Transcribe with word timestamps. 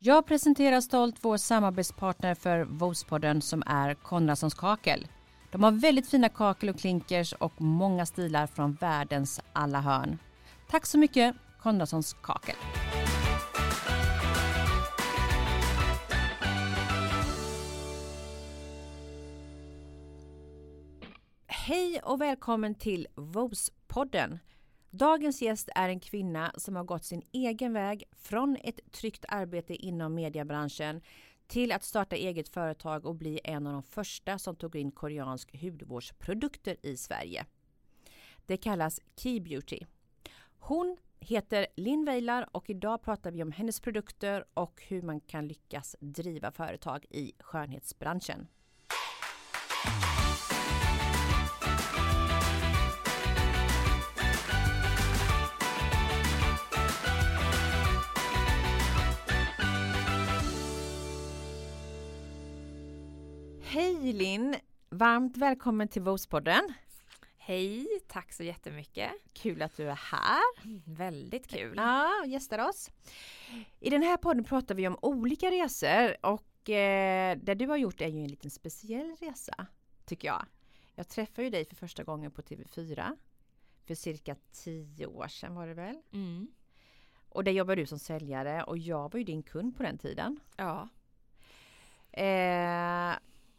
Jag 0.00 0.26
presenterar 0.26 0.80
stolt 0.80 1.16
vår 1.20 1.36
samarbetspartner 1.36 2.34
för 2.34 2.64
Vospodden 2.64 3.42
som 3.42 3.62
är 3.66 3.94
Konradssons 3.94 4.54
kakel. 4.54 5.06
De 5.52 5.62
har 5.62 5.72
väldigt 5.72 6.08
fina 6.08 6.28
kakel 6.28 6.68
och 6.68 6.78
klinkers 6.78 7.32
och 7.32 7.60
många 7.60 8.06
stilar 8.06 8.46
från 8.46 8.72
världens 8.72 9.40
alla 9.52 9.80
hörn. 9.80 10.18
Tack 10.70 10.86
så 10.86 10.98
mycket 10.98 11.36
Konradssons 11.62 12.16
kakel. 12.22 12.54
Hej 21.46 22.00
och 22.04 22.20
välkommen 22.20 22.74
till 22.74 23.06
Vospodden. 23.14 23.74
podden 23.88 24.38
Dagens 24.90 25.42
gäst 25.42 25.68
är 25.74 25.88
en 25.88 26.00
kvinna 26.00 26.52
som 26.56 26.76
har 26.76 26.84
gått 26.84 27.04
sin 27.04 27.22
egen 27.32 27.72
väg 27.72 28.04
från 28.12 28.56
ett 28.64 28.92
tryggt 28.92 29.24
arbete 29.28 29.74
inom 29.74 30.14
mediebranschen 30.14 31.00
till 31.46 31.72
att 31.72 31.84
starta 31.84 32.16
eget 32.16 32.48
företag 32.48 33.06
och 33.06 33.14
bli 33.14 33.40
en 33.44 33.66
av 33.66 33.72
de 33.72 33.82
första 33.82 34.38
som 34.38 34.56
tog 34.56 34.76
in 34.76 34.90
koreansk 34.90 35.62
hudvårdsprodukter 35.62 36.76
i 36.82 36.96
Sverige. 36.96 37.46
Det 38.46 38.56
kallas 38.56 39.00
Key 39.16 39.40
Beauty. 39.40 39.80
Hon 40.58 40.96
heter 41.20 41.66
Linn 41.76 42.04
Weilar 42.04 42.48
och 42.52 42.70
idag 42.70 43.02
pratar 43.02 43.30
vi 43.30 43.42
om 43.42 43.52
hennes 43.52 43.80
produkter 43.80 44.44
och 44.54 44.82
hur 44.88 45.02
man 45.02 45.20
kan 45.20 45.48
lyckas 45.48 45.96
driva 46.00 46.52
företag 46.52 47.06
i 47.10 47.32
skönhetsbranschen. 47.38 48.46
Hej 64.18 64.26
Linn! 64.26 64.54
Varmt 64.90 65.36
välkommen 65.36 65.88
till 65.88 66.02
Vospodden. 66.02 66.72
Hej, 67.36 67.86
tack 68.08 68.32
så 68.32 68.42
jättemycket. 68.42 69.10
Kul 69.32 69.62
att 69.62 69.76
du 69.76 69.90
är 69.90 69.94
här. 69.94 70.42
Väldigt 70.96 71.48
kul. 71.48 71.74
Ja, 71.76 72.24
gästar 72.26 72.68
oss. 72.68 72.90
I 73.80 73.90
den 73.90 74.02
här 74.02 74.16
podden 74.16 74.44
pratar 74.44 74.74
vi 74.74 74.88
om 74.88 74.98
olika 75.02 75.50
resor 75.50 76.26
och 76.26 76.70
eh, 76.70 77.38
det 77.42 77.54
du 77.54 77.66
har 77.66 77.76
gjort 77.76 78.00
är 78.00 78.08
ju 78.08 78.20
en 78.20 78.28
liten 78.28 78.50
speciell 78.50 79.16
resa, 79.20 79.66
tycker 80.04 80.28
jag. 80.28 80.46
Jag 80.94 81.08
träffade 81.08 81.42
ju 81.42 81.50
dig 81.50 81.64
för 81.64 81.76
första 81.76 82.04
gången 82.04 82.30
på 82.30 82.42
TV4 82.42 83.16
för 83.86 83.94
cirka 83.94 84.36
tio 84.52 85.06
år 85.06 85.28
sedan 85.28 85.54
var 85.54 85.66
det 85.66 85.74
väl? 85.74 86.02
Mm. 86.12 86.48
Och 87.28 87.44
där 87.44 87.52
jobbade 87.52 87.82
du 87.82 87.86
som 87.86 87.98
säljare 87.98 88.62
och 88.62 88.78
jag 88.78 89.12
var 89.12 89.18
ju 89.18 89.24
din 89.24 89.42
kund 89.42 89.76
på 89.76 89.82
den 89.82 89.98
tiden. 89.98 90.40
Ja. 90.56 90.88
Eh, 92.12 93.14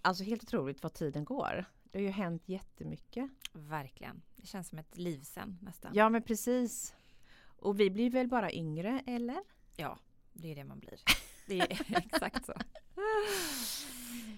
alltså 0.09 0.23
helt 0.23 0.43
otroligt 0.43 0.83
vad 0.83 0.93
tiden 0.93 1.25
går. 1.25 1.65
Det 1.83 1.97
har 1.99 2.03
ju 2.03 2.09
hänt 2.09 2.43
jättemycket. 2.49 3.29
Verkligen. 3.53 4.21
Det 4.35 4.47
känns 4.47 4.67
som 4.69 4.79
ett 4.79 4.97
liv 4.97 5.19
sen 5.21 5.57
nästan. 5.61 5.91
Ja 5.95 6.09
men 6.09 6.21
precis. 6.21 6.95
Och 7.41 7.79
vi 7.79 7.89
blir 7.89 8.09
väl 8.09 8.27
bara 8.27 8.52
yngre 8.53 9.03
eller? 9.05 9.39
Ja, 9.77 9.97
det 10.33 10.52
är 10.52 10.55
det 10.55 10.63
man 10.63 10.80
blir. 10.80 10.99
Det 11.47 11.59
är 11.59 11.97
exakt 11.97 12.45
så. 12.45 12.53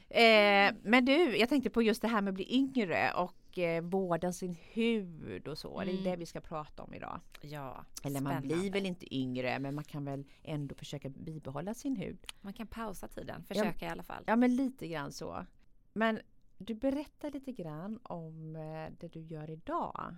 Eh, 0.10 0.74
men 0.84 1.06
du, 1.06 1.38
jag 1.38 1.50
tänkte 1.50 1.70
på 1.70 1.82
just 1.82 2.02
det 2.02 2.08
här 2.08 2.22
med 2.22 2.32
att 2.32 2.36
bli 2.36 2.56
yngre 2.56 3.12
och 3.14 3.58
eh, 3.60 3.84
vårda 3.84 4.34
sin 4.34 4.56
hud 4.74 5.48
och 5.48 5.58
så. 5.58 5.80
Det 5.80 5.90
är 5.90 5.92
Mm. 5.92 6.04
det 6.04 6.16
vi 6.16 6.26
ska 6.26 6.42
prata 6.42 6.84
om 6.84 6.94
idag. 6.94 7.20
Ja, 7.42 7.86
Eller 8.04 8.22
man 8.22 8.32
spännande. 8.34 8.56
blir 8.56 8.72
väl 8.72 8.86
inte 8.86 9.16
yngre 9.16 9.60
men 9.60 9.76
man 9.76 9.84
kan 9.84 10.06
väl 10.06 10.24
ändå 10.44 10.76
försöka 10.76 11.10
bibehålla 11.10 11.74
sin 11.74 11.96
hud. 11.96 12.26
Man 12.42 12.54
kan 12.54 12.68
pausa 12.68 13.08
tiden, 13.08 13.44
försöka 13.44 13.86
i 13.86 13.90
alla 13.90 14.04
fall. 14.04 14.24
Ja 14.28 14.36
men 14.36 14.56
lite 14.56 14.88
grann 14.88 15.12
så. 15.12 15.46
Men 15.94 16.22
du 16.58 16.76
berättar 16.76 17.32
lite 17.32 17.52
grann 17.52 18.00
om 18.04 18.56
eh, 18.56 18.94
det 19.00 19.08
du 19.08 19.20
gör 19.20 19.50
idag. 19.50 20.16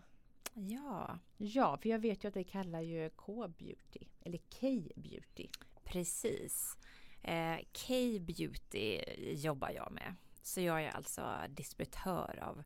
Ja, 0.54 1.20
Ja, 1.38 1.78
för 1.78 1.90
jag 1.90 2.00
vet 2.00 2.24
ju 2.24 2.28
att 2.28 2.34
det 2.34 2.44
kallar 2.44 2.82
ju 2.82 3.10
K-beauty 3.10 4.00
eller 4.22 4.38
K-beauty. 4.38 5.48
precis. 5.84 6.78
Eh, 7.22 7.58
K-beauty 7.58 9.02
jobbar 9.34 9.70
jag 9.70 9.92
med. 9.92 10.16
Så 10.42 10.62
jag 10.62 10.84
är 10.84 10.92
alltså 10.92 11.24
distributör 11.50 12.40
av 12.44 12.64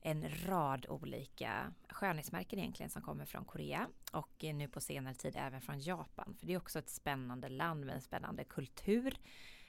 en 0.00 0.28
rad 0.46 0.86
olika 0.88 1.72
skönhetsmärken 1.88 2.58
egentligen 2.58 2.90
som 2.90 3.02
kommer 3.02 3.24
från 3.24 3.44
Korea 3.44 3.88
och 4.12 4.44
nu 4.54 4.68
på 4.68 4.80
senare 4.80 5.14
tid 5.14 5.36
även 5.36 5.60
från 5.60 5.80
Japan. 5.80 6.34
För 6.38 6.46
det 6.46 6.52
är 6.52 6.58
också 6.58 6.78
ett 6.78 6.90
spännande 6.90 7.48
land 7.48 7.84
med 7.86 7.94
en 7.94 8.02
spännande 8.02 8.44
kultur. 8.44 9.18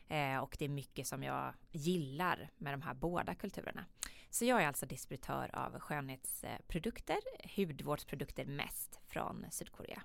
Eh, 0.07 0.37
och 0.37 0.55
det 0.59 0.65
är 0.65 0.69
mycket 0.69 1.07
som 1.07 1.23
jag 1.23 1.53
gillar 1.71 2.49
med 2.57 2.73
de 2.73 2.81
här 2.81 2.93
båda 2.93 3.35
kulturerna. 3.35 3.85
Så 4.29 4.45
jag 4.45 4.63
är 4.63 4.67
alltså 4.67 4.85
distributör 4.85 5.49
av 5.53 5.79
skönhetsprodukter, 5.79 7.17
hudvårdsprodukter 7.55 8.45
mest 8.45 8.99
från 9.07 9.45
Sydkorea. 9.51 10.03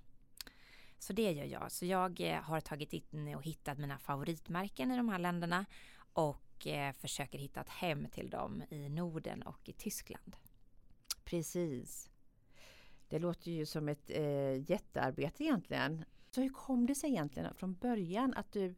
Så 0.99 1.13
det 1.13 1.33
gör 1.33 1.45
jag. 1.45 1.73
Så 1.73 1.87
jag 1.87 2.21
eh, 2.21 2.43
har 2.43 2.61
tagit 2.61 2.93
in 2.93 3.35
och 3.35 3.43
hittat 3.43 3.79
mina 3.79 3.99
favoritmärken 3.99 4.91
i 4.91 4.97
de 4.97 5.09
här 5.09 5.19
länderna 5.19 5.67
och 6.13 6.67
eh, 6.67 6.93
försöker 6.93 7.39
hitta 7.39 7.61
ett 7.61 7.69
hem 7.69 8.07
till 8.11 8.31
dem 8.31 8.63
i 8.71 8.89
Norden 8.89 9.43
och 9.43 9.69
i 9.69 9.73
Tyskland. 9.73 10.37
Precis. 11.25 12.11
Det 13.09 13.19
låter 13.19 13.51
ju 13.51 13.67
som 13.67 13.89
ett 13.89 14.11
eh, 14.11 14.71
jättearbete 14.71 15.45
egentligen. 15.45 16.05
Så 16.31 16.41
hur 16.41 16.49
kom 16.49 16.87
det 16.87 16.95
sig 16.95 17.11
egentligen 17.11 17.55
från 17.55 17.75
början 17.75 18.35
att 18.35 18.53
du 18.53 18.75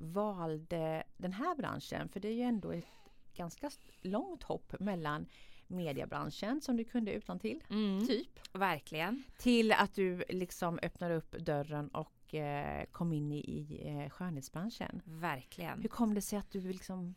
valde 0.00 1.02
den 1.16 1.32
här 1.32 1.54
branschen? 1.54 2.08
För 2.08 2.20
det 2.20 2.28
är 2.28 2.34
ju 2.34 2.42
ändå 2.42 2.72
ett 2.72 2.86
ganska 3.34 3.70
långt 4.02 4.42
hopp 4.42 4.74
mellan 4.80 5.26
mediebranschen 5.66 6.60
som 6.60 6.76
du 6.76 6.84
kunde 6.84 7.12
utan 7.12 7.38
till 7.38 7.60
typ 8.06 8.28
Verkligen. 8.52 9.22
till 9.38 9.72
att 9.72 9.94
du 9.94 10.24
liksom 10.28 10.78
öppnar 10.82 11.10
upp 11.10 11.32
dörren 11.32 11.88
och 11.88 12.34
eh, 12.34 12.84
kom 12.84 13.12
in 13.12 13.32
i, 13.32 13.82
eh, 13.84 14.10
skönhetsbranschen. 14.10 15.02
Verkligen. 15.04 15.80
Hur 15.80 15.88
kom 15.88 16.14
det 16.14 16.22
sig 16.22 16.38
att 16.38 16.50
du 16.50 16.60
liksom 16.60 17.14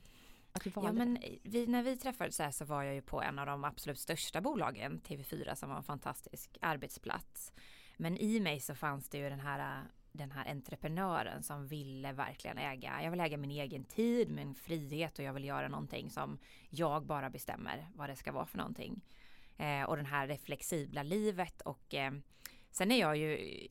att 0.52 0.64
du 0.64 0.70
valde 0.70 0.90
Ja 0.90 0.94
men 0.94 1.18
vi, 1.44 1.68
när 1.68 1.84
vi 1.84 1.98
träffades 1.98 2.40
här 2.40 2.52
så 2.52 2.66
var 2.66 2.84
jag 2.84 2.96
ju 2.96 3.02
på 3.02 3.22
en 3.22 3.40
av 3.40 3.46
de 3.46 3.64
absolut 3.64 4.00
största 4.00 4.42
bolagen, 4.42 5.02
TV4 5.02 5.56
som 5.56 5.70
var 5.70 5.78
en 5.78 5.84
fantastisk 5.84 6.58
arbetsplats. 6.62 7.54
Men 7.98 8.18
i 8.18 8.40
mig 8.40 8.60
så 8.60 8.76
fanns 8.76 9.10
det 9.10 9.18
ju 9.18 9.30
den 9.30 9.40
här 9.40 9.84
den 10.14 10.32
här 10.32 10.52
entreprenören 10.52 11.44
som 11.44 11.68
ville 11.68 12.12
verkligen 12.12 12.58
äga, 12.58 13.04
jag 13.04 13.12
vill 13.12 13.20
äga 13.20 13.38
min 13.38 13.52
egen 13.52 13.84
tid, 13.84 14.30
min 14.30 14.56
frihet 14.56 15.20
och 15.20 15.26
jag 15.26 15.34
vill 15.34 15.46
göra 15.46 15.68
någonting 15.68 16.10
som 16.10 16.40
jag 16.70 17.06
bara 17.06 17.30
bestämmer 17.30 17.88
vad 17.96 18.10
det 18.10 18.16
ska 18.16 18.32
vara 18.32 18.46
för 18.46 18.58
någonting. 18.58 19.02
Eh, 19.58 19.84
och 19.84 19.96
den 19.96 20.06
här 20.06 20.28
det 20.28 20.38
flexibla 20.38 21.04
livet 21.04 21.62
och 21.62 21.94
eh, 21.94 22.12
sen 22.72 22.92
är 22.92 23.00
jag 23.00 23.18
ju 23.18 23.68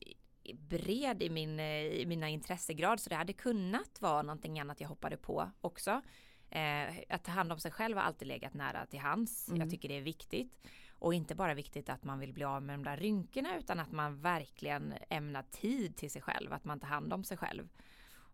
bred 0.53 1.23
i, 1.23 1.29
min, 1.29 1.59
eh, 1.59 1.85
i 1.85 2.05
mina 2.05 2.29
intressegrad 2.29 2.99
så 2.99 3.09
det 3.09 3.15
hade 3.15 3.33
kunnat 3.33 4.01
vara 4.01 4.21
någonting 4.21 4.59
annat 4.59 4.81
jag 4.81 4.87
hoppade 4.87 5.17
på 5.17 5.51
också. 5.61 6.01
Eh, 6.49 6.95
att 7.09 7.23
ta 7.23 7.31
hand 7.31 7.51
om 7.51 7.59
sig 7.59 7.71
själv 7.71 7.97
har 7.97 8.03
alltid 8.03 8.27
legat 8.27 8.53
nära 8.53 8.85
till 8.85 8.99
hands. 8.99 9.47
Mm. 9.47 9.61
Jag 9.61 9.69
tycker 9.69 9.89
det 9.89 9.97
är 9.97 10.01
viktigt. 10.01 10.67
Och 11.03 11.13
inte 11.13 11.35
bara 11.35 11.53
viktigt 11.53 11.89
att 11.89 12.03
man 12.03 12.19
vill 12.19 12.33
bli 12.33 12.43
av 12.43 12.63
med 12.63 12.79
de 12.79 12.83
där 12.83 12.97
rynkorna 12.97 13.57
utan 13.57 13.79
att 13.79 13.91
man 13.91 14.21
verkligen 14.21 14.93
ämnar 15.09 15.43
tid 15.51 15.95
till 15.95 16.11
sig 16.11 16.21
själv. 16.21 16.53
Att 16.53 16.65
man 16.65 16.79
tar 16.79 16.87
hand 16.87 17.13
om 17.13 17.23
sig 17.23 17.37
själv. 17.37 17.69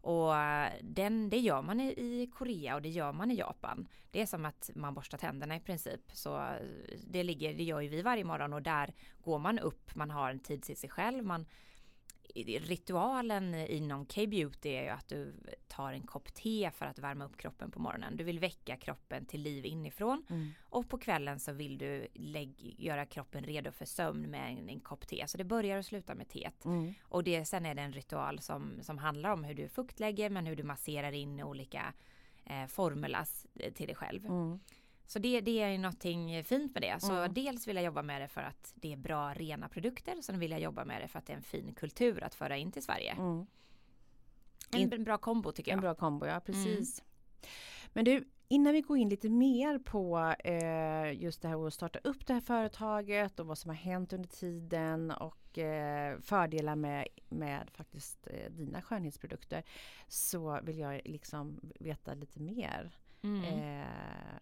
Och 0.01 0.35
eh, 0.37 0.73
den, 0.81 1.29
det 1.29 1.37
gör 1.37 1.61
man 1.61 1.79
i, 1.79 2.29
Korea 2.33 2.75
och 2.75 2.81
det 2.81 2.89
gör 2.89 3.13
man 3.13 3.31
i 3.31 3.35
Japan. 3.35 3.87
Det 4.11 4.21
är 4.21 4.25
som 4.25 4.45
att 4.45 4.69
man 4.75 4.93
borstar 4.93 5.17
tänderna 5.17 5.55
i 5.55 5.59
princip. 5.59 6.01
Så 6.13 6.37
eh, 6.37 6.53
det, 7.07 7.23
ligger, 7.23 7.53
det 7.53 7.63
gör 7.63 7.79
ju 7.79 7.89
vi 7.89 8.01
varje 8.01 8.23
morgon 8.23 8.53
och 8.53 8.61
där 8.61 8.93
går 9.23 9.39
man 9.39 9.59
upp, 9.59 9.95
man 9.95 10.11
har 10.11 10.29
en 10.29 10.39
tid 10.39 10.63
till 10.63 10.77
sig 10.77 10.89
själv. 10.89 11.25
Man, 11.25 11.45
ritualen 12.35 13.53
inom 13.55 14.05
K-beauty 14.05 14.69
är 14.69 14.83
ju 14.83 14.89
att 14.89 15.07
du 15.07 15.33
tar 15.67 15.93
en 15.93 16.03
kopp 16.03 16.33
te 16.33 16.71
för 16.73 16.85
att 16.85 16.99
värma 16.99 17.25
upp 17.25 17.37
kroppen 17.37 17.71
på 17.71 17.79
morgonen. 17.79 18.17
Du 18.17 18.23
vill 18.23 18.39
väcka 18.39 18.77
kroppen 18.77 19.25
till 19.25 19.41
liv 19.41 19.65
inifrån 19.65 20.23
Mm. 20.29 20.49
och 20.61 20.89
på 20.89 20.97
kvällen 20.97 21.39
så 21.39 21.51
vill 21.51 21.77
du 21.77 22.07
göra 22.77 23.05
kroppen 23.05 23.43
redo 23.43 23.71
för 23.71 23.85
sömn 23.85 24.21
med 24.21 24.51
en, 24.51 24.69
en 24.69 24.79
kopp 24.79 25.07
te. 25.07 25.27
Så 25.27 25.37
det 25.37 25.43
börjar 25.43 25.77
och 25.77 25.85
slutar 25.85 26.15
med 26.15 26.29
teet. 26.29 26.65
Mm. 26.65 26.93
Och 27.01 27.23
det, 27.23 27.45
sen 27.45 27.65
är 27.65 27.75
det 27.75 27.81
en 27.81 27.93
ritual 27.93 28.39
som, 28.39 28.83
som 28.83 28.97
handlar 28.97 29.29
om 29.29 29.43
hur 29.43 29.53
du 29.55 29.69
fuktlägger 29.69 30.29
men 30.29 30.45
hur 30.45 30.55
du 30.55 30.63
masserar 30.63 31.11
in 31.11 31.43
olika 31.43 31.93
eh, 32.45 32.65
formulas 32.67 33.47
till 33.75 33.87
dig 33.87 33.95
själv. 33.95 34.25
Mm. 34.25 34.59
Så 35.09 35.19
det, 35.19 35.41
det 35.41 35.61
är 35.61 35.77
någonting 35.77 36.43
fint 36.43 36.73
med 36.73 36.81
det. 36.83 36.99
Så 36.99 37.13
Mm. 37.13 37.33
dels 37.33 37.67
vill 37.67 37.75
jag 37.75 37.85
jobba 37.85 38.01
med 38.01 38.21
det 38.21 38.27
för 38.27 38.41
att 38.41 38.73
det 38.75 38.93
är 38.93 38.97
bra 38.97 39.33
rena 39.33 39.69
produkter. 39.69 40.21
Sen 40.21 40.39
vill 40.39 40.51
jag 40.51 40.59
jobba 40.59 40.85
med 40.85 41.01
det 41.01 41.07
för 41.07 41.19
att 41.19 41.25
det 41.25 41.33
är 41.33 41.37
en 41.37 41.43
fin 41.43 41.73
kultur 41.73 42.23
att 42.23 42.35
föra 42.35 42.57
in 42.57 42.71
till 42.71 42.83
Sverige. 42.83 43.11
Mm. 43.11 43.45
En, 44.71 44.93
en 44.93 45.03
bra 45.03 45.17
kombo 45.17 45.51
tycker 45.51 45.71
jag. 45.71 45.77
En 45.77 45.81
bra 45.81 45.95
kombo, 45.95 46.25
ja 46.25 46.39
precis. 46.39 47.03
Men 47.93 48.05
du, 48.05 48.27
innan 48.47 48.73
vi 48.73 48.81
går 48.81 48.97
in 48.97 49.09
lite 49.09 49.29
mer 49.29 49.79
på 49.79 50.33
eh, 50.39 51.21
just 51.23 51.41
det 51.41 51.47
här 51.47 51.67
att 51.67 51.73
starta 51.73 51.99
upp 52.03 52.25
det 52.27 52.33
här 52.33 52.41
företaget 52.41 53.39
och 53.39 53.47
vad 53.47 53.57
som 53.57 53.69
har 53.69 53.75
hänt 53.75 54.13
under 54.13 54.29
tiden 54.29 55.11
och 55.11 55.39
och 55.49 55.57
eh, 55.57 56.19
fördelar 56.19 56.75
med, 56.75 57.07
med 57.29 57.69
faktiskt 57.71 58.27
eh, 58.27 58.51
dina 58.51 58.81
skönhetsprodukter 58.81 59.63
så 60.07 60.59
vill 60.63 60.79
jag 60.79 61.01
liksom 61.05 61.59
veta 61.79 62.13
lite 62.13 62.39
mer. 62.39 62.91
Mm. 63.21 63.43
Eh, 63.43 63.87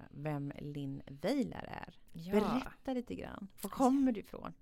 vem 0.09 0.51
Linn 0.59 1.01
Weiler 1.07 1.69
är. 1.69 1.97
Ja. 2.11 2.31
Berätta 2.31 2.93
lite 2.93 3.15
grann. 3.15 3.47
Var 3.61 3.69
kommer 3.69 4.11
du 4.11 4.19
ifrån? 4.19 4.53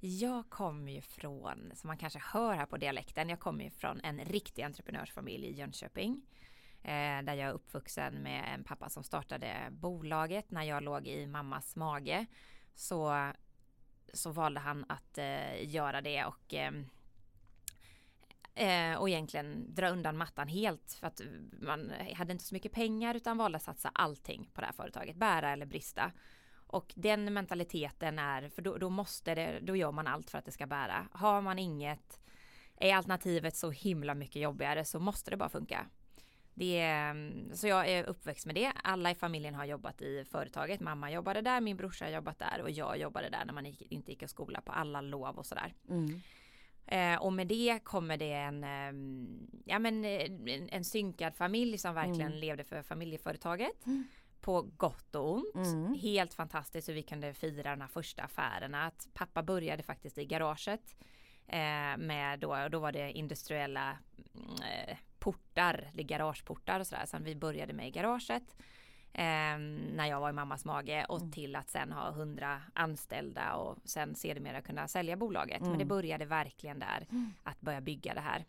Jag 0.00 0.50
kommer 0.50 0.92
ju 0.92 1.00
från, 1.00 1.72
som 1.74 1.88
man 1.88 1.96
kanske 1.96 2.18
hör 2.22 2.54
här 2.54 2.66
på 2.66 2.76
dialekten, 2.76 3.28
jag 3.28 3.40
kommer 3.40 3.64
ju 3.64 3.70
från 3.70 4.00
en 4.00 4.18
riktig 4.18 4.62
entreprenörsfamilj 4.62 5.46
i 5.46 5.52
Jönköping. 5.52 6.22
Eh, 6.82 7.22
där 7.22 7.34
jag 7.34 7.48
är 7.48 7.52
uppvuxen 7.52 8.14
med 8.14 8.54
en 8.54 8.64
pappa 8.64 8.88
som 8.88 9.04
startade 9.04 9.56
bolaget 9.70 10.50
när 10.50 10.62
jag 10.62 10.82
låg 10.82 11.06
i 11.06 11.26
mammas 11.26 11.76
mage. 11.76 12.26
Så, 12.74 13.32
så 14.12 14.30
valde 14.30 14.60
han 14.60 14.84
att 14.88 15.18
eh, 15.18 15.68
göra 15.68 16.00
det 16.00 16.24
och 16.24 16.54
eh, 18.54 18.94
och 18.94 19.08
egentligen 19.08 19.74
dra 19.74 19.88
undan 19.88 20.16
mattan 20.16 20.48
helt 20.48 20.96
för 21.00 21.06
att 21.06 21.20
man 21.60 21.92
hade 22.14 22.32
inte 22.32 22.44
så 22.44 22.54
mycket 22.54 22.72
pengar 22.72 23.14
utan 23.14 23.36
valde 23.36 23.56
att 23.56 23.62
satsa 23.62 23.90
allting 23.94 24.50
på 24.54 24.60
det 24.60 24.66
här 24.66 24.74
företaget, 24.74 25.16
bära 25.16 25.50
eller 25.50 25.66
brista. 25.66 26.12
Och 26.72 26.92
den 26.96 27.32
mentaliteten 27.32 28.18
är, 28.18 28.48
för 28.48 28.62
då, 28.62 28.78
då 28.78 28.90
måste 28.90 29.34
det, 29.34 29.60
då 29.62 29.76
gör 29.76 29.92
man 29.92 30.06
allt 30.06 30.30
för 30.30 30.38
att 30.38 30.44
det 30.44 30.52
ska 30.52 30.66
bära. 30.66 31.08
Har 31.12 31.40
man 31.40 31.58
inget, 31.58 32.20
är 32.76 32.94
alternativet 32.94 33.56
så 33.56 33.70
himla 33.70 34.14
mycket 34.14 34.42
jobbigare 34.42 34.84
så 34.84 34.98
måste 34.98 35.30
det 35.30 35.36
bara 35.36 35.48
funka. 35.48 35.86
Det 36.54 36.78
är, 36.78 37.34
så 37.54 37.66
jag 37.66 37.88
är 37.88 38.04
uppväxt 38.04 38.46
med 38.46 38.54
det. 38.54 38.72
Alla 38.84 39.10
i 39.10 39.14
familjen 39.14 39.54
har 39.54 39.64
jobbat 39.64 40.02
i 40.02 40.24
företaget. 40.24 40.80
Mamma 40.80 41.10
jobbade 41.10 41.40
där, 41.40 41.60
min 41.60 41.76
brorsa 41.76 42.04
har 42.04 42.12
jobbat 42.12 42.38
där 42.38 42.62
och 42.62 42.70
jag 42.70 42.98
jobbade 42.98 43.28
där 43.28 43.44
när 43.44 43.52
man 43.52 43.66
gick, 43.66 43.82
inte 43.82 44.10
gick 44.10 44.22
i 44.22 44.28
skola 44.28 44.60
på 44.60 44.72
alla 44.72 45.00
lov 45.00 45.38
och 45.38 45.46
sådär. 45.46 45.74
Mm. 45.88 46.20
Eh, 46.90 47.22
och 47.22 47.32
med 47.32 47.46
det 47.46 47.78
kommer 47.84 48.16
det 48.16 48.32
en, 48.32 48.64
eh, 48.64 48.92
ja 49.64 49.78
men 49.78 50.04
eh, 50.04 50.24
en, 50.54 50.68
en 50.68 50.84
synkad 50.84 51.36
familj 51.36 51.78
som 51.78 51.94
verkligen 51.94 52.20
Mm. 52.32 52.38
levde 52.38 52.64
för 52.64 52.82
familjeföretaget. 52.82 53.86
Mm. 53.86 54.04
På 54.40 54.62
gott 54.62 55.14
och 55.14 55.32
ont. 55.34 55.54
Mm. 55.66 55.94
Helt 55.94 56.34
fantastiskt 56.34 56.88
hur 56.88 56.94
vi 56.94 57.02
kunde 57.02 57.34
fira 57.34 57.70
de 57.70 57.80
här 57.80 57.88
första 57.88 58.22
affärerna. 58.22 58.86
Att 58.86 59.08
pappa 59.14 59.42
började 59.42 59.82
faktiskt 59.82 60.18
i 60.18 60.24
garaget. 60.24 60.96
Eh, 61.46 61.96
med 61.98 62.38
då, 62.40 62.68
då 62.70 62.78
var 62.78 62.92
det 62.92 63.12
industriella 63.12 63.98
mm, 64.34 64.50
eh, 64.88 64.96
portar, 65.18 65.90
garageportar 65.94 66.80
och 66.80 66.86
sådär. 66.86 67.06
Som 67.06 67.24
vi 67.24 67.36
började 67.36 67.72
med 67.72 67.88
i 67.88 67.90
garaget. 67.90 68.56
Eh, 69.12 69.58
när 69.94 70.06
jag 70.06 70.20
var 70.20 70.30
i 70.30 70.32
mammas 70.32 70.64
mage 70.64 71.04
och 71.08 71.18
Mm. 71.18 71.32
till 71.32 71.56
att 71.56 71.70
sen 71.70 71.92
ha 71.92 72.10
hundra 72.10 72.62
anställda 72.74 73.54
och 73.54 73.78
sen 73.84 74.14
sedermera 74.14 74.60
kunna 74.60 74.88
sälja 74.88 75.16
bolaget. 75.16 75.60
Men 75.60 75.66
Mm. 75.68 75.78
det 75.78 75.84
började 75.84 76.24
verkligen 76.24 76.78
där 76.78 77.06
Mm. 77.10 77.30
att 77.42 77.60
börja 77.60 77.80
bygga 77.80 78.14
det 78.14 78.20
här. 78.20 78.44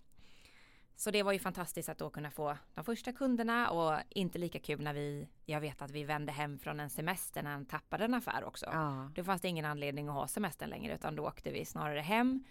Så 0.96 1.12
det 1.12 1.24
var 1.24 1.32
ju 1.32 1.40
fantastiskt 1.40 1.90
att 1.90 1.98
då 1.98 2.10
kunna 2.10 2.32
få 2.32 2.58
de 2.74 2.86
första 2.86 3.12
kunderna 3.14 3.70
och 3.70 4.00
inte 4.10 4.38
lika 4.40 4.60
kul 4.60 4.82
när 4.82 4.94
vi, 4.94 5.28
jag 5.46 5.62
vet 5.62 5.82
att 5.82 5.92
vi 5.92 6.04
vände 6.04 6.32
hem 6.32 6.60
från 6.60 6.80
en 6.80 6.90
semester 6.90 7.44
när 7.44 7.52
han 7.52 7.66
tappade 7.66 8.06
en 8.06 8.14
affär 8.14 8.44
också. 8.44 8.66
Ja. 8.72 9.10
Då 9.16 9.24
fanns 9.24 9.42
det 9.42 9.48
ingen 9.48 9.66
anledning 9.66 10.08
att 10.08 10.14
ha 10.16 10.28
semestern 10.28 10.70
längre 10.70 10.94
utan 10.96 11.16
då 11.16 11.28
åkte 11.28 11.52
vi 11.52 11.66
snarare 11.66 12.00
hem 12.00 12.44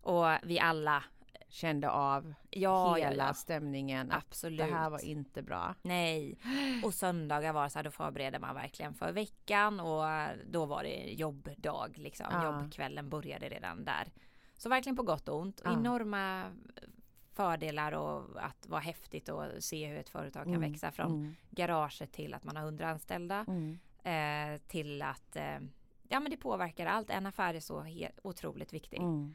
och 0.00 0.26
vi 0.42 0.60
alla, 0.60 1.04
Kände 1.54 1.90
av 1.90 2.34
ja, 2.50 2.94
hela 2.94 3.26
ja 3.26 3.34
stämningen. 3.34 4.12
absolut. 4.12 4.58
Det 4.58 4.64
här 4.74 4.90
var 4.90 5.04
inte 5.04 5.42
bra. 5.42 5.74
Nej, 5.82 6.38
och 6.84 6.94
söndagar 6.94 7.52
var 7.52 7.68
så 7.68 7.78
här, 7.78 7.84
då 7.84 7.90
förbereder 7.90 8.38
man 8.38 8.54
verkligen 8.54 8.94
för 8.94 9.12
veckan 9.12 9.80
och 9.80 10.04
då 10.50 10.66
var 10.66 10.82
det 10.82 11.12
jobbdag 11.12 11.88
liksom. 11.98 12.26
Ja. 12.30 12.44
Jobbkvällen 12.44 13.08
började 13.10 13.48
redan 13.48 13.84
där. 13.84 14.12
Så 14.56 14.68
verkligen 14.68 14.96
på 14.96 15.02
gott 15.02 15.28
och 15.28 15.38
ont. 15.40 15.60
Ja. 15.64 15.72
Enorma 15.72 16.44
fördelar 17.32 17.92
och 17.92 18.44
att 18.44 18.66
vara 18.68 18.80
häftigt 18.80 19.28
och 19.28 19.44
se 19.60 19.86
hur 19.86 19.96
ett 19.98 20.08
företag 20.08 20.44
kan 20.44 20.54
Mm. 20.54 20.72
växa 20.72 20.90
från 20.92 21.06
Mm. 21.12 21.34
garaget 21.50 22.12
till 22.12 22.34
att 22.34 22.44
man 22.44 22.56
har 22.56 22.64
hundra 22.64 22.88
anställda 22.90 23.44
Mm. 23.48 23.78
eh, 24.04 24.60
till 24.60 25.02
att 25.02 25.36
eh, 25.36 25.58
ja 26.08 26.20
men 26.20 26.30
det 26.30 26.36
påverkar 26.36 26.86
allt. 26.86 27.10
En 27.10 27.26
affär 27.26 27.54
är 27.54 27.60
så 27.60 27.86
otroligt 28.22 28.72
viktig. 28.72 28.98
Mm. 28.98 29.34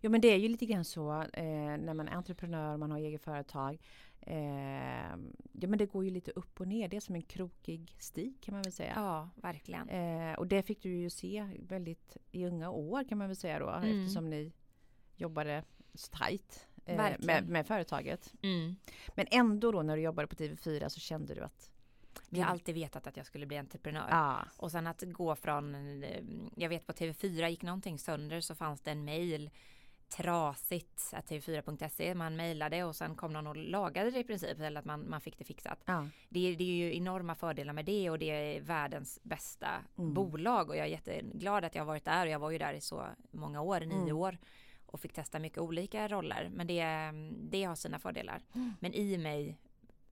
Jo 0.00 0.10
men 0.10 0.20
det 0.20 0.28
är 0.28 0.36
ju 0.36 0.48
lite 0.48 0.66
grann 0.66 0.84
så 0.84 1.22
eh, 1.32 1.44
när 1.78 1.94
man 1.94 2.08
är 2.08 2.12
entreprenör 2.12 2.72
och 2.72 2.78
man 2.78 2.90
har 2.90 2.98
eget 2.98 3.22
företag. 3.22 3.78
Eh, 4.20 5.10
ja 5.52 5.68
men 5.68 5.78
det 5.78 5.86
går 5.86 6.04
ju 6.04 6.10
lite 6.10 6.30
upp 6.30 6.60
och 6.60 6.68
ner. 6.68 6.88
Det 6.88 6.96
är 6.96 7.00
som 7.00 7.14
en 7.14 7.22
krokig 7.22 7.94
stig 7.98 8.40
kan 8.40 8.54
man 8.54 8.62
väl 8.62 8.72
säga. 8.72 8.92
Ja, 8.96 9.30
verkligen. 9.36 9.88
Eh, 9.88 10.32
och 10.38 10.46
det 10.46 10.62
fick 10.62 10.82
du 10.82 10.96
ju 10.96 11.10
se 11.10 11.48
väldigt 11.68 12.16
i 12.32 12.46
unga 12.46 12.70
år 12.70 13.08
kan 13.08 13.18
man 13.18 13.26
väl 13.26 13.36
säga 13.36 13.58
då 13.58 13.68
Mm. 13.70 14.00
eftersom 14.02 14.30
ni 14.30 14.52
jobbade 15.16 15.64
så 15.94 16.16
tajt 16.16 16.66
eh, 16.84 16.96
med, 17.18 17.48
med 17.48 17.66
företaget. 17.66 18.32
Mm. 18.42 18.76
Men 19.14 19.26
ändå 19.30 19.72
då 19.72 19.82
när 19.82 19.96
du 19.96 20.02
jobbade 20.02 20.28
på 20.28 20.36
TV4 20.36 20.88
så 20.88 21.00
kände 21.00 21.34
du 21.34 21.40
att 21.40 21.70
Vi 22.28 22.40
har 22.40 22.50
alltid 22.50 22.74
vetat 22.74 23.06
att 23.06 23.16
jag 23.16 23.26
skulle 23.26 23.46
bli 23.46 23.56
entreprenör. 23.58 24.06
ja, 24.10 24.38
Och 24.56 24.70
sen 24.70 24.86
att 24.86 25.02
gå 25.06 25.36
från, 25.36 25.74
eh, 26.04 26.22
jag 26.56 26.68
vet 26.68 26.86
på 26.86 26.92
TV4 26.92 27.48
gick 27.48 27.62
någonting 27.62 27.98
sönder 27.98 28.40
så 28.40 28.54
fanns 28.54 28.80
det 28.80 28.90
en 28.90 29.04
mail 29.04 29.50
trasigt, 30.16 31.10
att 31.12 31.30
tv4.se, 31.30 32.14
man 32.14 32.36
mejlade 32.36 32.84
och 32.84 32.96
sen 32.96 33.14
kom 33.14 33.32
någon 33.32 33.46
och 33.46 33.56
lagade 33.56 34.10
det 34.10 34.18
i 34.18 34.24
princip, 34.24 34.60
eller 34.60 34.78
att 34.80 34.84
man, 34.86 35.10
man 35.10 35.20
fick 35.20 35.38
det 35.38 35.44
fixat. 35.44 35.78
ja, 35.84 36.06
Det, 36.28 36.54
det 36.54 36.64
är 36.64 36.74
ju 36.74 36.96
enorma 36.96 37.34
fördelar 37.34 37.72
med 37.72 37.84
det 37.84 38.10
och 38.10 38.18
det 38.18 38.30
är 38.56 38.60
världens 38.60 39.20
bästa 39.22 39.68
Mm. 39.98 40.14
bolag 40.14 40.68
och 40.68 40.76
jag 40.76 40.86
är 40.86 40.90
jätteglad 40.90 41.64
att 41.64 41.74
jag 41.74 41.82
har 41.82 41.86
varit 41.86 42.04
där 42.04 42.26
och 42.26 42.32
jag 42.32 42.38
var 42.38 42.50
ju 42.50 42.58
där 42.58 42.72
i 42.72 42.80
så 42.80 43.06
många 43.30 43.60
år, 43.60 43.80
nio 43.80 43.96
Mm. 44.02 44.16
år 44.16 44.38
och 44.86 45.00
fick 45.00 45.12
testa 45.12 45.38
mycket 45.38 45.58
olika 45.58 46.08
roller 46.08 46.50
men 46.54 46.66
det, 46.66 46.84
det 47.50 47.64
har 47.64 47.74
sina 47.74 47.98
fördelar. 47.98 48.42
Mm. 48.54 48.72
Men 48.80 48.94
i 48.94 49.18
mig 49.18 49.58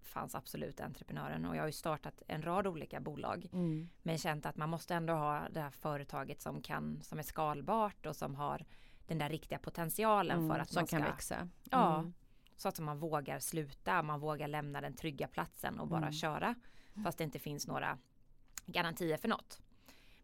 fanns 0.09 0.35
absolut 0.35 0.81
entreprenören 0.81 1.45
och 1.45 1.57
jag 1.57 1.63
har 1.63 1.67
ju 1.67 1.73
startat 1.73 2.23
en 2.27 2.43
rad 2.43 2.67
olika 2.67 3.01
bolag 3.01 3.49
mm, 3.53 3.89
men 4.03 4.19
känt 4.19 4.47
att 4.47 4.57
man 4.57 4.69
måste 4.69 4.95
ändå 4.95 5.15
ha 5.15 5.49
det 5.51 5.61
här 5.61 5.71
företaget 5.71 6.41
som 6.41 6.63
kan 6.63 7.03
som 7.03 7.19
är 7.19 7.23
skalbart 7.23 8.07
och 8.07 8.17
som 8.17 8.35
har 8.35 8.65
den 9.07 9.19
där 9.19 9.29
riktiga 9.29 9.59
potentialen 9.59 10.39
mm, 10.39 10.51
för 10.51 10.59
att 10.59 10.71
som 10.71 10.81
man 10.81 10.87
ska 10.87 10.97
kan 10.97 11.07
växa. 11.07 11.49
Ja. 11.71 11.99
Mm. 11.99 12.15
så 12.57 12.69
att 12.69 12.81
man 12.81 12.99
vågar 12.99 13.39
sluta, 13.39 14.03
man 14.03 14.21
vågar 14.21 14.49
lämna 14.49 14.81
den 14.81 14.95
trygga 14.95 15.29
platsen 15.29 15.81
och 15.81 15.89
bara 15.89 15.99
Mm. 15.99 16.13
köra. 16.13 16.55
Fast 17.05 17.19
det 17.19 17.25
inte 17.25 17.39
finns 17.39 17.67
några 17.67 17.99
garantier 18.67 19.17
för 19.17 19.29
något. 19.29 19.61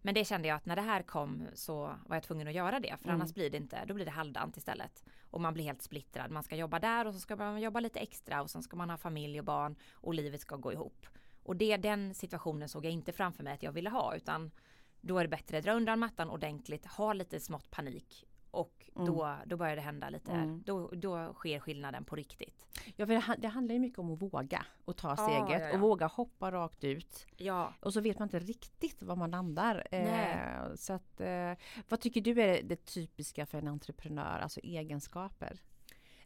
Men 0.02 0.14
det 0.14 0.24
kände 0.24 0.48
jag 0.48 0.56
att 0.56 0.66
när 0.66 0.76
det 0.76 0.82
här 0.82 1.02
kom 1.02 1.46
så 1.54 1.76
var 2.06 2.16
jag 2.16 2.22
tvungen 2.22 2.48
att 2.48 2.54
göra 2.54 2.80
det. 2.80 2.96
För 2.98 3.08
Mm. 3.08 3.20
annars 3.20 3.34
blir 3.34 3.50
det 3.50 3.56
inte, 3.56 3.84
då 3.84 3.94
blir 3.94 4.04
det 4.04 4.10
halvdant 4.10 4.56
istället. 4.56 5.04
Och 5.30 5.40
man 5.40 5.54
blir 5.54 5.64
helt 5.64 5.82
splittrad. 5.82 6.30
Man 6.30 6.42
ska 6.42 6.56
jobba 6.56 6.78
där 6.78 7.06
och 7.06 7.14
så 7.14 7.20
ska 7.20 7.36
man 7.36 7.60
jobba 7.60 7.80
lite 7.80 8.00
extra 8.00 8.42
och 8.42 8.50
sen 8.50 8.62
ska 8.62 8.76
man 8.76 8.90
ha 8.90 8.96
familj 8.96 9.38
och 9.38 9.44
barn 9.44 9.76
och 9.92 10.14
livet 10.14 10.40
ska 10.40 10.56
gå 10.56 10.72
ihop. 10.72 11.06
Och 11.42 11.56
det, 11.56 11.76
den 11.76 12.14
situationen 12.14 12.68
såg 12.68 12.84
jag 12.84 12.92
inte 12.92 13.12
framför 13.12 13.42
mig 13.44 13.52
att 13.54 13.62
jag 13.62 13.72
ville 13.72 13.90
ha 13.90 14.16
utan 14.16 14.50
då 15.00 15.18
är 15.18 15.22
det 15.22 15.28
bättre 15.28 15.58
att 15.58 15.64
dra 15.64 15.72
undan 15.72 15.98
mattan 15.98 16.30
ordentligt, 16.30 16.86
ha 16.86 17.12
lite 17.12 17.40
smått 17.40 17.70
panik 17.70 18.24
och 18.52 18.78
Mm. 18.96 19.06
då, 19.06 19.36
då 19.46 19.56
börjar 19.56 19.76
det 19.76 19.82
hända 19.82 20.10
lite, 20.10 20.32
Mm. 20.32 20.62
då, 20.66 20.88
då 20.90 21.32
sker 21.34 21.58
skillnaden 21.60 22.04
på 22.04 22.16
riktigt. 22.16 22.66
Ja, 22.96 23.06
för 23.06 23.12
det, 23.12 23.18
han- 23.18 23.40
det 23.40 23.48
handlar 23.48 23.72
ju 23.74 23.78
mycket 23.80 23.98
om 23.98 24.10
att 24.12 24.22
våga 24.22 24.66
och 24.84 24.96
ta 24.96 25.16
steget 25.16 25.60
ja, 25.60 25.68
ja. 25.68 25.74
och 25.74 25.80
våga 25.80 26.06
hoppa 26.06 26.52
rakt 26.52 26.84
ut. 26.84 27.26
Ja, 27.36 27.74
Och 27.80 27.92
så 27.92 28.00
vet 28.00 28.18
man 28.18 28.26
inte 28.26 28.38
riktigt 28.38 29.02
var 29.02 29.16
man 29.16 29.30
landar. 29.30 29.86
Eh, 29.90 30.74
så 30.74 30.92
att, 30.92 31.20
eh, 31.20 31.52
vad 31.88 32.00
tycker 32.00 32.20
du 32.20 32.42
är 32.42 32.62
det 32.62 32.84
typiska 32.84 33.46
för 33.46 33.58
en 33.58 33.68
entreprenör, 33.68 34.38
alltså 34.38 34.60
egenskaper? 34.60 35.60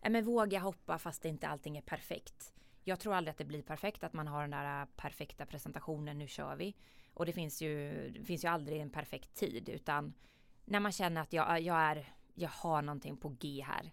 Nej, 0.02 0.12
men 0.12 0.25
våga 0.25 0.59
hoppa 0.59 0.99
fast 0.99 1.25
inte 1.25 1.49
allting 1.49 1.76
är 1.76 1.83
perfekt. 1.83 2.52
Jag 2.85 3.00
tror 3.00 3.14
aldrig 3.14 3.30
att 3.30 3.38
det 3.38 3.45
blir 3.45 3.62
perfekt, 3.62 4.04
att 4.04 4.12
man 4.12 4.26
har 4.28 4.40
den 4.40 4.50
där 4.50 4.87
perfekta 4.97 5.47
presentationen, 5.47 6.18
nu 6.18 6.26
kör 6.28 6.56
vi. 6.56 6.75
Och 7.14 7.26
det 7.26 7.33
finns 7.33 7.62
ju, 7.62 7.92
det 8.11 8.25
finns 8.25 8.45
ju 8.45 8.49
aldrig 8.49 8.80
en 8.80 8.90
perfekt 8.90 9.35
tid 9.35 9.68
utan 9.68 10.14
när 10.66 10.80
man 10.80 10.92
känner 10.92 11.20
att 11.20 11.32
jag, 11.32 11.61
jag, 11.61 11.76
är, 11.76 12.14
jag 12.35 12.49
har 12.49 12.82
någonting 12.82 13.16
på 13.16 13.28
G 13.28 13.64
här. 13.66 13.92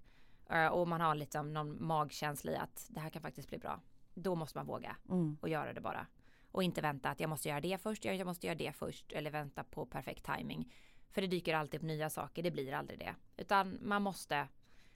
eh, 0.50 0.68
Och 0.72 0.88
man 0.88 1.01
har 1.01 1.15
liksom 1.15 1.53
någon 1.53 1.86
magkänsla 1.86 2.51
i 2.51 2.56
att 2.56 2.86
det 2.89 3.00
här 3.00 3.10
kan 3.10 3.22
faktiskt 3.22 3.50
bli 3.50 3.58
bra. 3.58 3.80
Då 4.13 4.36
måste 4.36 4.58
man 4.58 4.65
våga 4.65 4.96
Mm. 5.10 5.38
och 5.42 5.50
göra 5.50 5.74
det 5.74 5.82
bara. 5.82 6.08
Och 6.51 6.63
inte 6.63 6.82
vänta 6.82 7.10
att 7.10 7.20
jag 7.20 7.30
måste 7.30 7.50
göra 7.50 7.62
det 7.62 7.77
först, 7.82 8.06
jag 8.06 8.25
måste 8.25 8.48
göra 8.48 8.58
det 8.58 8.72
först 8.72 9.12
eller 9.12 9.32
vänta 9.32 9.63
på 9.63 9.86
perfekt 9.86 10.25
timing. 10.25 10.74
För 11.12 11.22
det 11.22 11.27
dyker 11.27 11.56
alltid 11.56 11.80
upp 11.80 11.86
nya 11.88 12.10
saker, 12.10 12.44
det 12.44 12.51
blir 12.51 12.74
aldrig 12.74 13.00
det. 13.00 13.15
Utan 13.38 13.77
man 13.82 14.01
måste 14.01 14.48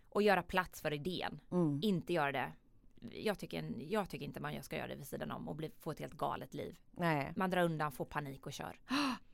och 0.09 0.21
göra 0.21 0.43
plats 0.43 0.81
för 0.81 0.93
idén. 0.93 1.39
Mm. 1.51 1.79
Inte 1.83 2.13
göra 2.13 2.31
det. 2.31 2.51
Jag 3.11 3.39
tycker, 3.39 3.73
jag 3.91 4.09
tycker 4.09 4.25
inte 4.25 4.39
man 4.39 4.63
ska 4.63 4.77
göra 4.77 4.87
det 4.87 4.95
vid 4.95 5.07
sidan 5.07 5.31
om 5.31 5.47
och 5.47 5.55
bli, 5.55 5.71
få 5.79 5.91
ett 5.91 5.99
helt 5.99 6.13
galet 6.13 6.53
liv. 6.53 6.77
Nej, 6.91 7.33
Man 7.35 7.49
drar 7.49 7.63
undan, 7.63 7.91
får 7.91 8.05
panik 8.05 8.45
och 8.45 8.53
kör. 8.53 8.79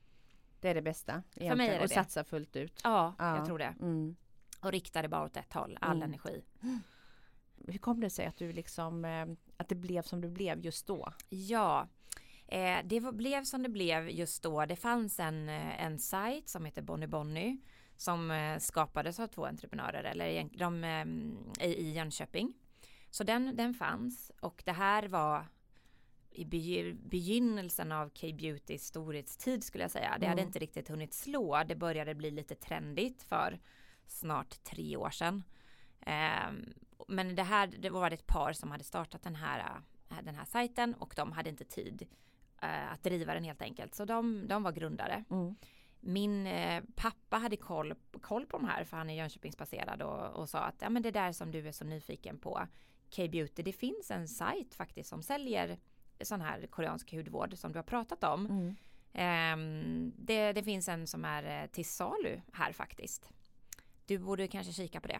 det 0.64 0.70
är 0.70 0.76
det 0.76 0.82
bästa. 0.82 1.24
mig 1.56 1.68
är 1.68 1.74
det 1.74 1.82
och 1.82 1.88
det. 1.88 1.94
satsa 1.94 2.24
fullt 2.24 2.56
ut. 2.56 2.82
Ja, 2.84 3.16
Ja. 3.20 3.38
jag 3.38 3.46
tror 3.46 3.58
det. 3.60 3.76
Mm. 3.82 4.16
Och 4.62 4.72
rikta 4.72 5.02
det 5.02 5.08
bara 5.08 5.24
åt 5.26 5.38
ett 5.38 5.54
håll, 5.54 5.78
all 5.82 5.98
Mm. 5.98 6.10
energi. 6.10 6.44
Hur 7.68 7.78
kom 7.80 8.00
det 8.00 8.10
sig 8.10 8.26
att 8.26 8.38
du 8.38 8.52
liksom 8.54 9.06
eh, 9.06 9.26
att 9.58 9.70
det 9.70 9.76
blev 9.76 10.02
som 10.02 10.22
det 10.22 10.28
blev 10.30 10.60
just 10.66 10.88
då? 10.88 11.14
Ja, 11.30 11.88
eh, 12.48 12.78
det 12.84 13.02
blev 13.14 13.44
som 13.44 13.64
det 13.64 13.70
blev 13.70 14.10
just 14.10 14.44
då. 14.44 14.66
Det 14.66 14.76
fanns 14.76 15.20
en, 15.20 15.50
eh, 15.50 15.84
en 15.86 16.00
sajt 16.00 16.50
som 16.50 16.66
heter 16.66 16.82
Bonny 16.82 17.08
Bonny 17.08 17.58
som 17.98 18.58
skapades 18.60 19.20
av 19.20 19.28
två 19.28 19.46
entreprenörer 19.46 20.04
eller 20.04 20.50
de, 20.58 20.84
i 21.62 21.92
Jönköping. 21.92 22.54
Så 23.10 23.24
den, 23.24 23.56
den 23.56 23.74
fanns 23.74 24.32
och 24.42 24.62
det 24.66 24.72
här 24.72 25.08
var 25.08 25.48
i 26.34 26.46
begynnelsen 26.94 27.92
av 27.92 28.10
K-beautys 28.10 28.86
storhetstid 28.86 29.64
skulle 29.64 29.84
jag 29.84 29.92
säga. 29.92 30.10
Det 30.10 30.26
mm. 30.26 30.30
hade 30.30 30.42
inte 30.42 30.60
riktigt 30.60 30.90
hunnit 30.90 31.14
slå. 31.14 31.64
Det 31.68 31.76
började 31.76 32.16
bli 32.16 32.32
lite 32.32 32.56
trendigt 32.56 33.24
för 33.24 33.60
snart 34.08 34.64
tre 34.64 34.98
år 34.98 35.10
sedan. 35.10 35.44
Um, 36.00 36.74
men 37.08 37.36
det 37.36 37.44
här, 37.44 37.68
det 37.68 37.90
var 37.90 38.12
ett 38.12 38.28
par 38.28 38.54
som 38.54 38.72
hade 38.72 38.84
startat 38.84 39.24
den 39.24 39.36
här, 39.36 39.82
den 40.24 40.36
här 40.36 40.46
sajten 40.46 40.94
och 40.94 41.14
de 41.16 41.32
hade 41.32 41.50
inte 41.50 41.66
tid 41.66 42.08
uh, 42.64 42.94
att 42.94 43.04
driva 43.04 43.34
den 43.34 43.44
helt 43.44 43.62
enkelt. 43.62 43.96
Så 43.96 44.06
de, 44.06 44.48
de 44.48 44.64
var 44.64 44.72
grundare. 44.72 45.24
Mm. 45.30 45.56
Min 46.06 46.48
eh, 46.48 46.84
pappa 46.96 47.38
hade 47.38 47.58
koll, 47.58 47.94
koll 48.22 48.46
på 48.46 48.58
de 48.58 48.68
här 48.68 48.84
för 48.84 48.98
han 48.98 49.10
är 49.10 49.14
Jönköpingsbaserad 49.14 50.02
och, 50.02 50.42
och 50.42 50.50
sa 50.50 50.60
att 50.60 50.76
ja, 50.82 50.90
men 50.90 51.02
det 51.02 51.12
där 51.12 51.32
som 51.32 51.52
du 51.52 51.68
är 51.68 51.72
så 51.72 51.86
nyfiken 51.86 52.40
på 52.40 52.68
K-beauty, 53.16 53.64
det 53.64 53.74
finns 53.74 54.12
en 54.12 54.28
sajt 54.28 54.76
faktiskt 54.76 55.10
som 55.10 55.24
säljer 55.24 55.80
sån 56.22 56.42
här 56.42 56.68
koreansk 56.68 57.12
hudvård 57.12 57.58
som 57.58 57.72
du 57.72 57.78
har 57.78 57.84
pratat 57.84 58.24
om. 58.24 58.46
Mm. 58.46 58.76
Um, 59.16 60.14
det, 60.18 60.54
det, 60.54 60.64
finns 60.64 60.88
en 60.90 61.08
som 61.08 61.26
är 61.26 61.64
eh, 61.64 61.68
till 61.68 61.86
salu 61.86 62.42
här 62.54 62.74
faktiskt. 62.74 63.30
Du 64.06 64.18
borde 64.18 64.48
kanske 64.48 64.74
kika 64.74 65.02
på 65.02 65.08
det. 65.08 65.20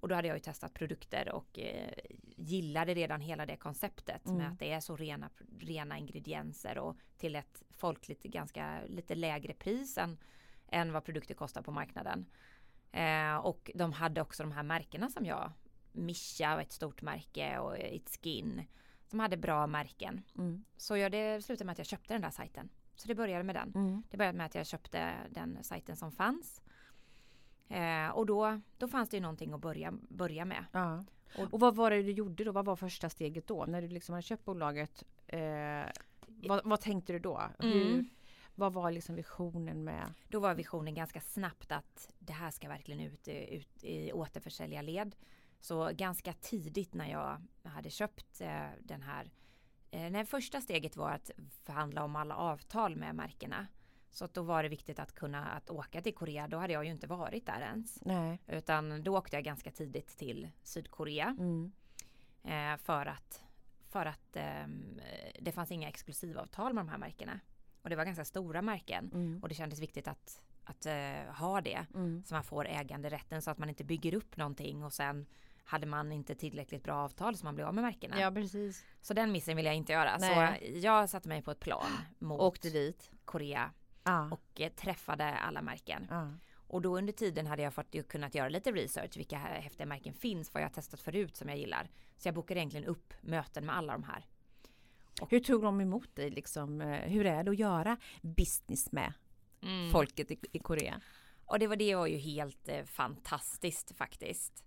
Och 0.00 0.08
då 0.08 0.14
hade 0.14 0.28
jag 0.28 0.36
ju 0.36 0.40
testat 0.40 0.74
produkter 0.74 1.32
och 1.32 1.58
eh, 1.58 1.92
gillade 2.36 2.94
redan 2.94 3.20
hela 3.20 3.46
det 3.46 3.56
konceptet 3.56 4.26
mm. 4.26 4.38
med 4.38 4.48
att 4.48 4.58
det 4.58 4.72
är 4.72 4.80
så 4.80 4.96
rena, 4.96 5.30
rena 5.58 5.98
ingredienser 5.98 6.78
och 6.78 6.96
till 7.18 7.36
ett 7.36 7.62
folkligt 7.70 8.22
ganska 8.22 8.80
lite 8.88 9.14
lägre 9.14 9.54
pris 9.54 9.98
än, 9.98 10.18
än 10.68 10.92
vad 10.92 11.04
produkter 11.04 11.34
kostar 11.34 11.62
på 11.62 11.70
marknaden. 11.70 12.26
Eh, 12.92 13.36
och 13.36 13.70
de 13.74 13.92
hade 13.92 14.20
också 14.20 14.42
de 14.42 14.52
här 14.52 14.62
märkena 14.62 15.08
som 15.08 15.26
jag, 15.26 15.52
Mischa 15.92 16.54
och 16.54 16.60
ett 16.60 16.72
stort 16.72 17.02
märke 17.02 17.58
och 17.58 17.76
It's 17.76 18.22
Skin 18.22 18.62
som 19.08 19.20
hade 19.20 19.36
bra 19.36 19.66
märken. 19.66 20.22
Mm. 20.38 20.64
Så 20.76 20.96
jag, 20.96 21.12
det 21.12 21.44
slutade 21.44 21.64
med 21.66 21.72
att 21.72 21.78
jag 21.78 21.86
köpte 21.86 22.14
den 22.14 22.22
där 22.22 22.30
sajten. 22.30 22.68
Så 22.96 23.08
det 23.08 23.14
började 23.14 23.44
med 23.44 23.54
den. 23.54 23.72
Mm. 23.74 24.02
Det 24.10 24.16
började 24.16 24.38
med 24.38 24.46
att 24.46 24.54
jag 24.54 24.66
köpte 24.66 25.14
den 25.30 25.64
sajten 25.64 25.96
som 25.96 26.12
fanns. 26.12 26.62
Eh, 27.68 28.08
och 28.08 28.26
då, 28.26 28.60
då 28.78 28.88
fanns 28.88 29.08
det 29.08 29.16
ju 29.16 29.20
någonting 29.20 29.52
att 29.52 29.60
börja, 29.60 29.92
börja 30.08 30.44
med. 30.44 30.64
Ja. 30.72 31.04
Och, 31.38 31.54
och, 31.54 31.60
vad 31.60 31.76
var 31.76 31.90
det 31.90 32.02
du 32.02 32.10
gjorde 32.10 32.44
då? 32.44 32.52
Vad 32.52 32.64
var 32.64 32.76
första 32.76 33.08
steget 33.08 33.46
då? 33.46 33.64
När 33.64 33.82
du 33.82 33.88
liksom 33.88 34.12
hade 34.12 34.22
köpt 34.22 34.44
bolaget. 34.44 35.04
Eh, 35.26 35.84
vad, 36.26 36.64
vad, 36.64 36.80
tänkte 36.80 37.12
du 37.12 37.18
då? 37.18 37.42
Hur, 37.58 37.86
mm. 37.86 38.08
Vad 38.54 38.72
var 38.72 38.90
liksom 38.90 39.14
visionen 39.14 39.84
med? 39.84 40.12
Då 40.28 40.40
var 40.40 40.54
visionen 40.54 40.94
ganska 40.94 41.20
snabbt 41.20 41.72
att 41.72 42.12
det 42.18 42.32
här 42.32 42.50
ska 42.50 42.68
verkligen 42.68 43.00
ut, 43.00 43.28
ut 43.28 43.84
i 43.84 44.12
återförsäljarled. 44.12 45.14
Så 45.60 45.90
ganska 45.92 46.32
tidigt 46.32 46.94
när 46.94 47.10
jag 47.10 47.42
hade 47.62 47.90
köpt 47.90 48.40
eh, 48.40 48.66
den 48.80 49.02
här 49.02 49.30
eh, 49.90 50.10
när 50.10 50.24
första 50.24 50.60
steget 50.60 50.96
var 50.96 51.10
att 51.10 51.30
förhandla 51.64 52.04
om 52.04 52.16
alla 52.16 52.36
avtal 52.36 52.96
med 52.96 53.14
märkena. 53.14 53.66
Så 54.10 54.28
då 54.32 54.42
var 54.42 54.62
det 54.62 54.68
viktigt 54.68 54.98
att 54.98 55.14
kunna 55.14 55.46
att 55.46 55.70
åka 55.70 56.02
till 56.02 56.14
Korea. 56.14 56.48
Då 56.48 56.58
hade 56.58 56.72
jag 56.72 56.84
ju 56.84 56.90
inte 56.90 57.06
varit 57.06 57.46
där 57.46 57.60
ens. 57.60 57.98
Nej. 58.04 58.38
Utan 58.46 59.02
då 59.02 59.18
åkte 59.18 59.36
jag 59.36 59.44
ganska 59.44 59.70
tidigt 59.70 60.18
till 60.18 60.48
Sydkorea. 60.62 61.36
Mm. 61.38 61.72
Eh, 62.44 62.76
för 62.76 63.06
att, 63.06 63.42
för 63.88 64.06
att 64.06 64.36
eh, 64.36 64.66
det 65.40 65.52
fanns 65.52 65.70
inga 65.70 65.88
exklusivavtal 65.88 66.72
med 66.72 66.84
de 66.84 66.88
här 66.88 66.98
märkena. 66.98 67.40
Och 67.82 67.90
det 67.90 67.96
var 67.96 68.04
ganska 68.04 68.24
stora 68.24 68.62
märken. 68.62 69.10
Mm. 69.14 69.42
Och 69.42 69.48
det 69.48 69.54
kändes 69.54 69.80
viktigt 69.80 70.08
att, 70.08 70.42
att 70.64 70.86
uh, 70.86 71.32
ha 71.32 71.60
det. 71.60 71.86
Mm. 71.94 72.24
Så 72.24 72.34
man 72.34 72.44
får 72.44 72.66
äganderätten 72.66 73.42
så 73.42 73.50
att 73.50 73.58
man 73.58 73.68
inte 73.68 73.84
bygger 73.84 74.14
upp 74.14 74.36
någonting 74.36 74.84
och 74.84 74.92
sen 74.92 75.26
hade 75.68 75.86
man 75.86 76.12
inte 76.12 76.34
tillräckligt 76.34 76.82
bra 76.82 76.96
avtal 76.96 77.36
så 77.36 77.44
man 77.44 77.54
blev 77.54 77.66
av 77.66 77.74
med 77.74 77.84
märkena. 77.84 78.20
Ja 78.20 78.30
precis. 78.30 78.84
Så 79.00 79.14
den 79.14 79.32
missen 79.32 79.56
vill 79.56 79.66
jag 79.66 79.74
inte 79.74 79.92
göra. 79.92 80.16
Nej. 80.18 80.60
Så 80.72 80.78
jag 80.86 81.10
satte 81.10 81.28
mig 81.28 81.42
på 81.42 81.50
ett 81.50 81.60
plan 81.60 81.90
mot 82.18 82.40
Åkte 82.40 82.70
dit. 82.70 83.10
Korea 83.24 83.70
ah. 84.02 84.28
och 84.30 84.60
eh, 84.60 84.72
träffade 84.72 85.24
alla 85.24 85.62
märken. 85.62 86.06
Ah. 86.10 86.28
Och 86.54 86.82
då 86.82 86.98
under 86.98 87.12
tiden 87.12 87.46
hade 87.46 87.62
jag 87.62 87.74
fått 87.74 88.08
kunnat 88.08 88.34
göra 88.34 88.48
lite 88.48 88.72
research. 88.72 89.16
Vilka 89.16 89.38
häftiga 89.38 89.86
märken 89.86 90.14
finns? 90.14 90.54
Vad 90.54 90.62
jag 90.62 90.68
har 90.68 90.74
testat 90.74 91.00
förut 91.00 91.36
som 91.36 91.48
jag 91.48 91.58
gillar. 91.58 91.90
Så 92.16 92.28
jag 92.28 92.34
bokade 92.34 92.60
egentligen 92.60 92.86
upp 92.86 93.14
möten 93.20 93.66
med 93.66 93.76
alla 93.76 93.92
de 93.92 94.02
här. 94.02 94.26
Och 95.20 95.30
hur 95.30 95.40
tog 95.40 95.62
de 95.62 95.80
emot 95.80 96.16
dig 96.16 96.30
liksom? 96.30 96.80
Eh, 96.80 97.10
hur 97.10 97.26
är 97.26 97.44
det 97.44 97.50
att 97.50 97.58
göra 97.58 97.96
business 98.20 98.92
med 98.92 99.12
mm. 99.62 99.90
folket 99.90 100.30
i, 100.30 100.38
i, 100.52 100.58
Korea? 100.58 101.00
Och 101.44 101.58
det 101.58 101.66
var 101.66 101.76
det 101.76 101.94
var 101.94 102.06
ju 102.06 102.16
helt 102.16 102.68
eh, 102.68 102.84
fantastiskt 102.84 103.96
faktiskt. 103.96 104.64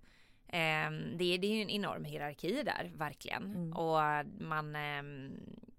Eh, 0.52 0.92
det, 1.18 1.38
det 1.38 1.48
är 1.48 1.62
en 1.62 1.70
enorm 1.70 2.06
hierarki 2.06 2.64
där 2.64 2.92
verkligen. 2.96 3.44
Mm. 3.44 3.74
Och 3.74 4.26
man 4.42 4.76
eh, 4.76 5.32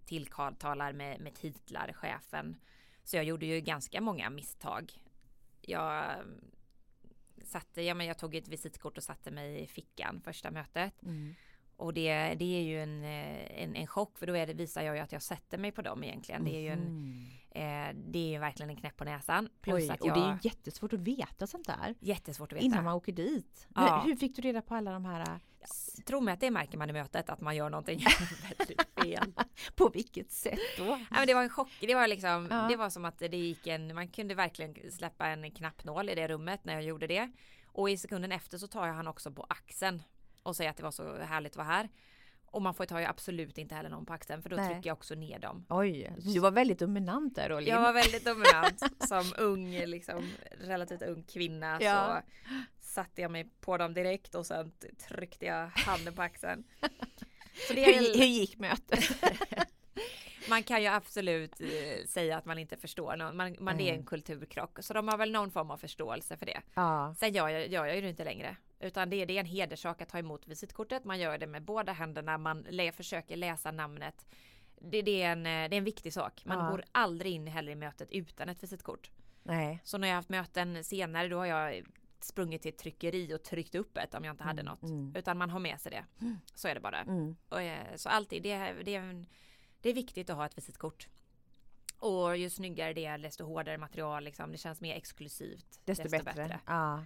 tilltalar 0.05 0.93
med, 0.93 1.21
med 1.21 1.35
titlar, 1.35 1.93
chefen 1.93 2.57
så 3.05 3.17
jag 3.17 3.25
gjorde 3.25 3.47
ju 3.47 3.61
ganska 3.61 4.00
många 4.00 4.31
misstag. 4.31 4.93
Jag 5.61 6.05
satte, 7.45 7.83
ja 7.83 7.95
men 7.95 8.07
jag 8.07 8.19
tog 8.19 8.35
ett 8.35 8.49
visitkort 8.49 8.97
och 8.97 9.05
satte 9.05 9.31
mig 9.31 9.62
i 9.62 9.67
fickan 9.67 10.21
första 10.25 10.50
mötet. 10.50 11.02
Mm. 11.02 11.35
Och 11.76 11.95
det, 11.95 12.35
det 12.35 12.59
är 12.59 12.62
ju 12.62 12.83
en, 12.83 13.05
eh, 13.05 13.62
en, 13.62 13.76
en 13.76 13.87
chock 13.87 14.19
för 14.19 14.26
då 14.26 14.37
är 14.37 14.47
det, 14.47 14.55
visar 14.55 14.83
jag 14.83 14.97
ju 14.97 15.02
att 15.02 15.12
jag 15.12 15.23
sätter 15.23 15.59
mig 15.59 15.73
på 15.73 15.83
dem 15.83 16.05
egentligen. 16.05 16.45
Det 16.45 16.57
är 16.57 16.61
ju 16.61 16.69
en, 16.69 16.87
mm. 16.87 17.26
Eh, 17.54 17.94
det 17.94 18.35
är 18.35 18.40
verkligen 18.40 18.71
en 18.71 18.76
knäpp 18.76 18.97
på 18.97 19.04
näsan. 19.04 19.49
Plus 19.61 19.75
Oj, 19.75 19.90
att 19.90 20.04
jag, 20.04 20.16
och 20.16 20.23
det 20.23 20.28
är 20.28 20.38
jättesvårt 20.42 20.92
att 20.92 21.00
veta 21.00 21.47
sånt 21.47 21.66
där. 21.66 21.94
Jättesvårt 22.00 22.52
att 22.52 22.56
veta. 22.56 22.66
Innan 22.66 22.85
man 22.85 22.94
åker 22.94 23.12
dit. 23.12 23.68
Ja. 23.75 24.00
Hur, 24.00 24.11
hur, 24.11 24.16
fick 24.16 24.37
du 24.37 24.42
reda 24.42 24.62
på 24.62 24.75
alla 24.75 24.92
de 24.92 25.04
här 25.04 25.40
tro 26.06 26.21
mig 26.21 26.35
att 26.35 26.40
det 26.40 26.50
märker 26.50 26.78
man 26.78 26.90
i 26.90 26.92
mötet 26.92 27.30
att 27.30 27.40
man 27.40 27.56
gör 27.56 27.71
någonting 27.71 28.04
väldigt 28.59 28.82
fel. 29.02 29.32
På 29.75 29.88
vilket 29.88 30.32
sätt 30.32 30.59
då? 30.78 30.85
Ja, 30.85 30.99
men 31.11 31.26
det 31.26 31.35
var 31.35 31.42
en 31.42 31.50
chock. 31.50 31.71
Det 31.80 31.94
var 31.94 32.09
liksom, 32.09 32.49
ja. 32.50 32.66
det 32.68 32.76
var 32.76 32.90
som 32.90 33.04
att 33.04 33.18
det 33.18 33.37
gick 33.37 33.66
en, 33.66 33.94
man 33.94 34.09
kunde 34.09 34.35
verkligen 34.35 34.92
släppa 34.92 35.26
en 35.26 35.50
knappnål 35.50 36.09
i 36.09 36.14
det 36.14 36.28
rummet 36.28 36.64
när 36.64 36.75
jag 36.75 36.82
gjorde 36.82 37.06
det. 37.06 37.30
Och 37.66 37.90
i 37.90 37.97
sekunden 37.97 38.32
efter 38.32 38.59
så 38.59 38.66
tar 38.66 38.87
jag 38.87 38.94
han 38.94 39.09
också 39.09 39.32
på 39.32 39.47
axeln 39.49 40.02
och 40.42 40.56
säger 40.56 40.71
att 40.71 40.76
det 40.76 40.82
var 40.82 40.90
så 40.90 41.16
härligt 41.16 41.52
att 41.52 41.56
vara 41.56 41.66
här. 41.66 41.88
Och 42.52 42.62
man 42.62 42.75
får 42.75 42.87
ta 42.87 43.00
ju 43.00 43.06
absolut 43.06 43.59
inte 43.59 43.75
heller 43.75 43.90
någon 43.90 44.06
på 44.06 44.12
axeln 44.12 44.42
för 44.42 44.50
då 44.50 44.56
Nej. 44.56 44.68
trycker 44.68 44.90
jag 44.90 44.97
också 44.97 45.14
ner 45.14 45.38
dem. 45.38 45.66
Oj, 45.68 46.12
du 46.18 46.40
var 46.40 46.50
väldigt 46.50 46.78
dominant 46.78 47.35
där 47.35 47.52
Olin. 47.52 47.68
Jag 47.68 47.80
var 47.80 47.92
väldigt 47.92 48.25
dominant 48.25 48.82
som 49.09 49.32
ung, 49.38 49.71
liksom 49.71 50.30
relativt 50.61 51.02
ung 51.02 51.23
kvinna. 51.23 51.78
Ja. 51.82 52.23
Så 52.80 52.92
satte 52.92 53.23
jag 53.23 53.30
mig 53.30 53.50
på 53.61 53.76
dem 53.76 53.94
direkt 53.94 54.35
och 54.35 54.47
sen 54.47 54.73
tryckte 55.09 55.47
jag 55.47 55.66
handen 55.66 56.14
på 56.14 56.23
axeln. 56.23 56.64
Så 57.68 57.73
det 57.75 57.85
hur, 57.85 58.18
hur 58.18 58.26
gick 58.26 58.59
mötet? 58.59 59.04
man 60.49 60.62
kan 60.62 60.82
ju 60.82 60.88
absolut 60.88 61.61
eh, 61.61 62.06
säga 62.06 62.37
att 62.37 62.44
man 62.44 62.59
inte 62.59 62.76
förstår 62.76 63.16
någon. 63.16 63.37
Man, 63.37 63.56
man 63.61 63.75
mm. 63.75 63.87
är 63.87 63.99
en 63.99 64.06
kulturkrock. 64.06 64.78
Så 64.80 64.94
de 64.94 65.09
har 65.09 65.18
väl 65.18 65.32
någon 65.32 65.50
form 65.50 65.71
av 65.71 65.76
förståelse 65.76 66.37
för 66.37 66.47
det. 66.47 66.61
Ja. 66.75 67.14
Sen 67.18 67.32
gör 67.32 67.49
jag, 67.49 67.68
gör 67.68 67.87
jag 67.87 67.97
ju 67.97 68.02
det 68.02 68.09
inte 68.09 68.25
längre. 68.25 68.56
Utan 68.83 69.11
det, 69.11 69.25
det 69.25 69.37
är 69.37 69.41
en 69.41 69.47
hederssak 69.47 70.03
att 70.03 70.09
ta 70.09 70.19
emot 70.19 70.49
visitkortet. 70.49 71.05
Man 71.05 71.19
gör 71.21 71.39
det 71.39 71.47
med 71.47 71.62
båda 71.62 71.93
händerna. 71.93 72.39
Man 72.39 72.67
lä, 72.71 72.93
försöker 72.93 73.37
läsa 73.37 73.71
namnet. 73.71 74.27
Det, 74.81 75.03
det, 75.03 75.23
är 75.23 75.33
en, 75.33 75.47
eh, 75.47 75.69
det 75.69 75.77
är 75.77 75.79
en 75.79 75.85
viktig 75.85 76.12
sak. 76.12 76.43
Man 76.45 76.59
ja. 76.59 76.71
går 76.71 76.85
aldrig 76.93 77.33
in 77.33 77.47
heller 77.47 77.73
i 77.73 77.75
mötet 77.75 78.11
utan 78.11 78.49
ett 78.49 78.62
visitkort. 78.62 79.11
Nej. 79.43 79.81
Så 79.85 79.99
när 79.99 80.09
jag 80.09 80.15
har 80.15 80.19
haft 80.19 80.29
möten 80.29 80.85
senare 80.85 81.29
då 81.29 81.39
har 81.39 81.47
jag 81.47 81.83
sprungit 82.21 82.62
till 82.62 82.69
ett 82.69 82.79
tryckeri 82.79 83.35
och 83.35 83.43
tryckt 83.43 83.75
upp 83.75 83.99
ett 83.99 84.15
om 84.15 84.25
jag 84.25 84.33
inte 84.33 84.45
hade 84.45 84.61
mm, 84.61 84.71
något. 84.71 84.83
Mm. 84.83 85.15
Utan 85.17 85.39
man 85.39 85.51
har 85.51 85.61
med 85.61 85.81
sig 85.81 85.93
det. 85.93 86.05
Mm. 86.21 86.39
Så 86.55 86.69
är 86.69 86.75
det 86.75 86.81
bara. 86.81 87.01
Mm. 87.01 87.37
Och, 87.49 87.62
eh, 87.62 87.97
så 87.97 88.09
alltid, 88.09 88.43
det, 88.43 88.73
det, 88.83 88.95
är, 88.95 89.27
det 89.81 89.91
är 89.91 89.95
viktigt 89.95 90.31
att 90.31 90.37
ha 90.37 90.47
ett 90.47 90.59
visitkort. 90.59 91.09
Och 91.99 92.37
ju 92.37 92.51
snyggare 92.51 92.93
det 92.93 93.05
är 93.05 93.19
desto 93.19 93.45
hårdare 93.45 93.79
material 93.79 94.25
liksom. 94.25 94.53
Det 94.53 94.59
känns 94.59 94.81
mer 94.81 94.95
exklusivt. 94.95 95.81
Desto, 95.85 96.03
desto 96.03 96.25
bättre. 96.25 96.43
bättre. 96.43 96.61
Ja. 96.67 97.05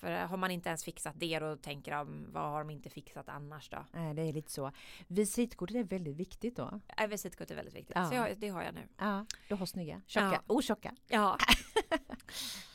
För 0.00 0.10
har 0.10 0.36
man 0.36 0.50
inte 0.50 0.68
ens 0.68 0.84
fixat 0.84 1.14
det 1.18 1.38
då 1.38 1.56
tänker 1.56 1.92
de 1.92 2.26
vad 2.32 2.42
har 2.42 2.58
de 2.58 2.70
inte 2.70 2.90
fixat 2.90 3.28
annars 3.28 3.68
då? 3.68 3.86
Nej 3.92 4.14
det 4.14 4.22
är 4.22 4.32
lite 4.32 4.50
så. 4.50 4.72
Visitkortet 5.06 5.76
är 5.76 5.84
väldigt 5.84 6.16
viktigt 6.16 6.56
då. 6.56 6.80
Ja, 6.96 7.06
visitkortet 7.06 7.50
är 7.50 7.56
väldigt 7.56 7.74
viktigt. 7.74 7.96
Ja. 7.96 8.08
Så 8.08 8.14
jag, 8.14 8.38
det 8.38 8.48
har 8.48 8.62
jag 8.62 8.74
nu. 8.74 8.88
Ja, 8.96 9.26
du 9.48 9.54
har 9.54 9.66
snygga. 9.66 10.02
Tjocka. 10.06 10.32
Ja. 10.32 10.54
Otjocka. 10.54 10.94
Ja. 11.08 11.38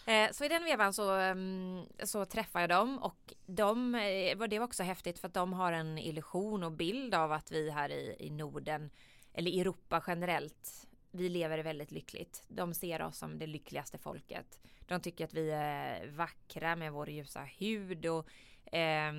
Eh, 0.08 0.32
så 0.32 0.46
i 0.46 0.48
den 0.48 0.63
vevan 0.63 0.94
så, 0.94 1.12
mm, 1.12 1.86
så 2.03 2.25
träffar 2.25 2.60
jag 2.60 2.70
dem 2.70 2.98
och 2.98 3.34
de, 3.46 3.96
eh, 3.96 4.38
det 4.48 4.60
var 4.60 4.65
också 4.65 4.84
häftigt 4.84 5.20
för 5.20 5.27
att 5.27 5.34
de 5.34 5.53
har 5.53 5.72
en 5.72 5.98
illusion 5.98 6.63
och 6.63 6.72
bild 6.72 7.15
av 7.15 7.32
att 7.32 7.51
vi 7.51 7.70
här 7.70 7.89
i, 7.89 8.15
i 8.20 8.29
Norden 8.29 8.89
eller 9.34 9.62
Europa 9.62 10.03
generellt 10.08 10.88
vi 11.12 11.29
lever 11.29 11.60
väldigt 11.60 11.91
lyckligt. 11.91 12.44
De 12.48 12.74
ser 12.74 13.01
oss 13.01 13.17
som 13.17 13.39
det 13.39 13.48
lyckligaste 13.48 13.98
folket. 13.98 14.60
De 14.88 15.01
tycker 15.01 15.25
att 15.25 15.34
vi 15.34 15.51
är 15.51 16.08
vackra 16.08 16.75
med 16.75 16.94
vår 16.94 17.10
ljusa 17.10 17.44
hud 17.44 18.06
och, 18.06 18.30
eh, 18.74 19.13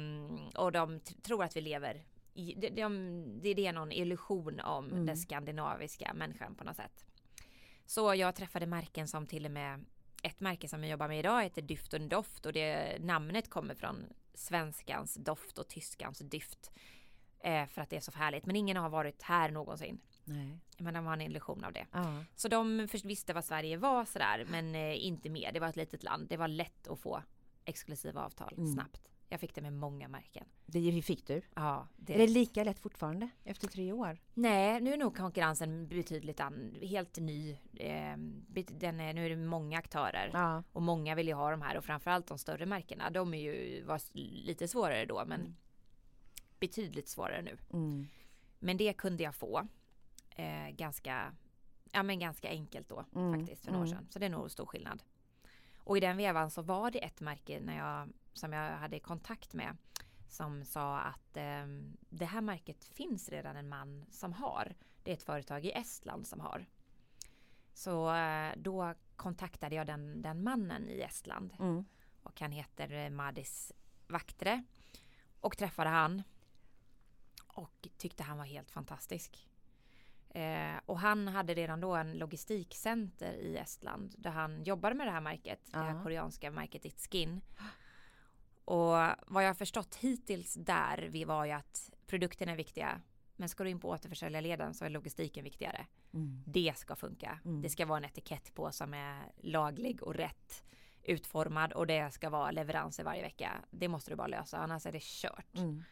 och 0.55 0.73
de 0.73 1.01
tror 1.01 1.45
att 1.45 1.57
vi 1.57 1.61
lever 1.61 2.05
i, 2.35 2.55
de, 2.55 2.71
de, 2.71 3.41
det 3.41 3.67
är 3.67 3.73
någon 3.73 3.93
illusion 3.93 4.61
om 4.61 4.87
mm. 4.87 5.07
den 5.07 5.17
skandinaviska 5.17 6.15
människan 6.15 6.55
på 6.55 6.65
något 6.65 6.77
sätt. 6.77 7.05
Så 7.87 8.15
jag 8.15 8.35
träffade 8.35 8.67
märken 8.67 9.09
som 9.09 9.27
till 9.27 9.45
och 9.45 9.51
med 9.51 9.85
ett 10.23 10.41
märke 10.41 10.69
som 10.69 10.83
jag 10.83 10.91
jobbar 10.91 11.09
med 11.09 11.19
idag 11.19 11.43
heter 11.43 11.63
Dyft 11.63 11.95
och 11.95 12.01
Doft 12.01 12.47
och 12.47 12.53
det 12.53 12.97
namnet 13.01 13.51
kommer 13.51 13.75
från 13.75 14.07
svenskans 14.35 15.15
doft 15.15 15.59
och 15.59 15.69
tyskans 15.69 16.19
dyft. 16.19 16.71
Eh, 17.41 17.67
för 17.67 17.83
att 17.83 17.91
det 17.91 17.97
är 17.97 18.01
så 18.01 18.13
härligt. 18.13 18.47
Men 18.47 18.57
ingen 18.57 18.77
har 18.77 18.89
varit 18.89 19.23
här 19.23 19.51
någonsin. 19.51 20.01
Nej. 20.27 20.59
Men 20.79 20.95
de 20.95 21.07
har 21.07 21.13
en 21.13 21.21
illusion 21.21 21.65
av 21.65 21.73
det. 21.73 21.87
Ja. 21.93 22.25
Så 22.37 22.49
de 22.49 22.89
först 22.91 23.05
visste 23.05 23.33
vad 23.33 23.45
Sverige 23.45 23.77
var 23.77 24.05
sådär 24.05 24.47
men 24.51 24.75
eh, 24.75 25.07
inte 25.07 25.29
mer. 25.31 25.53
Det 25.53 25.61
var 25.61 25.69
ett 25.69 25.77
litet 25.77 26.03
land. 26.03 26.29
Det 26.29 26.37
var 26.37 26.49
lätt 26.49 26.89
att 26.89 26.99
få 27.01 27.23
exklusiva 27.65 28.25
avtal 28.25 28.55
Mm. 28.57 28.73
snabbt. 28.75 29.03
Jag 29.29 29.41
fick 29.41 29.55
det 29.55 29.61
med 29.61 29.73
många 29.73 30.09
märken. 30.09 30.47
Det 30.67 31.03
fick 31.03 31.27
du. 31.27 31.43
Ja, 31.55 31.89
Är 32.07 32.19
det 32.19 32.27
lika 32.27 32.65
lätt 32.65 32.79
fortfarande 32.79 33.29
efter 33.45 33.69
tre 33.69 33.93
år? 33.93 34.19
Nej, 34.35 34.81
nu 34.81 34.93
är 34.93 34.97
nog 34.97 35.17
konkurrensen 35.17 35.89
betydligt 35.89 36.41
an, 36.41 36.77
helt 36.83 37.19
ny. 37.19 37.51
Eh, 37.75 38.17
bet- 38.49 38.81
den 38.81 39.01
är, 39.01 39.13
nu 39.15 39.27
är 39.27 39.31
det 39.31 39.37
många 39.37 39.79
aktörer 39.79 40.31
Ja. 40.33 40.63
och 40.73 40.83
många 40.83 41.15
vill 41.15 41.27
ju 41.29 41.35
ha 41.35 41.51
de 41.51 41.63
här 41.63 41.77
och 41.77 41.85
framförallt 41.85 42.27
de 42.27 42.39
större 42.39 42.67
märkena. 42.67 43.11
De 43.11 43.35
är 43.35 43.39
ju 43.41 43.83
var 43.85 44.01
lite 44.47 44.69
svårare 44.69 45.05
då 45.07 45.25
men 45.27 45.41
Mm. 45.41 45.55
betydligt 46.61 47.09
svårare 47.09 47.43
nu. 47.43 47.57
Mm. 47.73 48.07
Men 48.59 48.77
det 48.77 48.93
kunde 48.93 49.23
jag 49.23 49.35
få 49.35 49.69
eh, 50.37 50.69
ganska, 50.69 51.35
ja, 51.93 52.03
men 52.03 52.19
ganska 52.19 52.49
enkelt 52.49 52.89
då 52.89 53.05
Mm, 53.15 53.41
faktiskt 53.41 53.65
för 53.65 53.73
några 53.73 53.85
år 53.85 53.87
mm. 53.87 53.99
sedan. 53.99 54.09
Så 54.11 54.19
det 54.19 54.27
är 54.27 54.31
nog 54.31 54.51
stor 54.51 54.67
skillnad. 54.67 55.03
Och 55.79 55.97
i 55.97 56.01
den 56.01 56.17
vevan 56.17 56.51
så 56.51 56.63
var 56.63 56.91
det 56.91 57.05
ett 57.05 57.21
märke 57.21 57.61
när 57.61 57.77
jag, 57.77 58.09
som 58.33 58.53
jag 58.53 58.77
hade 58.77 59.01
kontakt 59.01 59.55
med 59.55 59.77
som 60.29 60.65
sa 60.65 60.99
att 60.99 61.37
eh, 61.37 61.67
det 62.09 62.25
här 62.25 62.41
märket 62.41 62.85
finns 62.85 63.29
redan 63.29 63.57
en 63.57 63.69
man 63.69 64.07
som 64.11 64.33
har. 64.33 64.75
Det 65.03 65.11
är 65.11 65.15
ett 65.15 65.23
företag 65.23 65.65
i 65.65 65.73
Estland 65.73 66.27
som 66.27 66.41
har. 66.41 66.67
Så 67.73 68.15
eh, 68.15 68.53
då 68.57 68.95
kontaktade 69.17 69.75
jag 69.75 69.87
den, 69.87 70.23
den 70.23 70.43
mannen 70.43 70.89
i 70.89 71.01
Estland 71.01 71.57
Mm. 71.59 71.85
och 72.23 72.41
han 72.41 72.53
heter 72.53 72.93
eh, 72.93 73.11
Madis 73.11 73.73
Vaktre 74.09 74.65
och 75.41 75.59
träffade 75.59 75.91
han 75.91 76.23
och 77.47 77.89
tyckte 77.97 78.23
han 78.23 78.39
var 78.39 78.45
helt 78.45 78.71
fantastisk. 78.71 79.49
Eh, 80.37 80.81
och 80.87 80.99
han 80.99 81.29
hade 81.29 81.55
redan 81.55 81.81
då 81.81 81.95
en 81.95 82.19
logistikcenter 82.19 83.33
i 83.33 83.57
Estland 83.57 84.15
där 84.19 84.31
han 84.31 84.65
jobbade 84.65 84.95
med 84.95 85.07
det 85.07 85.11
här 85.11 85.21
märket, 85.21 85.61
det 85.73 85.79
här 85.79 86.03
koreanska 86.03 86.51
märket 86.51 86.85
It's 86.85 87.11
Skin. 87.11 87.41
Och 88.65 88.93
vad 89.27 89.45
jag 89.45 89.49
har 89.49 89.55
förstått 89.55 89.95
hittills 89.95 90.55
där 90.55 91.09
vi 91.11 91.25
var 91.25 91.45
ju 91.45 91.53
att 91.53 91.91
produkterna 92.07 92.53
är 92.53 92.57
viktiga 92.57 93.01
men 93.37 93.49
ska 93.49 93.65
du 93.65 93.71
in 93.71 93.81
på 93.81 93.89
återförsäljarleden 93.89 94.75
så 94.75 94.85
är 94.85 94.91
logistiken 94.91 95.45
viktigare. 95.45 95.87
Mm. 96.15 96.43
Det 96.47 96.73
ska 96.77 96.97
funka. 96.97 97.39
Mm. 97.45 97.63
Det 97.63 97.69
ska 97.69 97.87
vara 97.87 97.99
en 97.99 98.05
etikett 98.05 98.55
på 98.55 98.73
som 98.73 98.95
är 98.95 99.33
laglig 99.37 100.03
och 100.03 100.15
rätt 100.15 100.65
utformad 101.03 101.73
och 101.73 101.87
det 101.87 102.11
ska 102.11 102.31
vara 102.31 102.51
leveranser 102.51 103.05
varje 103.05 103.23
vecka. 103.23 103.53
Det 103.71 103.89
måste 103.89 104.11
du 104.11 104.17
bara 104.17 104.27
lösa 104.27 104.59
annars 104.59 104.87
är 104.87 104.93
det 104.93 105.03
kört. 105.03 105.59
Mm. 105.59 105.85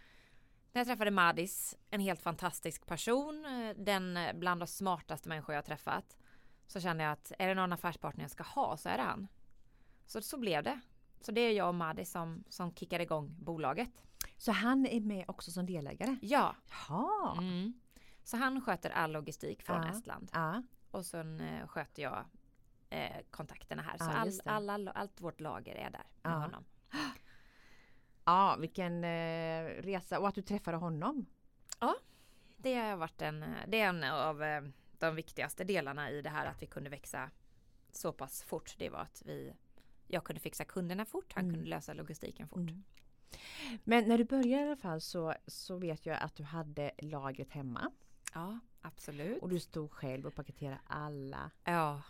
När 0.74 0.80
jag 0.80 0.86
träffade 0.86 1.10
Madis, 1.10 1.76
en 1.90 2.00
helt 2.00 2.20
fantastisk 2.22 2.86
person, 2.86 3.44
eh, 3.44 3.76
den 3.76 4.16
eh, 4.16 4.32
bland 4.32 4.60
de 4.60 4.66
smartaste 4.66 5.28
människor 5.28 5.54
jag 5.54 5.62
har 5.62 5.66
träffat. 5.66 6.16
Så 6.66 6.80
kände 6.80 7.04
jag 7.04 7.12
att 7.12 7.32
är 7.38 7.48
det 7.48 7.54
någon 7.54 7.72
affärspartner 7.72 8.24
jag 8.24 8.30
ska 8.30 8.42
ha 8.42 8.76
så 8.76 8.88
är 8.88 8.96
det 8.96 9.02
han. 9.02 9.28
Så, 10.06 10.22
så 10.22 10.38
blev 10.38 10.62
det. 10.62 10.80
Så 11.20 11.32
det 11.32 11.40
är 11.40 11.52
jag 11.52 11.68
och 11.68 11.74
Madis 11.74 12.10
som, 12.10 12.44
som 12.48 12.74
kickade 12.74 13.02
igång 13.04 13.34
bolaget. 13.38 14.04
Så 14.36 14.52
han 14.52 14.86
är 14.86 15.00
med 15.00 15.24
också 15.28 15.50
som 15.50 15.66
delägare? 15.66 16.16
Ja. 16.22 16.56
Jaha. 16.88 17.36
Mm. 17.38 17.72
Så 18.24 18.36
han 18.36 18.60
sköter 18.60 18.90
all 18.90 19.12
logistik 19.12 19.62
från 19.62 19.82
Ja. 19.82 19.88
Estland. 19.90 20.30
Ja. 20.32 20.62
Och 20.90 21.06
sen 21.06 21.40
eh, 21.40 21.66
sköter 21.66 22.02
jag 22.02 22.24
eh, 22.90 23.16
kontakterna 23.30 23.82
här. 23.82 23.98
Så 23.98 24.04
Ja, 24.04 24.52
all, 24.52 24.70
alla, 24.70 24.90
allt 24.90 25.20
vårt 25.20 25.40
lager 25.40 25.74
är 25.74 25.90
där 25.90 26.06
med 26.22 26.42
honom. 26.42 26.64
Ja, 28.24 28.56
vilken 28.60 29.04
eh, 29.04 29.64
resa. 29.82 30.18
Och 30.20 30.28
att 30.28 30.34
du 30.34 30.42
träffade 30.42 30.76
honom. 30.76 31.26
Det 32.56 32.74
har 32.74 32.96
varit 32.96 33.22
en, 33.22 33.42
eh, 33.42 33.48
det 33.68 33.80
är 33.80 33.88
en 33.88 34.04
av 34.04 34.42
eh, 34.42 34.62
de 34.98 35.14
viktigaste 35.14 35.64
delarna 35.64 36.10
i 36.10 36.22
det 36.22 36.30
här 36.30 36.46
att 36.46 36.62
vi 36.62 36.66
kunde 36.66 36.90
växa 36.90 37.30
så 37.92 38.12
pass 38.12 38.42
fort. 38.42 38.74
Det 38.78 38.88
var 38.90 38.98
att 38.98 39.22
vi, 39.26 39.54
jag 40.08 40.24
kunde 40.24 40.40
fixa 40.40 40.64
kunderna 40.64 41.04
fort, 41.04 41.32
han 41.34 41.44
Mm. 41.44 41.54
kunde 41.54 41.70
lösa 41.70 41.92
logistiken 41.94 42.48
fort. 42.48 42.58
Mm. 42.58 42.84
Men 43.84 44.08
när 44.08 44.18
du 44.18 44.24
började 44.24 44.62
i 44.64 44.66
alla 44.66 44.76
fall 44.76 45.00
så, 45.00 45.34
så 45.46 45.76
vet 45.76 46.06
jag 46.06 46.16
att 46.22 46.34
du 46.34 46.42
hade 46.42 46.90
lagret 46.98 47.50
hemma. 47.50 47.90
Ja, 48.34 48.58
absolut. 48.80 49.42
Och 49.42 49.48
du 49.48 49.60
stod 49.60 49.92
själv 49.92 50.26
och 50.26 50.34
paketerade 50.34 50.78
alla 50.86 51.50
Ja, 51.64 52.02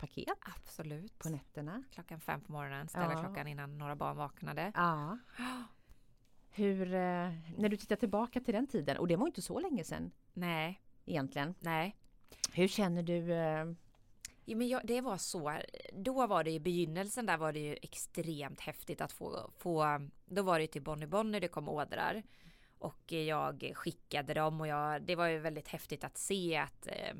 paket 0.00 0.38
absolut. 0.40 1.18
på 1.18 1.28
nätterna. 1.28 1.82
Klockan 1.92 2.20
fem 2.20 2.40
på 2.40 2.52
morgonen, 2.52 2.88
ställa 2.88 3.12
Ja. 3.12 3.20
klockan 3.20 3.46
innan 3.46 3.78
några 3.78 3.96
barn 3.96 4.16
vaknade. 4.16 4.72
Ja. 4.74 5.18
Hur, 6.50 6.94
eh, 6.94 7.30
när 7.58 7.68
du 7.68 7.76
tittar 7.76 7.96
tillbaka 7.96 8.40
till 8.40 8.54
den 8.54 8.66
tiden, 8.66 8.96
och 8.96 9.08
det 9.08 9.16
var 9.16 9.26
inte 9.26 9.42
så 9.42 9.60
länge 9.60 9.84
sedan 9.84 10.10
Nej, 10.32 10.80
egentligen. 11.04 11.54
nej. 11.60 11.96
Hur 12.52 12.68
känner 12.68 13.02
du? 13.02 13.32
Eh, 13.32 13.66
Ja, 14.44 14.56
men 14.56 14.68
jag, 14.68 14.80
det 14.86 15.00
var 15.00 15.16
så, 15.16 15.58
då 15.92 16.26
var 16.26 16.44
det 16.44 16.50
i 16.50 16.60
begynnelsen 16.60 17.26
där 17.26 17.36
var 17.36 17.52
det 17.52 17.60
ju 17.60 17.76
extremt 17.82 18.60
häftigt 18.60 19.00
att 19.00 19.12
få, 19.12 19.50
få 19.58 20.00
då 20.24 20.42
var 20.42 20.58
det 20.58 20.62
ju 20.62 20.66
till 20.66 20.82
Bonnie 20.82 21.06
Bonnie 21.06 21.40
det 21.40 21.48
kom 21.48 21.68
ådrar 21.68 22.22
och 22.78 23.12
jag 23.12 23.72
skickade 23.74 24.34
dem 24.34 24.60
och 24.60 24.66
jag, 24.66 25.02
det 25.02 25.14
var 25.16 25.26
ju 25.26 25.38
väldigt 25.38 25.68
häftigt 25.68 26.04
att 26.04 26.18
se 26.18 26.56
att 26.56 26.86
eh, 26.86 27.14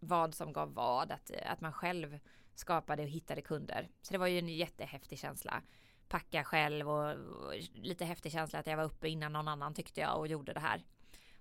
vad 0.00 0.34
som 0.34 0.52
gav 0.52 0.74
vad, 0.74 1.12
att, 1.12 1.30
att 1.46 1.60
man 1.60 1.72
själv 1.72 2.18
skapade 2.54 3.02
och 3.02 3.08
hittade 3.08 3.42
kunder. 3.42 3.88
Så 4.02 4.12
det 4.12 4.18
var 4.18 4.26
ju 4.26 4.38
en 4.38 4.48
jättehäftig 4.48 5.18
känsla. 5.18 5.62
Packa 6.08 6.44
själv 6.44 6.90
och, 6.90 7.10
och 7.10 7.54
lite 7.74 8.04
häftig 8.04 8.32
känsla 8.32 8.58
att 8.58 8.66
jag 8.66 8.76
var 8.76 8.84
uppe 8.84 9.08
innan 9.08 9.32
någon 9.32 9.48
annan 9.48 9.74
tyckte 9.74 10.00
jag 10.00 10.18
och 10.18 10.26
gjorde 10.26 10.52
det 10.52 10.60
här. 10.60 10.84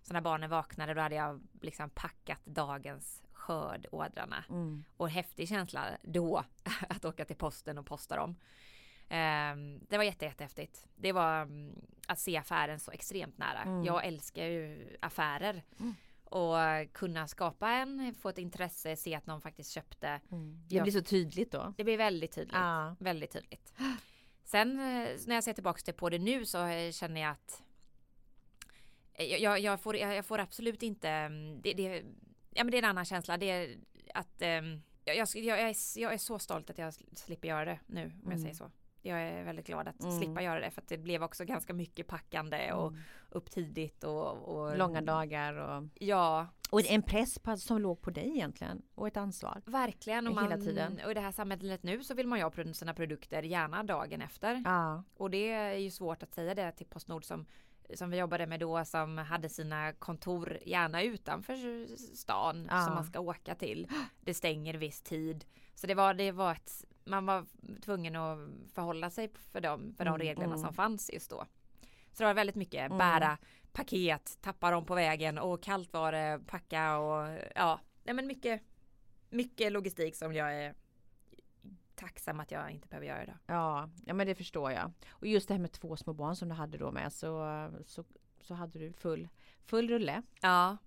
Så 0.01 0.13
när 0.13 0.21
barnen 0.21 0.49
vaknade 0.49 0.93
då 0.93 1.01
hade 1.01 1.15
jag 1.15 1.41
liksom 1.61 1.89
packat 1.89 2.45
dagens 2.45 3.23
skördådrarna 3.33 4.43
mm, 4.49 4.83
och 4.97 5.09
häftig 5.09 5.49
känsla 5.49 5.97
då 6.01 6.43
att 6.89 7.05
åka 7.05 7.25
till 7.25 7.35
posten 7.35 7.77
och 7.77 7.85
posta 7.85 8.15
dem. 8.15 8.35
Ehm, 9.09 9.79
det 9.89 9.97
var 9.97 10.03
jätte, 10.03 10.25
jättehäftigt. 10.25 10.87
Det 10.95 11.11
var 11.11 11.41
mm, 11.41 11.81
att 12.07 12.19
se 12.19 12.37
affären 12.37 12.79
så 12.79 12.91
extremt 12.91 13.37
nära. 13.37 13.61
Mm. 13.61 13.83
Jag 13.83 14.05
älskar 14.05 14.45
ju 14.45 14.97
affärer. 15.01 15.63
Mm. 15.79 15.95
Och 16.31 16.55
kunna 16.93 17.27
skapa 17.27 17.69
en, 17.71 18.15
få 18.15 18.29
ett 18.29 18.37
intresse, 18.37 18.95
se 18.95 19.15
att 19.15 19.25
någon 19.25 19.41
faktiskt 19.41 19.71
köpte. 19.71 20.07
mm. 20.31 20.61
Det 20.69 20.81
blir 20.81 20.91
så 20.91 21.01
tydligt 21.01 21.51
då. 21.51 21.73
Det 21.77 21.83
blir 21.83 21.97
väldigt 21.97 22.31
tydligt. 22.31 22.55
Ja. 22.55 22.95
Väldigt 22.99 23.31
tydligt. 23.31 23.73
Sen 24.43 24.71
eh, 24.79 25.09
när 25.27 25.35
jag 25.35 25.43
ser 25.43 25.53
tillbaka 25.53 25.93
på 25.93 26.09
det 26.09 26.19
nu 26.19 26.45
så 26.45 26.65
eh, 26.65 26.91
känner 26.91 27.21
jag 27.21 27.31
att 27.31 27.63
eh, 29.13 29.25
jag, 29.25 29.39
jag, 29.39 29.59
jag, 29.59 29.81
får, 29.81 29.95
jag, 29.97 30.15
jag 30.15 30.25
får 30.25 30.39
absolut 30.39 30.83
inte, 30.83 31.09
mm, 31.09 31.61
det, 31.61 31.73
det, 31.73 32.03
ja 32.49 32.63
men 32.63 32.71
det 32.71 32.77
är 32.77 32.83
en 32.83 32.89
annan 32.89 33.05
känsla. 33.05 33.37
Det 33.37 33.49
är 33.49 33.77
att 34.13 34.41
jag, 35.05 35.15
jag, 35.17 35.27
jag, 35.35 35.59
är, 35.61 35.99
jag 35.99 36.13
är 36.13 36.17
så 36.17 36.39
stolt 36.39 36.69
att 36.69 36.77
jag 36.77 36.93
slipper 37.15 37.47
göra 37.47 37.65
det 37.65 37.79
nu 37.85 38.03
om 38.05 38.11
jag 38.23 38.25
Mm. 38.25 38.39
säger 38.39 38.55
så. 38.55 38.71
Jag 39.01 39.21
är 39.21 39.43
väldigt 39.43 39.67
glad 39.67 39.87
att 39.87 40.03
Mm. 40.03 40.17
slippa 40.19 40.41
göra 40.41 40.59
det 40.59 40.71
för 40.71 40.81
att 40.81 40.87
det 40.87 40.97
blev 40.97 41.23
också 41.23 41.45
ganska 41.45 41.73
mycket 41.73 42.07
packande 42.07 42.71
och 42.73 42.87
Mm. 42.87 42.99
upp 43.29 43.51
tidigt 43.51 44.03
och, 44.03 44.31
och 44.37 44.77
Långa 44.77 45.01
dagar 45.01 45.53
och, 45.53 45.83
Ja, 45.95 46.47
och 46.71 46.81
en 46.91 47.01
press 47.01 47.39
på, 47.39 47.57
som 47.57 47.81
låg 47.81 48.01
på 48.01 48.09
dig 48.09 48.27
egentligen 48.29 48.81
och 48.95 49.07
ett 49.07 49.17
ansvar. 49.17 49.61
verkligen. 49.65 50.27
Och, 50.27 50.33
Hela 50.43 50.49
man, 50.57 50.61
tiden. 50.65 50.99
och 51.05 51.11
i 51.11 51.13
det 51.13 51.21
här 51.21 51.31
samhället 51.31 51.83
nu 51.83 52.03
så 52.03 52.13
vill 52.13 52.27
man 52.27 52.39
ju 52.39 52.45
ha 52.45 52.73
sina 52.73 52.93
produkter 52.93 53.43
gärna 53.43 53.83
dagen 53.83 54.21
efter. 54.21 54.61
Ja. 54.65 55.03
Och 55.17 55.29
det 55.31 55.51
är 55.51 55.73
ju 55.73 55.91
svårt 55.91 56.23
att 56.23 56.33
säga 56.33 56.55
det 56.55 56.71
till 56.71 56.87
Postnord 56.87 57.25
som, 57.25 57.45
som 57.95 58.09
vi 58.09 58.17
jobbade 58.17 58.47
med 58.47 58.59
då 58.59 58.85
som 58.85 59.17
hade 59.17 59.49
sina 59.49 59.93
kontor 59.93 60.57
gärna 60.65 61.01
utanför 61.03 61.55
stan 62.15 62.67
Ja. 62.71 62.85
som 62.85 62.93
man 62.95 63.03
ska 63.05 63.19
åka 63.19 63.55
till. 63.55 63.87
Det 64.21 64.33
stänger 64.33 64.73
viss 64.73 65.01
tid. 65.01 65.45
Så 65.75 65.87
det 65.87 65.93
var, 65.95 66.13
det 66.13 66.31
var 66.31 66.51
ett, 66.51 66.85
man 67.09 67.25
var 67.25 67.45
tvungen 67.81 68.15
att 68.15 68.37
förhålla 68.73 69.09
sig 69.09 69.29
för 69.51 69.61
dem, 69.61 69.93
för 69.97 70.05
de 70.05 70.09
Mm, 70.15 70.27
reglerna 70.27 70.53
mm. 70.53 70.57
som 70.65 70.73
fanns 70.73 71.09
just 71.13 71.29
då. 71.29 71.45
Så 72.11 72.23
det 72.23 72.25
var 72.25 72.33
väldigt 72.33 72.55
mycket 72.55 72.85
Mm. 72.85 72.97
bära 72.97 73.37
paket, 73.71 74.37
tappa 74.41 74.71
dem 74.71 74.85
på 74.85 74.95
vägen 74.95 75.37
och 75.37 75.63
kallt 75.63 75.93
var 75.93 76.11
det, 76.11 76.41
packa 76.47 76.97
och 76.97 77.39
ja, 77.55 77.79
nej 78.03 78.15
men 78.15 78.27
mycket, 78.27 78.61
mycket 79.29 79.71
logistik 79.71 80.15
som 80.15 80.33
jag 80.33 80.53
är 80.55 80.75
tacksam 81.95 82.39
att 82.39 82.51
jag 82.51 82.71
inte 82.71 82.87
behöver 82.87 83.07
göra 83.07 83.23
idag. 83.23 83.37
Ja, 83.45 83.89
ja, 84.05 84.13
men 84.13 84.27
det 84.27 84.35
förstår 84.35 84.71
jag. 84.71 84.91
Och 85.09 85.27
just 85.27 85.47
det 85.47 85.53
här 85.53 85.61
med 85.61 85.71
två 85.71 85.95
små 85.97 86.13
barn 86.13 86.35
som 86.35 86.49
du 86.49 86.55
hade 86.55 86.77
då 86.77 86.91
med 86.91 87.13
så, 87.13 87.69
så, 87.85 88.03
så 88.41 88.53
hade 88.53 88.79
du 88.79 88.93
full, 88.93 89.27
full 89.65 89.89
rulle. 89.89 90.21
Ja. 90.41 90.77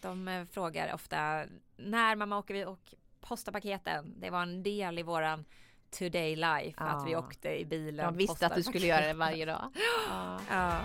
De 0.00 0.28
eh, 0.28 0.44
frågar 0.44 0.94
ofta 0.94 1.46
när 1.76 2.16
mamma 2.16 2.38
åker 2.38 2.54
vi 2.54 2.64
och 2.64 2.94
postar 3.28 3.52
paketen. 3.52 4.14
Det 4.20 4.30
var 4.30 4.42
en 4.42 4.62
del 4.62 4.98
i 4.98 5.02
våran 5.02 5.44
today 5.98 6.36
life 6.36 6.74
att 6.80 7.06
vi 7.06 7.12
Ja. 7.12 7.18
åkte 7.18 7.60
i 7.60 7.64
bilen. 7.64 8.06
De 8.06 8.16
visste 8.16 8.46
att 8.46 8.54
du 8.54 8.62
skulle 8.62 8.86
göra 8.86 9.06
det 9.06 9.14
varje 9.14 9.44
dag. 9.44 9.70
Ja. 10.10 10.40
Ja. 10.50 10.80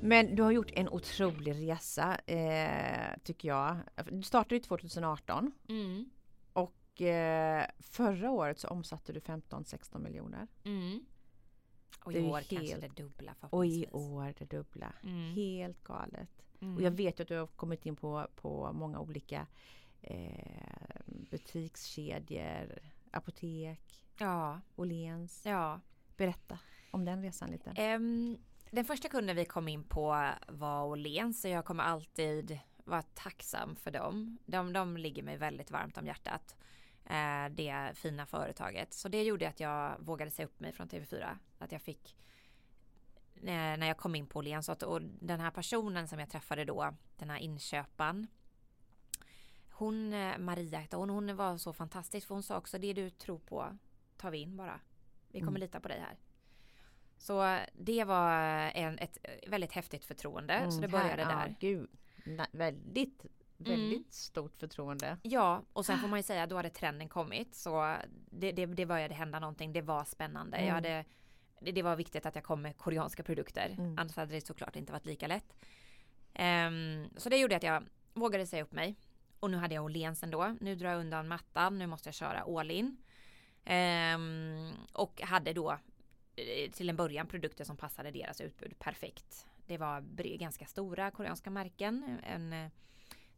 Men 0.00 0.36
du 0.36 0.42
har 0.42 0.50
gjort 0.50 0.70
en 0.74 0.88
otrolig 0.88 1.52
resa 1.70 2.18
eh, 2.26 3.18
tycker 3.24 3.48
jag. 3.48 3.76
Du 4.10 4.22
startade 4.22 4.54
ju 4.54 4.60
2018 4.60 5.52
Mm. 5.68 6.10
och 6.52 7.02
eh, 7.02 7.66
förra 7.78 8.30
året 8.30 8.58
så 8.58 8.68
omsatte 8.68 9.12
du 9.12 9.20
15-16 9.20 9.98
miljoner. 9.98 10.46
Mm. 10.64 11.04
Och 12.04 12.12
i 12.12 12.22
år 12.22 12.40
kanske 12.40 12.56
helt- 12.66 12.80
det 12.96 13.02
dubbla 13.02 13.34
Och 13.40 13.66
i 13.66 13.86
år 13.92 14.34
det 14.38 14.44
dubbla. 14.50 14.92
Mm. 15.02 15.34
Helt 15.34 15.84
galet. 15.84 16.30
Mm. 16.60 16.76
Och 16.76 16.82
jag 16.82 16.90
vet 16.90 17.20
ju 17.20 17.22
att 17.22 17.28
du 17.28 17.38
har 17.38 17.46
kommit 17.46 17.86
in 17.86 17.96
på, 17.96 18.26
på 18.36 18.72
många 18.72 19.00
olika 19.00 19.46
eh, 20.02 21.00
butikskedjor, 21.06 22.78
apotek, 23.10 24.02
Ja, 24.18 24.60
Åhléns. 24.76 25.42
ja. 25.46 25.80
Berätta 26.16 26.58
om 26.90 27.04
den 27.04 27.22
resan 27.22 27.50
lite. 27.50 27.70
Ehm, 27.76 28.38
den 28.70 28.84
första 28.84 29.08
kunden 29.08 29.36
vi 29.36 29.44
kom 29.44 29.68
in 29.68 29.84
på 29.84 30.30
var 30.48 30.84
Åhléns 30.84 31.40
så 31.40 31.48
jag 31.48 31.64
kommer 31.64 31.84
alltid 31.84 32.58
vara 32.84 33.02
tacksam 33.02 33.76
för 33.76 33.90
dem. 33.90 34.38
De, 34.46 34.72
de 34.72 34.96
ligger 34.96 35.22
mig 35.22 35.36
väldigt 35.36 35.70
varmt 35.70 35.98
om 35.98 36.06
hjärtat. 36.06 36.56
Eh, 37.04 37.48
det 37.50 37.90
fina 37.94 38.26
företaget. 38.26 38.94
Så 38.94 39.08
det 39.08 39.22
gjorde 39.22 39.48
att 39.48 39.60
jag 39.60 39.96
vågade 39.98 40.30
säga 40.30 40.46
upp 40.46 40.60
mig 40.60 40.72
från 40.72 40.88
TV4. 40.88 41.36
Att 41.58 41.72
jag 41.72 41.82
fick 41.82 42.16
när 43.34 43.76
när 43.76 43.86
jag 43.86 43.96
kom 43.96 44.14
in 44.14 44.26
på 44.26 44.38
Åhléns 44.38 44.68
och, 44.68 45.02
den 45.02 45.40
här 45.40 45.50
personen 45.50 46.08
som 46.08 46.18
jag 46.18 46.30
träffade 46.30 46.64
då, 46.64 46.94
den 47.16 47.30
här 47.30 47.38
inköparen. 47.38 48.26
Hon, 49.70 50.12
eh, 50.12 50.38
Maria 50.38 50.78
hette 50.78 50.96
hon, 50.96 51.10
hon 51.10 51.36
var 51.36 51.58
så 51.58 51.72
fantastisk 51.72 52.26
för 52.26 52.34
hon 52.34 52.42
sa 52.42 52.56
också 52.58 52.78
det 52.78 52.92
du 52.92 53.10
tror 53.10 53.38
på 53.38 53.78
tar 54.16 54.30
vi 54.30 54.38
in 54.38 54.56
bara. 54.56 54.80
Vi 55.28 55.38
kommer 55.40 55.50
Mm. 55.50 55.60
lita 55.60 55.80
på 55.80 55.88
dig 55.88 56.00
här. 56.00 56.16
Så 57.18 57.58
det 57.74 58.04
var 58.04 58.30
en, 58.74 58.98
ett 58.98 59.18
väldigt 59.46 59.72
häftigt 59.72 60.04
förtroende. 60.04 60.70
så 60.70 60.80
det 60.80 60.86
Mm, 60.86 60.90
började 60.90 61.24
här, 61.24 61.36
där. 61.36 61.48
Ja, 61.48 61.54
gud. 61.60 61.90
Na, 62.26 62.46
väldigt, 62.52 63.26
väldigt 63.56 63.96
Mm. 63.98 64.04
stort 64.10 64.56
förtroende. 64.56 65.18
Ja, 65.22 65.62
och 65.72 65.86
sen 65.86 65.98
får 65.98 66.08
man 66.08 66.18
ju 66.18 66.22
säga 66.22 66.46
då 66.46 66.56
hade 66.56 66.70
trenden 66.70 67.08
kommit. 67.08 67.54
Så 67.54 67.96
det, 68.30 68.52
det, 68.52 68.66
det 68.66 68.86
började 68.86 69.14
hända 69.14 69.40
någonting. 69.40 69.72
Det 69.72 69.82
var 69.82 70.04
spännande. 70.04 70.56
Mm. 70.56 70.66
Jag 70.68 70.74
hade, 70.74 71.04
det, 71.60 71.72
det 71.72 71.82
var 71.82 71.96
viktigt 71.96 72.26
att 72.26 72.34
jag 72.34 72.44
kom 72.44 72.62
med 72.62 72.76
koreanska 72.76 73.22
produkter. 73.22 73.74
Mm. 73.78 73.98
Annars 73.98 74.16
hade 74.16 74.34
det 74.34 74.46
såklart 74.46 74.76
inte 74.76 74.92
varit 74.92 75.06
lika 75.06 75.26
lätt. 75.26 75.56
Ehm, 76.34 77.08
så 77.16 77.28
det 77.28 77.36
gjorde 77.36 77.56
att 77.56 77.62
jag 77.62 77.84
vågade 78.14 78.46
säga 78.46 78.62
upp 78.62 78.72
mig. 78.72 78.96
Och 79.40 79.50
nu 79.50 79.56
hade 79.56 79.74
jag 79.74 79.84
Åhléns 79.84 80.22
ändå. 80.22 80.56
Nu 80.60 80.74
drar 80.74 80.90
jag 80.90 81.00
undan 81.00 81.28
mattan. 81.28 81.78
Nu 81.78 81.86
måste 81.86 82.08
jag 82.08 82.14
köra 82.14 82.60
all 82.60 82.70
in. 82.70 82.96
Ehm, 83.64 84.72
och 84.92 85.20
hade 85.22 85.52
då 85.52 85.78
eh, 86.36 86.70
till 86.70 86.88
en 86.88 86.96
början 86.96 87.26
produkter 87.26 87.64
som 87.64 87.76
passade 87.76 88.10
deras 88.10 88.40
utbud 88.40 88.78
perfekt. 88.78 89.46
Det 89.66 89.78
var 89.78 90.00
ganska 90.38 90.66
stora 90.66 91.10
koreanska 91.10 91.50
märken. 91.50 92.18
En, 92.22 92.52
eh, 92.52 92.70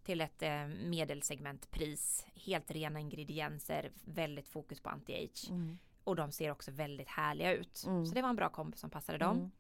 till 0.03 0.21
ett 0.21 0.43
eh, 0.43 0.67
medelsegmentpris. 0.67 2.27
Helt 2.35 2.71
rena 2.71 3.01
ingredienser. 3.01 3.91
Väldigt 4.05 4.49
fokus 4.49 4.81
på 4.81 4.91
anti-age. 4.91 5.51
Mm. 5.51 5.79
Och 6.09 6.17
de 6.17 6.33
ser 6.33 6.51
också 6.51 6.71
väldigt 6.71 7.09
härliga 7.09 7.53
ut. 7.53 7.85
Mm. 7.87 8.07
Så 8.07 8.15
det 8.15 8.23
var 8.23 8.29
en 8.29 8.37
bra 8.37 8.49
kombo 8.49 8.77
som 8.77 8.91
passade 8.91 9.19
dem. 9.19 9.37
Mm. 9.37 9.51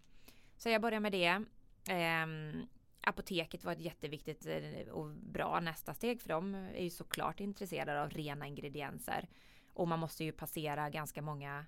Så 0.56 0.68
jag 0.68 0.82
började 0.82 1.00
med 1.00 1.12
det. 1.12 1.44
Ehm, 1.88 2.66
apoteket 3.00 3.64
var 3.64 3.72
ett 3.72 3.80
jätteviktigt 3.80 4.46
eh, 4.46 4.88
och 4.92 5.10
bra 5.10 5.60
nästa 5.60 5.94
steg 5.94 6.20
för 6.20 6.28
de 6.28 6.54
är 6.54 6.82
ju 6.82 6.90
såklart 6.90 7.40
intresserade 7.40 8.02
av 8.02 8.10
rena 8.10 8.46
ingredienser. 8.46 9.28
Och 9.74 9.88
man 9.88 9.98
måste 9.98 10.24
ju 10.24 10.32
passera 10.32 10.90
ganska 10.90 11.22
många 11.22 11.66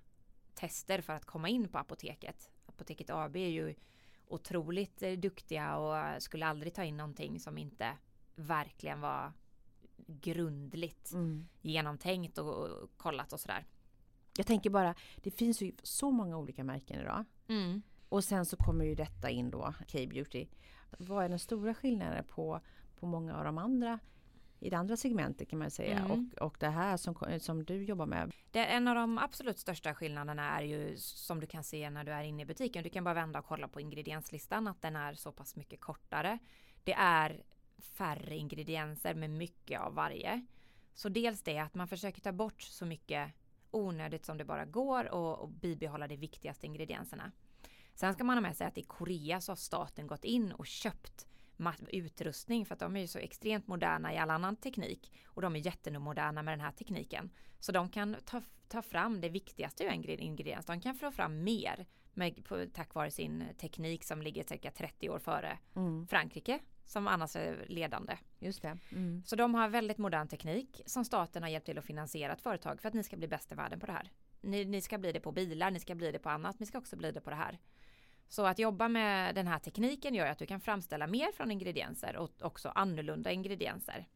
tester 0.54 1.00
för 1.00 1.12
att 1.12 1.24
komma 1.24 1.48
in 1.48 1.68
på 1.68 1.78
apoteket. 1.78 2.50
Apoteket 2.66 3.10
AB 3.10 3.36
är 3.36 3.48
ju 3.48 3.74
otroligt 4.26 5.02
eh, 5.02 5.12
duktiga 5.12 5.76
och 5.76 6.22
skulle 6.22 6.46
aldrig 6.46 6.74
ta 6.74 6.84
in 6.84 6.96
någonting 6.96 7.40
som 7.40 7.58
inte 7.58 7.96
verkligen 8.34 9.00
var 9.00 9.32
grundligt 10.06 11.12
Mm. 11.12 11.48
genomtänkt 11.60 12.38
och, 12.38 12.54
och 12.54 12.90
kollat 12.96 13.32
och 13.32 13.40
sådär. 13.40 13.66
Jag 14.36 14.46
tänker 14.46 14.70
bara, 14.70 14.94
det 15.16 15.30
finns 15.30 15.62
ju 15.62 15.72
så 15.82 16.10
många 16.10 16.38
olika 16.38 16.64
märken 16.64 17.00
idag. 17.00 17.24
Och 18.08 18.24
sen 18.24 18.46
så 18.46 18.56
kommer 18.56 18.84
ju 18.84 18.94
detta 18.94 19.30
in 19.30 19.50
då, 19.50 19.74
K-beauty. 19.92 20.46
Vad 20.98 21.24
är 21.24 21.28
den 21.28 21.38
stora 21.38 21.74
skillnaden 21.74 22.24
på, 22.24 22.60
på 22.96 23.06
många 23.06 23.36
av 23.36 23.44
de 23.44 23.58
andra 23.58 23.98
i 24.60 24.70
det 24.70 24.76
andra 24.76 24.96
segmentet 24.96 25.48
kan 25.48 25.58
man 25.58 25.70
säga 25.70 25.98
Mm. 25.98 26.10
och, 26.10 26.42
och 26.46 26.56
det 26.60 26.68
här 26.68 26.96
som, 26.96 27.14
som 27.40 27.64
du 27.64 27.84
jobbar 27.84 28.06
med. 28.06 28.32
Det, 28.50 28.66
en 28.66 28.88
av 28.88 28.94
de 28.94 29.18
absolut 29.18 29.58
största 29.58 29.94
skillnaderna 29.94 30.50
är 30.58 30.62
ju 30.62 30.96
som 30.96 31.40
du 31.40 31.46
kan 31.46 31.64
se 31.64 31.90
när 31.90 32.04
du 32.04 32.12
är 32.12 32.22
inne 32.22 32.42
i 32.42 32.46
butiken. 32.46 32.84
Du 32.84 32.90
kan 32.90 33.04
bara 33.04 33.14
vända 33.14 33.38
och 33.38 33.46
kolla 33.46 33.68
på 33.68 33.80
ingredienslistan 33.80 34.68
att 34.68 34.82
den 34.82 34.96
är 34.96 35.14
så 35.14 35.32
pass 35.32 35.56
mycket 35.56 35.80
kortare. 35.80 36.38
Det 36.84 36.92
är 36.92 37.42
färre 37.78 38.36
ingredienser 38.36 39.14
med 39.14 39.30
mycket 39.30 39.80
av 39.80 39.94
varje. 39.94 40.46
Så 40.94 41.08
dels 41.08 41.42
det 41.42 41.58
att 41.58 41.74
man 41.74 41.88
försöker 41.88 42.20
ta 42.20 42.32
bort 42.32 42.62
så 42.62 42.86
mycket 42.86 43.32
onödigt 43.70 44.24
som 44.24 44.38
det 44.38 44.44
bara 44.44 44.64
går 44.64 45.10
och, 45.14 45.38
och 45.38 45.48
bibehålla 45.48 46.08
de 46.08 46.16
viktigaste 46.16 46.66
ingredienserna. 46.66 47.32
Sen 47.94 48.14
ska 48.14 48.24
man 48.24 48.36
ha 48.36 48.40
med 48.40 48.56
sig 48.56 48.66
att 48.66 48.78
i 48.78 48.82
Korea 48.82 49.40
så 49.40 49.52
har 49.52 49.56
staten 49.56 50.06
gått 50.06 50.24
in 50.24 50.52
och 50.52 50.66
köpt 50.66 51.26
utrustning 51.88 52.66
för 52.66 52.74
att 52.74 52.80
de 52.80 52.96
är 52.96 53.00
ju 53.00 53.06
så 53.06 53.18
extremt 53.18 53.66
moderna 53.66 54.14
i 54.14 54.18
all 54.18 54.30
annan 54.30 54.56
teknik 54.56 55.12
och 55.26 55.42
de 55.42 55.56
är 55.56 55.60
jättemoderna 55.60 56.42
med 56.42 56.52
den 56.52 56.60
här 56.60 56.72
tekniken. 56.72 57.30
Så 57.58 57.72
de 57.72 57.88
kan 57.88 58.16
ta, 58.24 58.42
ta 58.68 58.82
fram 58.82 59.20
det 59.20 59.28
viktigaste 59.28 59.84
ur 59.84 59.88
en 59.88 59.94
ingre- 59.94 60.16
ingrediens. 60.16 60.66
De 60.66 60.80
kan 60.80 60.94
få 60.94 61.10
fram 61.10 61.44
mer 61.44 61.86
med, 62.14 62.44
på, 62.44 62.64
tack 62.74 62.94
vare 62.94 63.10
sin 63.10 63.44
teknik 63.58 64.04
som 64.04 64.22
ligger 64.22 64.44
cirka 64.44 64.70
30 64.70 65.10
år 65.10 65.18
före 65.18 65.58
Mm. 65.74 66.06
Frankrike 66.06 66.60
som 66.90 67.06
annars 67.08 67.36
är 67.36 67.64
ledande. 67.68 68.16
Just 68.38 68.62
det. 68.62 68.78
Mm. 68.92 69.22
Så 69.26 69.36
de 69.36 69.54
har 69.54 69.68
väldigt 69.68 69.98
modern 69.98 70.28
teknik 70.28 70.82
som 70.86 71.04
staten 71.04 71.42
har 71.42 71.50
hjälpt 71.50 71.66
till 71.66 71.78
att 71.78 71.84
finansiera 71.84 72.32
ett 72.32 72.42
företag 72.42 72.80
för 72.80 72.88
att 72.88 72.94
ni 72.94 73.02
ska 73.02 73.16
bli 73.16 73.28
bäst 73.28 73.52
i 73.52 73.54
världen 73.54 73.80
på 73.80 73.86
det 73.86 73.92
här. 73.92 74.10
Ni, 74.40 74.64
ni 74.64 74.80
ska 74.80 74.98
bli 74.98 75.12
det 75.12 75.20
på 75.20 75.32
bilar, 75.32 75.70
ni 75.70 75.80
ska 75.80 75.94
bli 75.94 76.12
det 76.12 76.18
på 76.18 76.30
annat, 76.30 76.58
ni 76.60 76.66
ska 76.66 76.78
också 76.78 76.96
bli 76.96 77.12
det 77.12 77.20
på 77.20 77.30
det 77.30 77.36
här. 77.36 77.58
Så 78.28 78.46
att 78.46 78.58
jobba 78.58 78.88
med 78.88 79.34
den 79.34 79.46
här 79.46 79.58
tekniken 79.58 80.14
gör 80.14 80.26
att 80.26 80.38
du 80.38 80.46
kan 80.46 80.60
framställa 80.60 81.06
mer 81.06 81.32
från 81.32 81.50
ingredienser 81.50 82.16
och 82.16 82.30
också 82.40 82.68
annorlunda 82.68 83.32
ingredienser. 83.32 84.06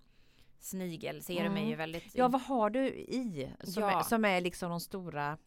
Snigelserum 0.59 1.47
Mm. 1.47 1.65
är 1.65 1.69
ju 1.69 1.75
väldigt... 1.77 2.15
Ja, 2.15 2.29
vad 2.29 2.41
har 2.43 2.71
du 2.71 2.87
i 2.89 3.51
som, 3.63 3.83
Ja. 3.83 3.99
är, 3.99 4.03
som 4.03 4.25
är 4.25 4.41
liksom 4.41 4.71
de 4.71 4.81
stora 4.81 5.39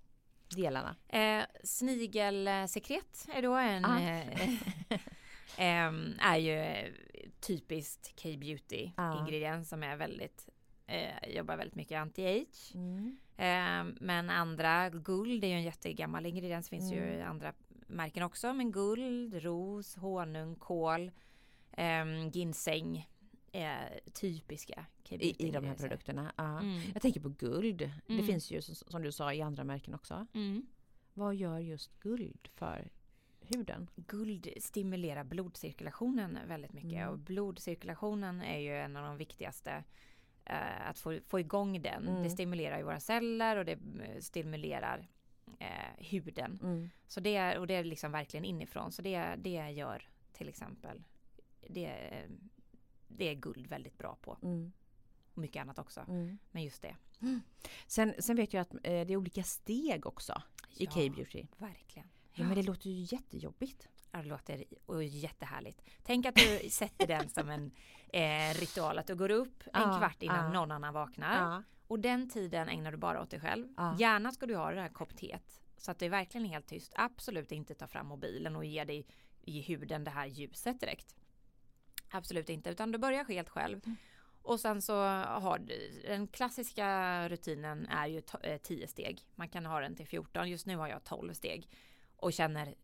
delarna? 0.56 0.96
Eh, 1.08 1.44
snigelsekret 1.64 3.28
är 3.34 3.42
då 3.42 3.54
en... 3.54 3.86
Ah. 3.86 4.02
Eh, 4.02 4.50
ehm, 5.58 6.14
är 6.20 6.38
ju 6.38 6.60
eh, 6.60 6.92
typiskt 7.40 8.22
K-beauty 8.24 8.92
Ah. 8.96 9.20
ingrediens 9.20 9.70
som 9.70 9.84
är 9.84 9.98
väldigt 9.98 10.50
eh, 10.88 11.36
jobbar 11.38 11.58
väldigt 11.58 11.76
mycket 11.76 11.98
anti-age. 11.98 12.76
Mm. 12.76 13.18
Eh, 13.38 13.96
men 14.02 14.30
andra, 14.30 14.90
guld 14.90 15.44
är 15.44 15.48
ju 15.48 15.54
en 15.54 15.64
jättegammal 15.64 16.26
ingrediens, 16.26 16.70
finns 16.70 16.92
ju 16.94 16.98
Mm. 17.04 17.20
i 17.20 17.22
andra 17.22 17.54
märken 17.88 18.24
också. 18.24 18.54
Men 18.54 18.72
guld, 18.72 19.34
ros, 19.44 19.96
honung, 19.96 20.56
kål, 20.56 21.12
ehm, 21.72 22.30
ginseng 22.30 23.08
är 23.52 24.00
typiska 24.14 24.86
I, 25.10 25.48
I 25.48 25.52
de 25.52 25.64
här 25.66 25.76
produkterna. 25.76 26.34
Ja. 26.38 26.60
Mm. 26.60 26.82
Jag 26.94 27.02
tänker 27.02 27.22
på 27.22 27.30
guld. 27.30 27.78
Det 27.78 28.14
Mm. 28.14 28.26
finns 28.26 28.52
ju 28.52 28.62
som, 28.62 28.76
som 28.76 29.02
du 29.02 29.12
sa 29.12 29.34
i 29.34 29.42
andra 29.42 29.64
märken 29.64 29.94
också. 29.96 30.28
Mm. 30.34 30.66
Vad 31.14 31.36
gör 31.36 31.60
just 31.60 32.00
guld 32.00 32.48
för 32.56 32.90
huden? 33.48 33.90
Guld 33.96 34.48
stimulerar 34.60 35.24
blodcirkulationen 35.24 36.40
väldigt 36.48 36.74
mycket 36.74 36.92
Mm. 36.92 37.10
och 37.10 37.20
blodcirkulationen 37.20 38.42
är 38.42 38.60
ju 38.60 38.78
en 38.78 38.96
av 38.98 39.04
de 39.04 39.18
viktigaste 39.18 39.84
eh, 40.46 40.90
att 40.90 41.00
få, 41.00 41.20
få 41.26 41.40
igång 41.40 41.82
den. 41.82 42.08
Mm. 42.08 42.24
Det 42.24 42.30
stimulerar 42.30 42.78
ju 42.78 42.84
våra 42.84 43.00
celler 43.00 43.58
och 43.58 43.66
det 43.66 43.72
eh, 44.02 44.20
stimulerar 44.20 45.08
eh, 45.60 46.06
huden. 46.06 46.60
Mm. 46.64 46.90
Så 47.08 47.20
det 47.20 47.36
är, 47.36 47.58
och 47.60 47.68
det 47.68 47.74
är 47.74 47.84
liksom 47.84 48.12
verkligen 48.12 48.46
inifrån. 48.46 48.92
Så 48.92 49.02
det, 49.02 49.36
det 49.38 49.70
gör 49.70 50.08
till 50.34 50.50
exempel 50.50 51.04
det, 51.70 52.24
det 53.08 53.30
är 53.30 53.34
guld 53.34 53.68
väldigt 53.68 53.98
bra 53.98 54.18
på. 54.22 54.38
Mm. 54.42 54.72
Och 55.34 55.42
mycket 55.42 55.62
annat 55.62 55.80
också. 55.80 56.02
Mm. 56.08 56.38
Men 56.52 56.64
just 56.64 56.82
det. 56.82 56.96
Sen, 57.88 58.14
sen 58.20 58.36
vet 58.36 58.54
jag 58.54 58.62
att 58.62 58.74
eh, 58.74 58.80
det 58.84 59.14
är 59.14 59.16
olika 59.18 59.44
steg 59.44 60.06
också 60.06 60.42
i 60.78 60.86
Ja, 60.86 60.92
K-beauty. 60.92 61.46
Verkligen. 61.58 62.08
Ja, 62.38 62.46
men 62.46 62.56
det 62.56 62.64
låter 62.64 62.90
ju 62.90 63.16
jättejobbigt. 63.16 63.88
Ja, 64.12 64.22
det 64.22 64.28
låter 64.28 64.64
och 64.86 65.04
jättehärligt. 65.04 65.82
Tänk 66.04 66.26
att 66.26 66.36
du 66.36 66.70
sätter 66.70 67.08
den 67.08 67.30
som 67.30 67.50
en 67.50 67.72
eh, 68.14 68.60
ritual. 68.60 68.98
Att 69.00 69.08
du 69.08 69.16
går 69.16 69.32
upp 69.32 69.64
en 69.74 69.82
Ja, 69.82 69.98
kvart 69.98 70.24
innan 70.24 70.46
ja. 70.46 70.52
någon 70.54 70.72
annan 70.72 70.94
vaknar. 70.94 71.64
Och 71.88 72.00
den 72.00 72.30
tiden 72.30 72.70
ägnar 72.70 72.92
du 72.92 72.98
bara 72.98 73.22
åt 73.22 73.30
dig 73.30 73.40
själv. 73.40 73.68
Gärna 74.00 74.32
ska 74.32 74.46
du 74.46 74.56
ha 74.56 74.72
det 74.72 74.82
här 74.82 74.90
kopp 74.90 75.18
teet. 75.18 75.62
Så 75.78 75.92
att 75.92 76.00
det 76.00 76.06
är 76.06 76.10
verkligen 76.10 76.46
helt 76.48 76.68
tyst. 76.68 76.94
Absolut 76.96 77.52
inte 77.52 77.74
ta 77.76 77.88
fram 77.88 78.08
mobilen 78.08 78.56
och 78.56 78.66
ge 78.66 78.84
dig 78.84 79.08
i 79.42 79.62
huden 79.62 80.04
det 80.04 80.12
här 80.12 80.26
ljuset 80.26 80.80
direkt. 80.80 81.16
Absolut 82.12 82.50
inte. 82.50 82.70
Utan 82.70 82.92
du 82.92 82.98
börjar 82.98 83.26
helt 83.26 83.50
själv. 83.50 83.82
Mm. 83.86 83.96
Och 84.42 84.60
sen 84.60 84.82
så 84.82 85.02
har 85.24 85.60
du, 85.60 86.02
den 86.08 86.28
klassiska 86.28 87.30
rutinen 87.30 87.86
är 87.88 88.08
ju 88.08 88.20
to- 88.20 88.46
eh, 88.46 88.58
10 88.58 88.88
steg. 88.88 89.22
Man 89.36 89.50
kan 89.50 89.66
ha 89.66 89.80
den 89.80 89.96
till 89.96 90.08
14. 90.08 90.50
Just 90.50 90.66
nu 90.66 90.76
har 90.78 90.88
jag 90.88 91.04
12 91.04 91.34
steg. 91.34 91.70
Och 92.18 92.34
känner 92.34 92.76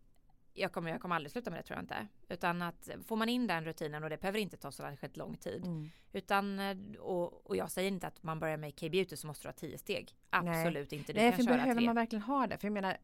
jag 0.55 0.71
kommer, 0.71 0.91
jag 0.91 1.01
kommer 1.01 1.15
aldrig 1.15 1.31
sluta 1.31 1.49
med 1.51 1.59
det 1.59 1.63
tror 1.63 1.77
jag 1.77 1.83
inte. 1.83 2.07
Utan 2.29 2.61
att 2.61 2.89
får 3.05 3.15
man 3.15 3.29
in 3.29 3.47
den 3.47 3.65
rutinen 3.65 4.03
och 4.03 4.09
det 4.09 4.21
behöver 4.21 4.39
inte 4.39 4.57
ta 4.57 4.71
så 4.71 4.83
särskilt 4.83 5.17
lång 5.17 5.37
tid. 5.37 5.65
Mm. 5.65 5.89
Utan, 6.11 6.59
eh, 6.59 6.77
och, 6.99 7.47
och 7.49 7.55
jag 7.55 7.71
säger 7.71 7.87
inte 7.91 8.07
att 8.07 8.23
man 8.23 8.39
börjar 8.39 8.57
med 8.57 8.79
K-beauty 8.79 9.15
så 9.15 9.27
måste 9.27 9.43
du 9.43 9.47
ha 9.47 9.53
tio 9.53 9.77
steg. 9.77 10.15
Absolut 10.29 10.91
inte. 10.93 11.13
Du 11.13 11.19
Nej, 11.19 11.29
kan 11.31 11.37
för 11.37 11.43
köra 11.43 11.55
behöver 11.55 11.75
tre. 11.75 11.85
man 11.85 11.95
verkligen 11.95 12.21
ha 12.23 12.47
det? 12.47 12.57
För 12.57 12.67
jag 12.67 12.73
menar, 12.73 12.97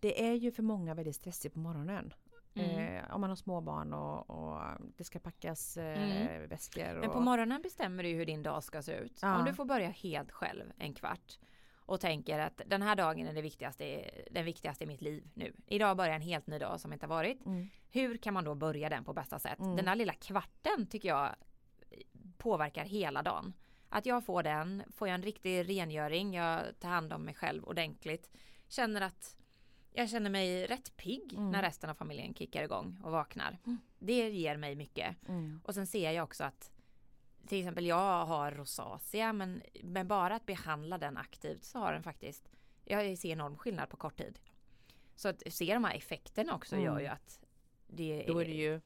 det 0.00 0.28
är 0.28 0.32
ju 0.34 0.52
för 0.52 0.62
många 0.62 0.94
väldigt 0.94 1.16
stressigt 1.16 1.54
på 1.54 1.60
morgonen. 1.60 2.14
Mm. 2.54 2.96
Eh, 2.96 3.14
om 3.14 3.20
man 3.20 3.30
har 3.30 3.36
småbarn 3.36 3.92
och, 3.92 4.30
och 4.30 4.60
det 4.96 5.04
ska 5.04 5.18
packas 5.18 5.76
eh, 5.76 6.02
Mm. 6.02 6.48
väskor. 6.48 6.94
Och, 6.94 7.00
Men 7.00 7.10
på 7.10 7.20
morgonen 7.20 7.62
bestämmer 7.62 8.02
du 8.02 8.08
hur 8.08 8.26
din 8.26 8.42
dag 8.42 8.64
ska 8.64 8.82
se 8.82 8.92
ut. 8.92 9.18
Ja. 9.22 9.38
Om 9.38 9.44
du 9.44 9.54
får 9.54 9.64
börja 9.64 9.88
helt 9.88 10.32
själv 10.32 10.72
en 10.78 10.94
kvart 10.94 11.38
och 11.88 12.00
tänker 12.00 12.38
att 12.38 12.60
den 12.66 12.82
här 12.82 12.96
dagen 12.96 13.26
är 13.26 13.34
det 13.34 13.42
viktigaste, 13.42 14.10
den 14.30 14.44
viktigaste 14.44 14.84
i 14.84 14.86
mitt 14.86 15.00
liv 15.00 15.30
nu. 15.34 15.52
Idag 15.66 15.96
börjar 15.96 16.14
en 16.14 16.20
helt 16.20 16.46
ny 16.46 16.58
dag 16.58 16.80
som 16.80 16.92
inte 16.92 17.06
har 17.06 17.08
varit. 17.08 17.46
Mm. 17.46 17.68
Hur 17.90 18.16
kan 18.16 18.34
man 18.34 18.44
då 18.44 18.54
börja 18.54 18.88
den 18.88 19.04
på 19.04 19.12
bästa 19.12 19.38
sätt? 19.38 19.58
Mm. 19.58 19.76
Den 19.76 19.84
där 19.84 19.94
lilla 19.96 20.12
kvarten 20.12 20.86
tycker 20.86 21.08
jag 21.08 21.34
påverkar 22.38 22.84
hela 22.84 23.22
dagen. 23.22 23.52
Att 23.88 24.06
jag 24.06 24.24
får 24.24 24.42
den, 24.42 24.82
får 24.96 25.08
jag 25.08 25.14
en 25.14 25.22
riktig 25.22 25.68
rengöring, 25.68 26.34
jag 26.34 26.60
tar 26.80 26.88
hand 26.88 27.12
om 27.12 27.22
mig 27.24 27.34
själv 27.34 27.64
ordentligt. 27.64 28.30
Känner 28.68 29.00
att 29.00 29.36
jag 29.92 30.10
känner 30.10 30.30
mig 30.30 30.66
rätt 30.66 30.96
pigg 30.96 31.32
Mm. 31.32 31.50
när 31.50 31.62
resten 31.62 31.90
av 31.90 31.94
familjen 31.94 32.34
kickar 32.34 32.62
igång 32.62 33.00
och 33.04 33.12
vaknar. 33.12 33.58
Mm. 33.66 33.78
Det 33.98 34.30
ger 34.30 34.56
mig 34.56 34.74
mycket. 34.74 35.28
Mm. 35.28 35.60
Och 35.64 35.74
sen 35.74 35.86
ser 35.86 36.10
jag 36.10 36.24
också 36.24 36.44
att 36.44 36.70
till 37.48 37.58
exempel 37.58 37.86
jag 37.86 38.26
har 38.26 38.52
rosacea 38.52 39.32
men, 39.32 39.62
men 39.82 40.08
bara 40.08 40.34
att 40.36 40.46
behandla 40.46 40.98
den 40.98 41.16
aktivt 41.16 41.64
så 41.64 41.78
har 41.78 41.92
den 41.92 42.02
faktiskt, 42.02 42.48
jag 42.84 43.18
ser 43.18 43.28
enorm 43.28 43.56
skillnad 43.56 43.88
på 43.90 43.96
kort 43.96 44.16
tid. 44.16 44.38
Så 45.16 45.28
att 45.28 45.42
se 45.46 45.74
de 45.74 45.84
här 45.84 45.94
effekterna 45.94 46.54
också 46.54 46.74
Mm. 46.74 46.86
gör 46.86 47.00
ju 47.00 47.06
att 47.06 47.40
det 47.86 48.24
Då 48.28 48.38
är 48.38 48.44
det 48.44 48.54
ju 48.54 48.80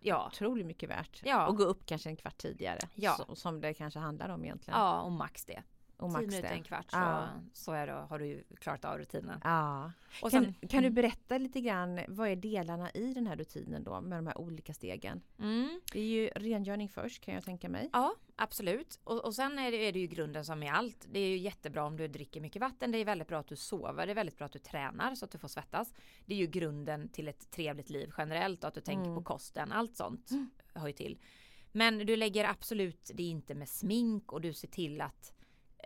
ja, 0.00 0.26
otroligt 0.26 0.66
mycket 0.66 0.90
värt. 0.90 1.22
Ja. 1.24 1.46
Och 1.46 1.56
gå 1.56 1.62
upp 1.64 1.86
kanske 1.86 2.08
en 2.08 2.16
kvart 2.16 2.38
tidigare. 2.38 2.88
Ja. 2.94 3.14
Så, 3.26 3.34
som 3.36 3.60
det 3.60 3.74
kanske 3.74 3.98
handlar 4.00 4.28
om 4.28 4.44
egentligen. 4.44 4.80
ja 4.80 5.00
och 5.00 5.12
max 5.12 5.44
det. 5.44 5.62
Och 5.98 6.10
max 6.10 6.26
minuter, 6.26 6.42
det. 6.42 6.48
en 6.54 6.62
kvart 6.62 6.90
så, 6.90 6.96
Ja. 6.96 7.28
så 7.52 7.72
är 7.72 7.86
det, 7.86 7.92
har 7.92 8.18
du 8.18 8.44
klarat 8.60 8.84
av 8.84 8.98
rutinen. 8.98 9.40
Ja. 9.44 9.92
Och 10.22 10.30
Kan, 10.30 10.44
sen, 10.60 10.68
kan 10.68 10.82
du 10.82 10.90
berätta 10.90 11.38
lite 11.38 11.60
grann, 11.60 12.00
vad 12.08 12.28
är 12.28 12.36
delarna 12.36 12.90
i 12.90 13.14
den 13.14 13.26
här 13.26 13.36
rutinen 13.36 13.84
då 13.84 14.00
med 14.00 14.18
de 14.18 14.26
här 14.26 14.38
olika 14.38 14.74
stegen? 14.74 15.22
mm, 15.38 15.80
Det 15.92 16.00
är 16.00 16.04
ju 16.04 16.28
rengöring 16.28 16.88
först 16.88 17.24
kan 17.24 17.34
jag 17.34 17.44
tänka 17.44 17.68
mig. 17.68 17.90
Ja, 17.92 18.14
absolut. 18.36 18.98
Och, 19.04 19.24
och 19.24 19.34
sen 19.34 19.58
är 19.58 19.70
det, 19.70 19.76
är 19.76 19.92
det 19.92 19.98
ju 19.98 20.06
grunden 20.06 20.44
som 20.44 20.62
är 20.62 20.72
allt. 20.72 21.06
Det 21.12 21.20
är 21.20 21.28
ju 21.28 21.36
jättebra 21.38 21.84
om 21.84 21.96
du 21.96 22.08
dricker 22.08 22.40
mycket 22.40 22.60
vatten. 22.60 22.90
Det 22.92 22.98
är 22.98 23.04
väldigt 23.04 23.28
bra 23.28 23.38
att 23.38 23.48
du 23.48 23.56
sover. 23.56 24.06
Det 24.06 24.12
är 24.12 24.14
väldigt 24.14 24.36
bra 24.36 24.44
att 24.46 24.52
du 24.52 24.58
tränar 24.58 25.14
så 25.14 25.24
att 25.24 25.30
du 25.30 25.38
får 25.38 25.48
svettas. 25.48 25.94
Det 26.26 26.34
är 26.34 26.38
ju 26.38 26.46
grunden 26.46 27.08
till 27.08 27.28
ett 27.28 27.50
trevligt 27.50 27.90
liv 27.90 28.10
generellt 28.18 28.64
och 28.64 28.68
att 28.68 28.74
du 28.74 28.80
tänker 28.80 29.04
Mm. 29.04 29.14
på 29.14 29.22
kosten. 29.22 29.72
Allt 29.72 29.96
sånt 29.96 30.30
hör 30.74 30.86
ju 30.86 30.92
till. 30.92 31.18
Men 31.72 31.98
du 31.98 32.16
lägger 32.16 32.44
absolut 32.44 33.10
det 33.14 33.22
inte 33.22 33.54
med 33.54 33.68
smink 33.68 34.32
och 34.32 34.40
du 34.40 34.52
ser 34.52 34.68
till 34.68 35.00
att 35.00 35.32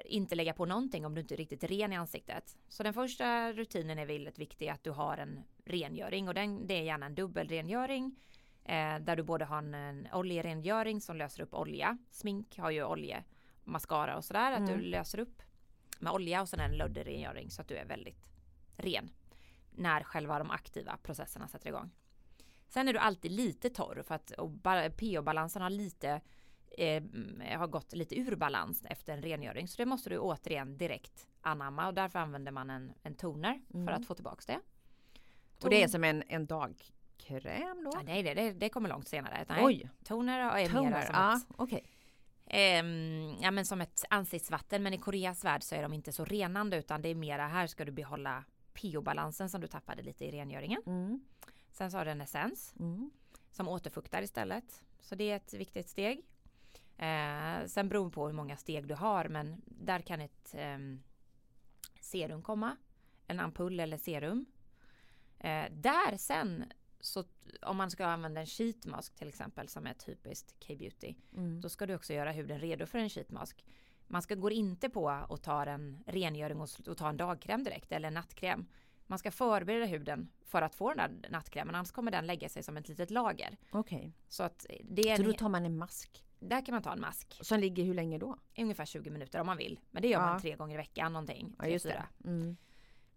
inte 0.04 0.34
lägga 0.34 0.54
på 0.54 0.66
någonting 0.66 1.06
om 1.06 1.14
du 1.14 1.20
inte 1.20 1.34
är 1.34 1.36
riktigt 1.36 1.64
ren 1.64 1.92
i 1.92 1.96
ansiktet. 1.96 2.56
Så 2.68 2.82
den 2.82 2.94
första 2.94 3.52
rutinen 3.52 3.98
är 3.98 4.06
väldigt 4.06 4.38
viktig 4.38 4.68
att 4.68 4.84
du 4.84 4.90
har 4.90 5.16
en 5.16 5.40
rengöring 5.64 6.28
och 6.28 6.34
den, 6.34 6.66
det 6.66 6.74
är 6.74 6.82
gärna 6.82 7.06
en 7.06 7.14
dubbelrengöring 7.14 8.16
eh, 8.64 8.98
där 8.98 9.16
du 9.16 9.22
både 9.22 9.44
har 9.44 9.58
en, 9.58 9.74
en 9.74 10.08
oljerengöring 10.12 11.00
som 11.00 11.16
löser 11.16 11.42
upp 11.42 11.54
olja. 11.54 11.98
Smink 12.10 12.58
har 12.58 12.70
ju 12.70 12.84
olje, 12.84 13.24
mascara 13.64 14.16
och 14.16 14.24
sådär. 14.24 14.52
Att 14.52 14.66
du 14.66 14.72
Mm. 14.72 14.84
löser 14.84 15.18
upp 15.18 15.42
med 15.98 16.12
olja 16.12 16.40
och 16.42 16.48
sen 16.48 16.60
en 16.60 16.76
lödderengöring 16.76 17.50
så 17.50 17.62
att 17.62 17.68
du 17.68 17.76
är 17.76 17.84
väldigt 17.84 18.26
ren 18.76 19.10
när 19.70 20.02
själva 20.02 20.38
de 20.38 20.50
aktiva 20.50 20.96
processerna 20.96 21.48
sätter 21.48 21.68
igång. 21.68 21.90
Sen 22.68 22.88
är 22.88 22.92
du 22.92 22.98
alltid 22.98 23.30
lite 23.32 23.70
torr 23.70 24.02
för 24.06 24.14
att 24.14 24.32
pH-balansen 24.96 25.62
har 25.62 25.70
lite 25.70 26.20
eh, 26.78 27.02
har 27.58 27.66
gått 27.66 27.92
lite 27.92 28.14
ur 28.18 28.36
balans 28.36 28.82
efter 28.84 29.12
en 29.12 29.22
rengöring. 29.22 29.68
Så 29.68 29.76
det 29.82 29.86
måste 29.86 30.10
du 30.10 30.18
återigen 30.18 30.78
direkt 30.78 31.28
anamma 31.40 31.86
och 31.86 31.94
därför 31.94 32.18
använder 32.18 32.52
man 32.52 32.70
en, 32.70 32.92
en 33.02 33.14
toner 33.14 33.62
Mm. 33.74 33.86
för 33.86 33.92
att 33.92 34.06
få 34.06 34.14
tillbaks 34.14 34.46
det. 34.46 34.60
Och 35.62 35.70
det 35.70 35.76
är 35.82 35.86
Ton- 35.86 35.90
som 35.90 36.04
en, 36.04 36.22
en 36.28 36.46
dagkräm 36.46 37.84
då? 37.84 37.90
Ja, 37.94 38.02
nej, 38.04 38.22
det, 38.22 38.34
det, 38.34 38.52
det 38.52 38.68
kommer 38.68 38.88
långt 38.88 39.08
senare. 39.08 39.44
Nej, 39.48 39.64
Oj! 39.64 39.90
Toner 40.04 40.38
är 40.38 40.54
mera 40.54 40.68
Toner, 40.68 41.02
som 41.06 41.14
ja 41.14 41.36
ett 41.36 41.46
okej. 41.56 41.84
Ehm, 42.46 43.34
ja 43.40 43.50
men 43.50 43.66
som 43.66 43.80
ett 43.80 44.04
ansiktsvatten 44.10 44.82
men 44.82 44.94
i 44.94 44.98
Koreas 44.98 45.44
värld 45.44 45.62
så 45.62 45.74
är 45.74 45.82
de 45.82 45.92
inte 45.92 46.12
så 46.12 46.24
renande 46.24 46.76
utan 46.76 47.02
det 47.02 47.08
är 47.08 47.14
mera 47.14 47.46
här 47.46 47.66
ska 47.66 47.84
du 47.84 47.92
behålla 47.92 48.44
pH-balansen 48.74 49.48
som 49.48 49.60
du 49.60 49.66
tappade 49.66 50.02
lite 50.02 50.24
i 50.24 50.30
rengöringen. 50.30 50.82
Mm. 50.86 51.24
Sen 51.70 51.90
så 51.90 51.98
har 51.98 52.04
du 52.04 52.10
en 52.10 52.20
essens 52.20 52.74
Mm. 52.78 53.10
som 53.50 53.68
återfuktar 53.68 54.22
istället. 54.22 54.82
Så 55.00 55.14
det 55.14 55.30
är 55.30 55.36
ett 55.36 55.54
viktigt 55.54 55.88
steg. 55.88 56.22
Eh, 56.96 57.66
sen 57.66 57.88
beror 57.88 58.04
det 58.04 58.10
på 58.14 58.26
hur 58.26 58.34
många 58.34 58.56
steg 58.56 58.88
du 58.88 58.94
har 58.94 59.28
men 59.28 59.62
där 59.66 60.00
kan 60.00 60.20
ett 60.20 60.54
ehm, 60.54 61.02
serum 62.00 62.42
komma. 62.42 62.76
En 63.26 63.40
ampull 63.40 63.80
eller 63.80 63.98
serum. 63.98 64.46
Eh, 65.38 65.64
där 65.70 66.16
sen 66.16 66.64
så 67.00 67.24
om 67.62 67.76
man 67.76 67.90
ska 67.90 68.06
använda 68.06 68.40
en 68.40 68.46
sheet 68.46 68.86
mask 68.86 69.14
till 69.14 69.28
exempel 69.28 69.68
som 69.68 69.86
är 69.86 69.94
typiskt 69.94 70.54
K-beauty 70.66 71.14
Mm. 71.36 71.60
då 71.60 71.68
ska 71.68 71.86
du 71.86 71.94
också 71.94 72.12
göra 72.12 72.32
huden 72.32 72.60
redo 72.60 72.86
för 72.86 72.98
en 72.98 73.10
sheetmask. 73.10 73.64
Man 74.06 74.22
ska, 74.22 74.34
går 74.34 74.52
inte 74.52 74.90
på 74.90 75.24
och 75.28 75.42
ta 75.42 75.64
en 75.64 76.04
rengöring 76.06 76.60
och, 76.60 76.68
och 76.88 76.96
ta 76.96 77.08
en 77.08 77.16
dagkräm 77.16 77.64
direkt 77.64 77.92
eller 77.92 78.08
en 78.08 78.14
nattkräm. 78.14 78.66
Man 79.06 79.18
ska 79.18 79.30
förbereda 79.30 79.86
huden 79.86 80.28
för 80.44 80.62
att 80.62 80.74
få 80.74 80.94
den 80.94 81.20
där 81.20 81.30
nattkrämen 81.30 81.74
annars 81.74 81.90
kommer 81.90 82.10
den 82.10 82.26
lägga 82.26 82.48
sig 82.48 82.62
som 82.62 82.76
ett 82.76 82.88
litet 82.88 83.10
lager. 83.10 83.56
Okej, 83.70 84.12
Så 84.28 84.42
att 84.42 84.66
det 84.84 85.10
är 85.10 85.16
så 85.16 85.22
då 85.22 85.32
tar 85.32 85.48
man 85.48 85.64
en 85.64 85.76
mask 85.76 86.24
där 86.48 86.66
kan 86.66 86.74
man 86.74 86.82
ta 86.82 86.92
en 86.92 87.00
mask. 87.00 87.38
som 87.40 87.60
ligger 87.60 87.84
hur 87.84 87.94
länge 87.94 88.18
då? 88.18 88.36
Ungefär 88.58 88.84
20 88.84 89.10
minuter 89.10 89.40
om 89.40 89.46
man 89.46 89.56
vill. 89.56 89.80
Men 89.90 90.02
det 90.02 90.08
gör 90.08 90.20
Ja. 90.20 90.26
man 90.26 90.40
tre 90.40 90.56
gånger 90.56 90.74
i 90.74 90.76
veckan 90.76 91.12
någonting. 91.12 91.54
Ja 91.58 91.66
just 91.66 91.84
det. 91.84 92.04
Mm. 92.24 92.56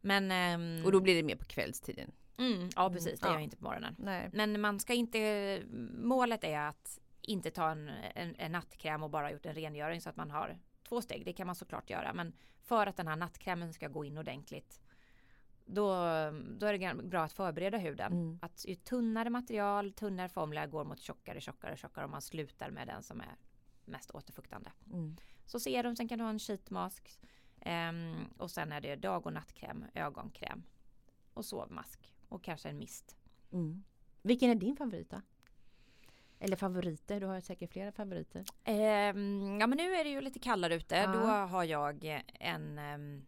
Men, 0.02 0.32
ehm, 0.32 0.86
Och 0.86 0.92
då 0.92 1.00
blir 1.02 1.16
det 1.16 1.24
mer 1.24 1.36
på 1.36 1.46
kvällstiden? 1.46 2.12
mm, 2.38 2.70
ja 2.76 2.90
precis, 2.90 3.20
det 3.20 3.28
gör 3.28 3.34
jag 3.34 3.44
inte 3.44 3.58
på 3.58 3.64
morgonen. 3.64 3.96
Nej. 4.00 4.30
Men 4.34 4.62
man 4.62 4.80
ska 4.80 4.94
inte, 4.94 5.62
målet 6.02 6.44
är 6.44 6.60
att 6.60 7.00
inte 7.22 7.52
ta 7.52 7.70
en, 7.72 7.88
en, 8.16 8.36
en 8.38 8.52
nattkräm 8.52 9.04
och 9.04 9.10
bara 9.10 9.32
gjort 9.32 9.46
en 9.46 9.54
rengöring 9.56 10.02
så 10.02 10.10
att 10.10 10.16
man 10.16 10.32
har 10.32 10.58
två 10.90 11.02
steg. 11.02 11.26
Det 11.26 11.34
kan 11.34 11.48
man 11.48 11.56
såklart 11.56 11.90
göra. 11.90 12.14
Men 12.14 12.34
för 12.62 12.88
att 12.88 12.98
den 12.98 13.08
här 13.08 13.16
nattkrämen 13.16 13.74
ska 13.74 13.88
gå 13.88 14.06
in 14.06 14.18
ordentligt 14.18 14.82
då, 15.66 15.90
då 16.58 16.66
är 16.66 16.78
det 16.78 17.04
bra 17.04 17.24
att 17.24 17.34
förbereda 17.34 17.78
huden. 17.78 18.14
Mm. 18.14 18.40
Att 18.42 18.66
ju 18.68 18.76
tunnare 18.76 19.30
material, 19.30 19.94
tunnare 19.94 20.30
formler 20.30 20.68
går 20.68 20.84
mot 20.86 21.00
tjockare, 21.00 21.42
tjockare, 21.42 21.78
tjockare 21.78 22.06
om 22.06 22.12
man 22.12 22.22
slutar 22.22 22.70
med 22.70 22.88
den 22.88 23.04
som 23.04 23.22
är 23.22 23.36
mest 23.86 24.12
återfuktande. 24.12 24.72
Mm. 24.94 25.16
Så 25.46 25.60
serum, 25.60 25.96
sen 25.96 26.08
kan 26.08 26.18
du 26.18 26.24
ha 26.24 26.30
en 26.30 26.40
sheetmask 26.40 27.20
ehm, 27.62 28.16
och 28.38 28.52
sen 28.52 28.72
är 28.72 28.82
det 28.82 28.96
dag 28.96 29.26
och 29.26 29.34
nattkräm, 29.34 29.86
ögonkräm 29.94 30.64
och 31.34 31.46
sovmask 31.46 32.14
och 32.30 32.44
kanske 32.44 32.70
en 32.70 32.78
mist. 32.78 33.18
Mm. 33.52 33.84
Vilken 34.22 34.50
är 34.50 34.56
din 34.56 34.76
favorit 34.76 35.10
då? 35.10 35.22
Eller 36.40 36.56
favoriter? 36.56 37.20
Du 37.20 37.26
har 37.26 37.42
säkert 37.42 37.72
flera 37.72 37.92
favoriter. 37.92 38.46
Ehm, 38.64 39.58
ja 39.60 39.68
men 39.68 39.78
nu 39.78 39.96
är 39.96 40.04
det 40.04 40.10
ju 40.10 40.22
lite 40.22 40.40
kallare 40.40 40.76
ute. 40.76 40.96
Ja. 40.96 41.08
Då 41.08 41.20
har 41.26 41.64
jag 41.64 42.24
en 42.40 42.78
ehm, 42.78 43.26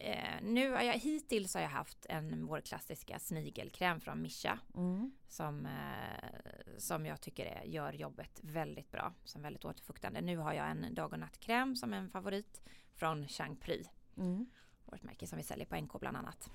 eh, 0.00 0.42
nu 0.42 0.70
har 0.70 0.82
jag 0.82 0.94
hittills 0.98 1.54
har 1.54 1.60
jag 1.60 1.68
haft 1.68 2.06
en 2.08 2.46
vår 2.46 2.60
klassiska 2.60 3.18
snigelkräm 3.18 4.00
från 4.00 4.22
Mischa 4.22 4.58
Mm. 4.76 5.12
som, 5.28 5.66
eh, 5.66 6.30
som 6.78 7.06
jag 7.06 7.20
tycker 7.20 7.46
är, 7.46 7.64
gör 7.64 7.92
jobbet 7.92 8.40
väldigt 8.42 8.90
bra 8.90 9.12
som 9.24 9.42
väldigt 9.42 9.64
återfuktande. 9.64 10.20
Nu 10.20 10.36
har 10.36 10.52
jag 10.52 10.70
en 10.70 10.94
dag 10.94 11.12
och 11.12 11.18
nattkräm 11.18 11.76
som 11.76 11.92
är 11.92 11.96
en 11.96 12.10
favorit 12.10 12.62
från 12.94 13.28
Changpry. 13.28 13.84
Mm. 14.16 14.46
Vårt 14.84 15.02
märke 15.02 15.26
som 15.26 15.38
vi 15.38 15.44
säljer 15.44 15.66
på 15.66 15.76
NK 15.76 16.00
bland 16.00 16.16
annat. 16.16 16.50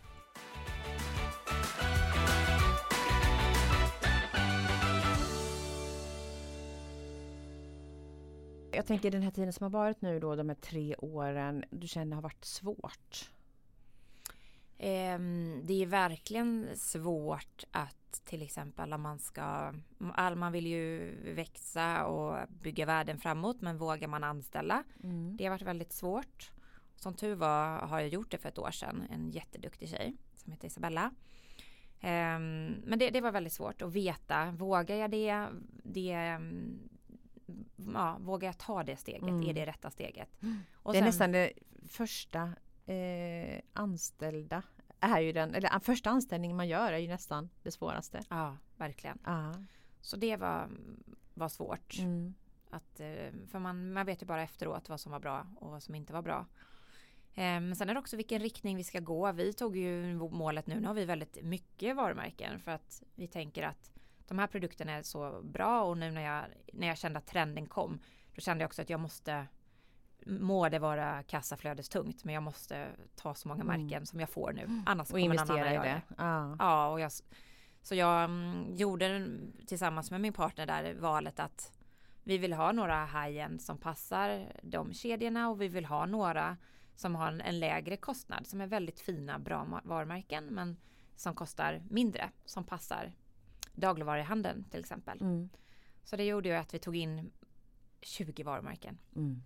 Jag 8.71 8.85
tänker 8.85 9.11
den 9.11 9.21
här 9.21 9.31
tiden 9.31 9.53
som 9.53 9.63
har 9.63 9.69
varit 9.69 10.01
nu 10.01 10.19
då, 10.19 10.35
de 10.35 10.49
här 10.49 10.55
tre 10.55 10.95
åren, 10.95 11.63
du 11.69 11.87
känner 11.87 12.15
har 12.15 12.21
varit 12.23 12.45
svårt? 12.45 13.31
Ehm, 14.77 15.61
det 15.63 15.81
är 15.81 15.85
verkligen 15.85 16.69
svårt 16.75 17.63
att 17.71 18.21
till 18.25 18.41
exempel 18.41 18.93
om 18.93 19.01
man 19.01 19.19
ska, 19.19 19.73
all, 20.13 20.35
man 20.35 20.51
vill 20.51 20.67
ju 20.67 21.15
växa 21.33 22.05
och 22.05 22.49
bygga 22.49 22.85
världen 22.85 23.19
framåt 23.19 23.61
men 23.61 23.77
vågar 23.77 24.07
man 24.07 24.23
anställa? 24.23 24.83
Mm. 25.03 25.37
Det 25.37 25.43
har 25.43 25.51
varit 25.51 25.61
väldigt 25.61 25.93
svårt. 25.93 26.51
Som 26.95 27.13
tur 27.13 27.35
var 27.35 27.79
har 27.79 27.99
jag 27.99 28.09
gjort 28.09 28.31
det 28.31 28.37
för 28.37 28.49
ett 28.49 28.57
år 28.57 28.71
sedan, 28.71 29.03
en 29.11 29.31
jätteduktig 29.31 29.89
tjej 29.89 30.15
som 30.35 30.51
heter 30.51 30.67
Isabella. 30.67 31.11
Ehm, 32.01 32.75
men 32.85 32.99
det, 32.99 33.09
det 33.09 33.21
var 33.21 33.31
väldigt 33.31 33.53
svårt 33.53 33.81
att 33.81 33.93
veta, 33.93 34.51
vågar 34.51 34.95
jag 34.95 35.11
det? 35.11 35.47
det 35.83 36.39
ja, 37.93 38.17
vågar 38.19 38.47
jag 38.47 38.57
ta 38.57 38.83
det 38.83 38.97
steget? 38.97 39.29
Mm. 39.29 39.49
Är 39.49 39.53
det 39.53 39.65
rätta 39.65 39.91
steget? 39.91 40.29
Och 40.73 40.93
det 40.93 40.99
är 40.99 41.01
sen- 41.01 41.05
nästan 41.05 41.31
det 41.31 41.51
första 41.89 42.51
eh, 42.85 43.61
anställda 43.73 44.63
är 44.99 45.19
ju 45.19 45.31
den, 45.31 45.55
eller 45.55 45.79
första 45.79 46.09
anställningen 46.09 46.57
man 46.57 46.67
gör 46.67 46.93
är 46.93 46.97
ju 46.97 47.07
nästan 47.07 47.49
det 47.63 47.71
svåraste. 47.71 48.23
Ja, 48.29 48.57
verkligen. 48.77 49.19
Ja. 49.25 49.53
Så 50.01 50.17
det 50.17 50.37
var, 50.37 50.69
var 51.33 51.49
svårt. 51.49 51.99
Mm. 51.99 52.33
Att, 52.69 52.99
eh, 52.99 53.31
för 53.51 53.59
man, 53.59 53.93
man 53.93 54.05
vet 54.05 54.21
ju 54.21 54.25
bara 54.25 54.43
efteråt 54.43 54.89
vad 54.89 54.99
som 54.99 55.11
var 55.11 55.19
bra 55.19 55.47
och 55.55 55.71
vad 55.71 55.83
som 55.83 55.95
inte 55.95 56.13
var 56.13 56.21
bra. 56.21 56.45
Eh, 57.33 57.43
Men 57.43 57.75
sen 57.75 57.89
är 57.89 57.93
det 57.93 57.99
också 57.99 58.17
vilken 58.17 58.41
riktning 58.41 58.77
vi 58.77 58.83
ska 58.83 58.99
gå. 58.99 59.31
Vi 59.31 59.53
tog 59.53 59.77
ju 59.77 60.13
målet 60.15 60.67
nu, 60.67 60.79
nu 60.79 60.87
har 60.87 60.93
vi 60.93 61.05
väldigt 61.05 61.43
mycket 61.43 61.95
varumärken 61.95 62.59
för 62.59 62.71
att 62.71 63.03
vi 63.15 63.27
tänker 63.27 63.63
att 63.63 63.91
de 64.27 64.39
här 64.39 64.47
produkterna 64.47 64.91
är 64.91 65.03
så 65.03 65.41
bra 65.43 65.83
och 65.83 65.97
nu 65.97 66.11
när 66.11 66.21
jag, 66.21 66.45
när 66.73 66.87
jag 66.87 66.97
kände 66.97 67.19
att 67.19 67.27
trenden 67.27 67.65
kom 67.65 67.99
då 68.35 68.41
kände 68.41 68.61
jag 68.61 68.67
också 68.69 68.81
att 68.81 68.89
jag 68.89 68.99
måste 68.99 69.47
må 70.25 70.69
det 70.69 70.79
vara 70.79 71.23
kassaflödestungt 71.23 72.23
men 72.23 72.33
jag 72.33 72.43
måste 72.43 72.87
ta 73.15 73.35
så 73.35 73.47
många 73.47 73.63
Mm. 73.63 73.81
märken 73.81 74.05
som 74.05 74.19
jag 74.19 74.29
får 74.29 74.53
nu. 74.53 74.83
Annars 74.85 75.11
Och 75.11 75.19
investera 75.19 75.73
i 75.73 75.77
det. 75.77 76.01
Ja. 76.17 76.55
Ja, 76.59 76.87
och 76.87 76.99
jag, 76.99 77.11
så 77.81 77.95
jag 77.95 78.23
mm, 78.23 78.75
gjorde 78.75 79.27
tillsammans 79.67 80.11
med 80.11 80.21
min 80.21 80.33
partner 80.33 80.65
där 80.65 80.93
valet 80.93 81.39
att 81.39 81.71
vi 82.23 82.37
vill 82.37 82.53
ha 82.53 82.71
några 82.71 83.05
high-end 83.05 83.61
som 83.61 83.77
passar 83.77 84.51
de 84.63 84.93
kedjorna 84.93 85.49
och 85.49 85.61
vi 85.61 85.67
vill 85.67 85.85
ha 85.85 86.05
några 86.05 86.57
som 86.95 87.15
har 87.15 87.27
en, 87.27 87.41
en 87.41 87.59
lägre 87.59 87.97
kostnad 87.97 88.47
som 88.47 88.61
är 88.61 88.67
väldigt 88.67 88.99
fina, 88.99 89.39
bra 89.39 89.81
varumärken 89.83 90.45
men 90.45 90.77
som 91.15 91.35
kostar 91.35 91.83
mindre, 91.89 92.29
som 92.45 92.63
passar 92.63 93.13
dagligvaruhandeln 93.73 94.63
till 94.63 94.79
exempel. 94.79 95.21
Mm. 95.21 95.49
Så 96.03 96.15
det 96.15 96.23
gjorde 96.23 96.49
ju 96.49 96.55
att 96.55 96.73
vi 96.73 96.79
tog 96.79 96.95
in 96.95 97.31
20 98.01 98.43
varumärken. 98.43 98.97
Mm. 99.15 99.41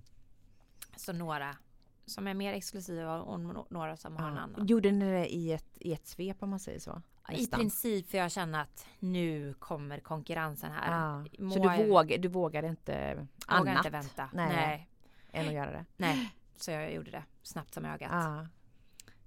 Så 1.00 1.14
några 1.14 1.58
som 2.06 2.28
är 2.28 2.34
mer 2.34 2.54
exklusiva 2.54 3.22
och 3.22 3.40
några 3.72 3.98
som 3.98 4.18
har 4.18 4.28
en 4.28 4.38
annan. 4.38 4.68
Gjorde 4.68 4.92
ni 4.92 5.12
det 5.12 5.34
i 5.34 5.54
ett, 5.54 5.78
i 5.80 5.94
ett 5.94 6.08
svep 6.08 6.44
om 6.44 6.50
man 6.50 6.60
säger 6.60 6.80
så? 6.80 7.02
I 7.30 7.32
Nästan. 7.32 7.60
princip 7.60 8.10
för 8.10 8.18
jag 8.18 8.32
känner 8.32 8.62
att 8.62 8.86
nu 9.00 9.54
kommer 9.54 10.00
konkurrensen 10.00 10.72
här. 10.72 10.92
Ja. 11.38 11.50
Så 11.52 11.60
du, 11.60 11.88
våg, 11.88 12.22
du 12.22 12.28
vågade 12.28 12.68
inte 12.68 13.28
annat 13.48 13.62
vågar 13.62 13.78
inte 13.78 13.90
vänta. 13.90 14.30
Nej. 14.34 14.56
Nej. 14.56 14.90
än 15.32 15.48
att 15.48 15.54
göra 15.54 15.72
det? 15.72 15.86
Nej. 15.98 16.36
Så 16.56 16.72
jag 16.72 16.94
gjorde 16.94 17.12
det 17.12 17.24
snabbt 17.44 17.74
som 17.74 17.86
ögat 17.86 18.10
Ja. 18.12 18.48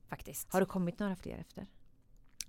faktiskt. 0.09 0.53
Har 0.53 0.61
det 0.61 0.67
kommit 0.67 0.99
några 0.99 1.17
fler 1.17 1.39
efter? 1.39 1.67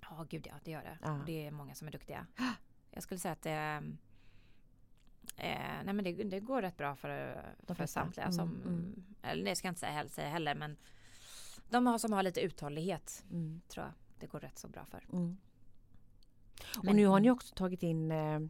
Ja, 0.00 0.26
gud 0.30 0.46
ja, 0.46 0.54
det 0.64 0.70
gör 0.70 0.82
det. 0.82 0.98
Ja. 1.02 1.20
Det 1.26 1.46
är 1.46 1.50
många 1.50 1.74
som 1.74 1.88
är 1.88 1.92
duktiga. 1.92 2.26
Jag 2.90 3.02
skulle 3.02 3.20
säga 3.20 3.32
att 3.32 3.42
det 3.42 3.82
Eh, 5.36 5.82
nej 5.84 5.94
men 5.94 6.04
det, 6.04 6.12
det 6.12 6.40
går 6.40 6.62
rätt 6.62 6.76
bra 6.76 6.96
för, 6.96 7.42
De 7.66 7.76
för 7.76 7.86
samtliga 7.86 8.24
Mm, 8.26 8.32
som, 8.36 8.62
mm. 8.62 9.04
eller 9.22 9.44
det 9.44 9.56
ska 9.56 9.68
jag 9.68 9.70
inte 9.70 9.80
säga, 9.80 10.08
säga 10.08 10.28
heller, 10.28 10.54
men 10.54 10.76
de 11.68 11.86
har, 11.86 11.98
som 11.98 12.12
har 12.12 12.22
lite 12.22 12.40
uthållighet 12.40 13.24
Mm. 13.30 13.60
tror 13.68 13.84
jag 13.86 13.92
det 14.18 14.26
går 14.26 14.40
rätt 14.40 14.58
så 14.58 14.68
bra 14.68 14.84
för. 14.84 15.04
Mm. 15.12 15.36
Och 16.78 16.84
Men- 16.84 16.96
nu 16.96 17.06
har 17.06 17.20
ni 17.20 17.30
också 17.30 17.54
tagit 17.54 17.82
in 17.82 18.10
eh, 18.10 18.40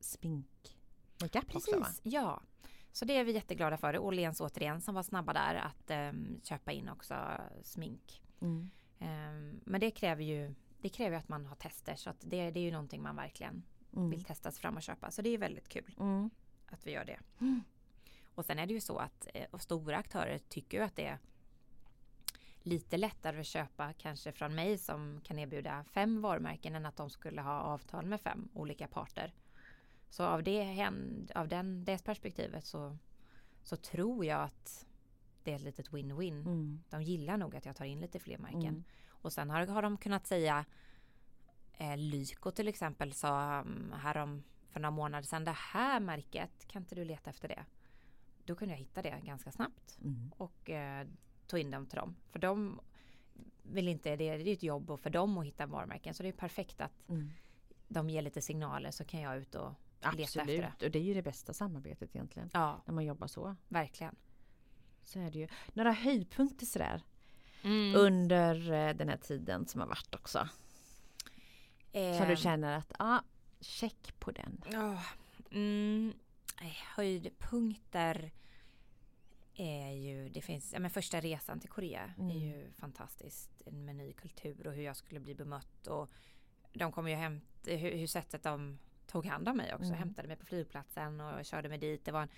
smink 0.00 0.76
makeup 1.20 1.56
också? 1.56 1.70
Precis, 1.80 2.00
ja. 2.02 2.42
Så 2.92 3.04
det 3.04 3.16
är 3.16 3.24
vi 3.24 3.32
jätteglada 3.32 3.76
för. 3.76 3.98
Åhléns 3.98 4.40
återigen 4.40 4.80
som 4.80 4.94
var 4.94 5.02
snabba 5.02 5.32
där 5.32 5.54
att 5.54 5.90
ehm, 5.90 6.40
köpa 6.42 6.72
in 6.72 6.88
också 6.88 7.14
smink. 7.62 8.22
Ehm, 8.98 9.60
men 9.64 9.80
det 9.80 9.90
kräver 9.90 10.22
ju 10.24 10.54
det 10.80 10.88
kräver 10.88 11.16
att 11.16 11.28
man 11.28 11.46
har 11.46 11.56
tester 11.56 11.94
så 11.96 12.10
att 12.10 12.20
det, 12.20 12.50
det 12.50 12.60
är 12.60 12.64
ju 12.64 12.70
någonting 12.72 13.02
man 13.02 13.16
verkligen 13.16 13.62
Mm. 13.96 14.10
vill 14.10 14.24
testa 14.24 14.50
sig 14.50 14.60
fram 14.60 14.76
och 14.76 14.82
köpa. 14.82 15.10
Så 15.10 15.22
det 15.22 15.28
är 15.30 15.38
väldigt 15.38 15.68
kul 15.68 15.94
Mm. 16.00 16.30
att 16.66 16.86
vi 16.86 16.90
gör 16.90 17.04
det. 17.04 17.18
Mm. 17.40 17.62
Och 18.34 18.44
sen 18.44 18.58
är 18.58 18.66
det 18.66 18.74
ju 18.74 18.80
så 18.80 18.98
att 18.98 19.28
eh, 19.34 19.58
stora 19.58 19.96
aktörer 19.96 20.38
tycker 20.38 20.80
att 20.80 20.96
det 20.96 21.06
är 21.06 21.18
lite 22.62 22.96
lättare 22.96 23.40
att 23.40 23.46
köpa 23.46 23.92
kanske 23.92 24.32
från 24.32 24.54
mig 24.54 24.78
som 24.78 25.20
kan 25.24 25.38
erbjuda 25.38 25.84
fem 25.84 26.22
varumärken 26.22 26.74
än 26.74 26.86
att 26.86 26.96
de 26.96 27.10
skulle 27.10 27.42
ha 27.42 27.60
avtal 27.60 28.06
med 28.06 28.20
fem 28.20 28.48
olika 28.54 28.88
parter. 28.88 29.34
Så 30.10 30.24
av 30.24 30.42
det, 30.42 30.88
av 31.34 31.48
den, 31.48 31.84
det 31.84 32.04
perspektivet 32.04 32.66
så, 32.66 32.98
så 33.62 33.76
tror 33.76 34.24
jag 34.24 34.40
att 34.40 34.86
det 35.42 35.50
är 35.52 35.56
ett 35.56 35.62
litet 35.62 35.90
win-win. 35.90 36.40
Mm. 36.40 36.82
De 36.90 37.02
gillar 37.02 37.36
nog 37.36 37.56
att 37.56 37.66
jag 37.66 37.76
tar 37.76 37.84
in 37.84 38.00
lite 38.00 38.18
fler 38.18 38.38
märken. 38.38 38.62
Mm. 38.62 38.84
Och 39.08 39.32
sen 39.32 39.50
har, 39.50 39.66
har 39.66 39.82
de 39.82 39.96
kunnat 39.96 40.26
säga 40.26 40.64
eh, 41.78 41.96
Lyko 41.96 42.50
till 42.50 42.68
exempel 42.68 43.12
sa 43.12 43.60
um, 43.60 43.92
härom 44.02 44.42
för 44.70 44.80
några 44.80 44.90
månader 44.90 45.22
sedan 45.26 45.44
det 45.44 45.56
här 45.56 46.00
märket 46.00 46.66
kan 46.68 46.82
inte 46.82 46.94
du 46.94 47.04
leta 47.04 47.30
efter 47.30 47.48
det? 47.48 47.64
Då 48.44 48.54
kunde 48.54 48.74
jag 48.74 48.78
hitta 48.78 49.02
det 49.02 49.20
ganska 49.24 49.52
snabbt 49.52 49.98
Mm. 50.04 50.32
och 50.36 50.70
eh, 50.70 51.06
tog 51.46 51.60
in 51.60 51.70
dem 51.70 51.86
till 51.86 51.96
dem. 51.98 52.16
För 52.30 52.38
de 52.38 52.80
vill 53.62 53.88
inte, 53.88 54.16
det, 54.16 54.28
är 54.28 54.38
ju 54.38 54.52
ett 54.52 54.62
jobb 54.62 55.00
för 55.00 55.10
dem 55.10 55.38
att 55.38 55.46
hitta 55.46 55.66
varumärken 55.66 56.14
så 56.14 56.22
det 56.22 56.28
är 56.28 56.32
perfekt 56.32 56.80
att 56.80 57.08
Mm. 57.08 57.30
de 57.88 58.10
ger 58.10 58.22
lite 58.22 58.42
signaler 58.42 58.90
så 58.90 59.04
kan 59.04 59.20
jag 59.20 59.36
ut 59.36 59.54
och 59.54 59.72
leta 60.00 60.22
efter 60.22 60.44
det. 60.44 60.52
Absolut, 60.64 60.82
och 60.82 60.90
det 60.90 60.98
är 60.98 61.02
ju 61.02 61.14
det 61.14 61.22
bästa 61.22 61.52
samarbetet 61.52 62.14
egentligen. 62.16 62.50
Ja, 62.52 62.82
När 62.86 62.94
man 62.94 63.04
jobbar 63.04 63.26
så. 63.26 63.56
verkligen. 63.68 64.16
Så 65.02 65.18
är 65.18 65.30
det 65.30 65.38
ju. 65.38 65.48
Några 65.72 65.92
höjdpunkter 65.92 66.66
sådär 66.66 67.02
Mm. 67.62 67.94
under 67.96 68.72
eh, 68.72 68.94
den 68.94 69.08
här 69.08 69.16
tiden 69.16 69.66
som 69.66 69.80
har 69.80 69.88
varit 69.88 70.14
också. 70.14 70.48
Så 71.94 72.24
du 72.24 72.30
Ehm, 72.30 72.36
känner 72.36 72.76
att, 72.78 72.92
ja, 72.98 73.22
check 73.60 74.14
på 74.20 74.30
den. 74.30 74.62
Ja, 74.72 75.02
mm, 75.50 76.12
eh, 76.60 76.66
höjdpunkter 76.96 78.30
är 79.54 79.90
ju, 79.90 80.28
det 80.28 80.40
finns, 80.42 80.72
ja 80.72 80.78
men 80.78 80.90
första 80.90 81.20
resan 81.20 81.60
till 81.60 81.70
Korea 81.70 82.12
Mm. 82.18 82.30
är 82.30 82.34
ju 82.40 82.72
fantastiskt 82.72 83.50
med 83.66 83.96
ny 83.96 84.12
kultur 84.12 84.66
och 84.66 84.72
hur 84.74 84.82
jag 84.82 84.96
skulle 84.96 85.20
bli 85.20 85.34
bemött 85.34 85.86
och 85.86 86.10
de 86.72 86.92
kommer 86.92 87.10
ju 87.10 87.16
hämta, 87.16 87.70
hur, 87.70 87.96
hur 87.98 88.06
sättet 88.06 88.42
de 88.42 88.78
tog 89.06 89.26
hand 89.26 89.48
om 89.48 89.56
mig 89.56 89.74
också, 89.74 89.86
Mm. 89.86 89.98
hämtade 89.98 90.28
mig 90.28 90.36
på 90.36 90.46
flygplatsen 90.46 91.20
och 91.20 91.44
körde 91.44 91.68
mig 91.68 91.78
dit. 91.78 92.04
Det 92.04 92.12
var 92.12 92.22
en, 92.22 92.28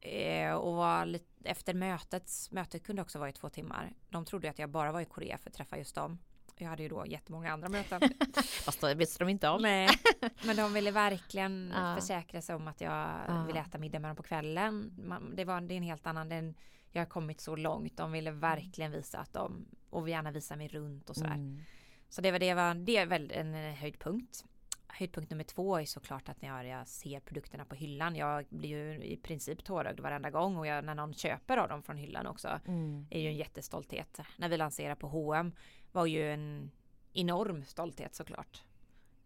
eh, 0.00 0.52
och 0.54 0.74
var 0.74 1.06
lite, 1.06 1.48
efter 1.48 1.74
mötet, 1.74 2.30
mötet 2.50 2.82
kunde 2.84 3.02
också 3.02 3.18
vara 3.18 3.28
i 3.28 3.32
två 3.32 3.48
timmar. 3.48 3.94
De 4.08 4.24
trodde 4.24 4.50
att 4.50 4.58
jag 4.58 4.70
bara 4.70 4.92
var 4.92 5.00
i 5.00 5.04
Korea 5.04 5.38
för 5.38 5.50
att 5.50 5.54
träffa 5.56 5.78
just 5.78 5.94
dem. 5.94 6.18
Jag 6.56 6.68
hade 6.68 6.82
ju 6.82 6.88
då 6.88 7.06
jättemånga 7.06 7.52
andra 7.52 7.68
möten. 7.68 8.00
Fast 8.64 8.80
det 8.80 8.94
visste 8.94 9.24
de 9.24 9.28
inte 9.30 9.48
om. 9.48 9.62
Nej, 9.62 9.88
men 10.46 10.56
de 10.56 10.72
ville 10.74 10.90
verkligen 10.90 11.72
Ja. 11.76 11.96
försäkra 12.00 12.42
sig 12.42 12.54
om 12.54 12.68
att 12.68 12.80
jag 12.80 13.08
Ja. 13.28 13.44
ville 13.46 13.60
äta 13.60 13.78
middag 13.78 13.98
med 13.98 14.08
dem 14.08 14.16
på 14.16 14.22
kvällen. 14.22 14.94
Man, 15.04 15.36
det, 15.36 15.44
var, 15.44 15.60
det 15.60 15.74
är 15.74 15.76
en 15.76 15.82
helt 15.82 16.06
annan, 16.06 16.28
det 16.28 16.34
är 16.34 16.38
en, 16.38 16.54
jag 16.90 17.00
har 17.00 17.06
kommit 17.06 17.40
så 17.40 17.56
långt. 17.56 17.96
De 17.96 18.12
ville 18.12 18.30
verkligen 18.30 18.92
visa 18.92 19.18
att 19.18 19.32
de, 19.32 19.66
och 19.90 20.08
gärna 20.08 20.30
visa 20.30 20.56
mig 20.56 20.68
runt 20.68 21.10
och 21.10 21.16
sådär. 21.16 21.34
Mm. 21.34 21.60
Så 22.08 22.20
det 22.20 22.30
var, 22.32 22.38
det 22.38 22.54
var, 22.54 22.74
det 22.74 22.96
är 22.96 23.06
väl 23.06 23.30
en 23.34 23.54
eh, 23.54 23.74
höjdpunkt. 23.74 24.44
Höjdpunkt 24.88 25.30
nummer 25.30 25.44
två 25.44 25.76
är 25.78 25.84
såklart 25.84 26.28
att 26.28 26.42
när 26.42 26.64
jag 26.64 26.88
ser 26.88 27.20
produkterna 27.20 27.64
på 27.64 27.74
hyllan. 27.74 28.16
Jag 28.16 28.44
blir 28.48 28.68
ju 28.68 29.04
i 29.04 29.16
princip 29.16 29.64
tårögd 29.64 30.00
varenda 30.00 30.30
gång 30.30 30.56
och 30.56 30.66
jag, 30.66 30.84
när 30.84 30.94
någon 30.94 31.14
köper 31.14 31.56
av 31.56 31.68
dem 31.68 31.82
från 31.82 31.96
hyllan 31.96 32.26
också 32.26 32.60
Mm. 32.66 33.06
är 33.10 33.20
ju 33.20 33.28
en 33.28 33.36
jättestolthet. 33.36 34.20
När 34.36 34.48
vi 34.48 34.56
lanserade 34.56 34.96
på 34.96 35.08
H&M 35.08 35.52
var 35.92 36.06
ju 36.06 36.32
en 36.32 36.70
enorm 37.12 37.64
stolthet 37.64 38.14
såklart. 38.14 38.62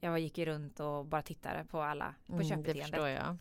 Jag 0.01 0.19
gick 0.19 0.39
ju 0.39 0.45
runt 0.45 0.81
och 0.81 1.07
bara 1.07 1.23
tittade 1.23 1.65
på 1.65 1.81
alla 1.83 2.15
på 2.27 2.33
Mm, 2.33 2.43
det 2.43 2.49
köpbeteendet. 2.49 2.83
förstår 2.87 3.09
jag. 3.09 3.37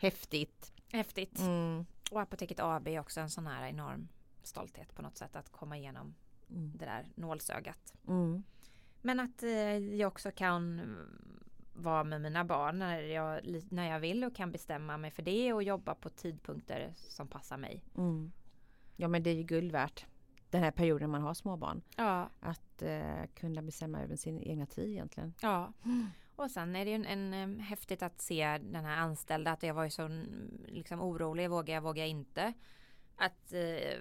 Häftigt. 0.00 0.72
Häftigt. 0.92 1.38
Mm. 1.40 1.86
Och 2.10 2.20
Apoteket 2.20 2.60
AB 2.60 2.88
är 2.88 3.00
också 3.00 3.20
en 3.20 3.30
sån 3.30 3.46
här 3.46 3.66
enorm 3.68 4.08
stolthet 4.42 4.94
på 4.94 5.02
något 5.02 5.16
sätt 5.16 5.36
att 5.36 5.48
komma 5.52 5.76
igenom 5.78 6.14
Mm. 6.50 6.72
det 6.76 6.84
där 6.84 7.06
nålsögat. 7.14 7.94
Mm. 8.08 8.42
Men 9.02 9.20
att 9.20 9.42
eh, 9.42 9.50
jag 9.78 10.08
också 10.08 10.30
kan 10.30 10.80
vara 11.72 12.04
med 12.04 12.20
mina 12.20 12.44
barn 12.44 12.78
när 12.78 13.00
jag, 13.00 13.40
när 13.70 13.90
jag 13.90 14.00
vill 14.00 14.24
och 14.24 14.34
kan 14.36 14.52
bestämma 14.52 14.96
mig 14.98 15.10
för 15.10 15.22
det 15.22 15.52
och 15.52 15.62
jobba 15.62 15.94
på 15.94 16.10
tidpunkter 16.10 16.94
som 16.96 17.28
passar 17.28 17.56
mig. 17.56 17.84
Mm. 17.96 18.32
Ja 18.96 19.08
men 19.08 19.22
det 19.22 19.30
är 19.30 19.34
ju 19.34 19.42
guld 19.42 19.72
värt. 19.72 20.06
Den 20.56 20.62
här 20.64 20.70
perioden 20.70 21.10
man 21.10 21.22
har 21.22 21.34
småbarn. 21.34 21.82
Ja, 21.96 22.30
Att 22.40 22.82
eh, 22.82 23.24
kunna 23.34 23.62
bestämma 23.62 24.02
över 24.02 24.16
sin 24.16 24.42
egna 24.42 24.66
tid 24.66 24.90
egentligen. 24.90 25.34
ja. 25.42 25.72
Och 26.36 26.50
sen 26.50 26.76
är 26.76 26.84
det 26.84 26.90
ju 26.90 26.94
en, 26.94 27.06
en, 27.06 27.34
em, 27.34 27.58
häftigt 27.58 28.02
att 28.02 28.20
se 28.20 28.58
den 28.58 28.84
här 28.84 28.96
anställda 28.96 29.52
att 29.52 29.62
jag 29.62 29.74
var 29.74 29.84
ju 29.84 29.90
så 29.90 30.02
mm, 30.02 30.64
liksom 30.66 31.00
orolig, 31.00 31.50
vågar 31.50 31.74
jag, 31.74 31.82
vågar 31.82 32.02
jag 32.02 32.08
inte. 32.10 32.52
Att, 33.16 33.52
eh, 33.52 34.00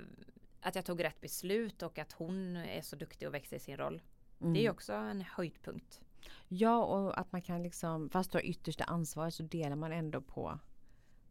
att 0.62 0.76
jag 0.76 0.86
tog 0.86 1.04
rätt 1.04 1.22
beslut 1.22 1.82
och 1.84 2.00
att 2.00 2.12
hon 2.12 2.56
är 2.56 2.82
så 2.82 2.96
duktig 2.96 3.28
och 3.28 3.34
växer 3.34 3.58
i 3.58 3.60
sin 3.60 3.78
roll. 3.78 4.02
Mm. 4.42 4.54
Det 4.54 4.60
är 4.60 4.64
ju 4.64 4.70
också 4.70 4.94
en 4.94 5.22
höjdpunkt. 5.22 6.02
Ja 6.48 6.84
och 6.84 7.20
att 7.20 7.32
man 7.32 7.42
kan 7.42 7.64
liksom, 7.64 8.10
fast 8.10 8.32
du 8.32 8.38
har 8.38 8.46
yttersta 8.46 8.84
ansvar 8.84 9.30
så 9.30 9.44
delar 9.44 9.76
man 9.76 9.92
ändå 9.92 10.22
på, 10.22 10.60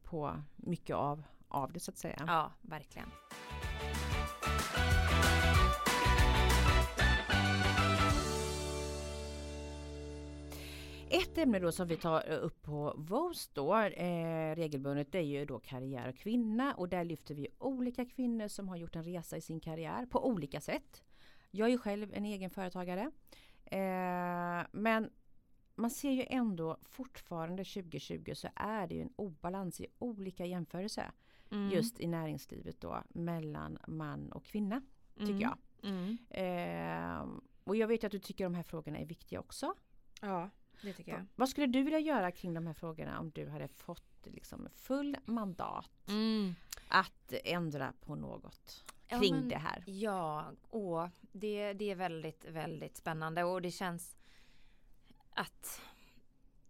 på 0.02 0.42
mycket 0.56 0.96
av, 0.96 1.22
av 1.48 1.72
det 1.72 1.80
så 1.80 1.90
att 1.90 1.98
säga. 1.98 2.24
Ja, 2.26 2.52
verkligen. 2.62 3.08
Ett 11.14 11.38
ämne 11.38 11.58
då 11.58 11.72
som 11.72 11.88
vi 11.88 11.96
tar 11.96 12.28
upp 12.28 12.62
på 12.62 12.94
VOS 12.96 13.50
då 13.52 13.76
eh, 13.76 14.54
regelbundet 14.54 15.12
det 15.12 15.18
är 15.18 15.22
ju 15.22 15.44
då 15.44 15.58
karriär 15.58 16.08
och 16.08 16.16
kvinna 16.16 16.74
och 16.74 16.88
där 16.88 17.04
lyfter 17.04 17.34
vi 17.34 17.48
olika 17.58 18.04
kvinnor 18.04 18.48
som 18.48 18.68
har 18.68 18.76
gjort 18.76 18.96
en 18.96 19.04
resa 19.04 19.36
i 19.36 19.40
sin 19.40 19.60
karriär 19.60 20.06
på 20.06 20.26
olika 20.26 20.60
sätt. 20.60 21.02
Jag 21.50 21.66
är 21.66 21.70
ju 21.70 21.78
själv 21.78 22.14
en 22.14 22.24
egen 22.24 22.50
företagare. 22.50 23.10
Eh, 23.64 24.66
men 24.72 25.10
man 25.74 25.90
ser 25.90 26.10
ju 26.10 26.24
ändå 26.28 26.78
fortfarande 26.82 27.64
2020 27.64 28.32
så 28.34 28.48
är 28.56 28.86
det 28.86 28.94
ju 28.94 29.02
en 29.02 29.12
obalans 29.16 29.80
i 29.80 29.86
olika 29.98 30.46
jämförelser. 30.46 31.10
Mm. 31.50 31.70
Just 31.70 32.00
i 32.00 32.06
näringslivet 32.06 32.80
då 32.80 33.02
mellan 33.08 33.78
man 33.86 34.32
och 34.32 34.44
kvinna. 34.44 34.82
Tycker 35.14 35.30
mm. 35.30 35.40
jag. 35.40 35.58
Mm. 35.82 36.18
Eh, 36.30 37.38
och 37.64 37.76
jag 37.76 37.88
vet 37.88 38.04
att 38.04 38.12
du 38.12 38.18
tycker 38.18 38.44
de 38.44 38.54
här 38.54 38.62
frågorna 38.62 38.98
är 38.98 39.06
viktiga 39.06 39.40
också. 39.40 39.74
Ja, 40.20 40.50
det 40.84 40.92
tycker 40.92 41.12
jag. 41.12 41.26
Vad 41.34 41.48
skulle 41.48 41.66
du 41.66 41.82
vilja 41.82 41.98
göra 41.98 42.30
kring 42.30 42.54
de 42.54 42.66
här 42.66 42.74
frågorna 42.74 43.20
om 43.20 43.30
du 43.30 43.48
hade 43.48 43.68
fått 43.68 44.26
liksom 44.26 44.68
full 44.76 45.16
mandat 45.24 46.08
mm. 46.08 46.54
att 46.88 47.32
ändra 47.44 47.92
på 48.00 48.14
något 48.14 48.84
kring 49.06 49.34
ja, 49.34 49.40
men, 49.40 49.48
det 49.48 49.56
här? 49.56 49.84
Ja, 49.86 50.52
åh, 50.70 51.08
det, 51.32 51.72
det 51.72 51.90
är 51.90 51.94
väldigt, 51.94 52.44
väldigt 52.44 52.96
spännande 52.96 53.44
och 53.44 53.62
det 53.62 53.70
känns 53.70 54.16
att 55.30 55.80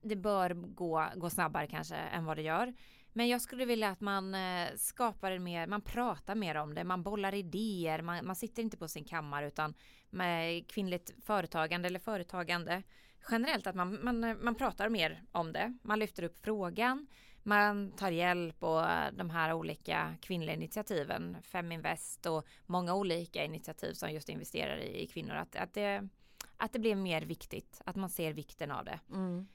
det 0.01 0.17
bör 0.17 0.51
gå, 0.51 1.07
gå 1.17 1.31
snabbare 1.31 1.67
kanske 1.67 1.97
än 1.97 2.25
vad 2.25 2.37
det 2.37 2.43
gör. 2.43 2.75
Men 3.13 3.29
jag 3.29 3.41
skulle 3.41 3.65
vilja 3.65 3.91
att 3.91 4.01
man 4.01 4.35
eh, 4.35 4.69
skapar 4.77 5.31
en 5.31 5.45
mer, 5.45 5.67
man 5.67 5.81
pratar 5.81 6.35
mer 6.35 6.55
om 6.55 6.75
det, 6.75 6.85
man 6.85 7.03
bollar 7.03 7.35
idéer, 7.35 8.03
man, 8.03 8.27
man 8.27 8.37
sitter 8.37 8.63
inte 8.63 8.77
på 8.77 8.89
sin 8.89 9.05
kammare 9.05 9.47
utan 9.47 9.75
med 10.11 10.69
kvinnligt 10.69 11.15
företagande 11.25 11.89
eller 11.89 11.99
företagande 11.99 12.83
generellt 13.31 13.67
att 13.67 13.75
man, 13.75 14.05
man, 14.05 14.45
man 14.45 14.55
pratar 14.55 14.89
mer 14.89 15.23
om 15.33 15.53
det. 15.53 15.79
Man 15.83 15.99
lyfter 15.99 16.23
upp 16.23 16.39
frågan, 16.39 17.07
man 17.43 17.93
tar 17.93 18.11
hjälp 18.11 18.63
och 18.63 18.83
de 19.13 19.31
här 19.31 19.53
olika 19.53 20.15
kvinnliga 20.21 20.55
initiativen, 20.55 21.37
Feminvest 21.43 22.27
och 22.27 22.47
många 22.67 22.95
olika 22.95 23.45
initiativ 23.45 23.93
som 23.93 24.11
just 24.11 24.29
investerar 24.29 24.77
i, 24.77 25.03
i 25.03 25.07
kvinnor. 25.07 25.35
Att, 25.35 25.57
att, 25.57 25.75
det, 25.75 26.09
att 26.57 26.73
det 26.73 26.79
blir 26.79 26.95
mer 26.95 27.23
viktigt, 27.23 27.83
att 27.87 27.97
man 27.97 28.11
ser 28.11 28.33
vikten 28.33 28.71
av 28.71 28.85
det. 28.85 29.01
Mm. 29.11 29.47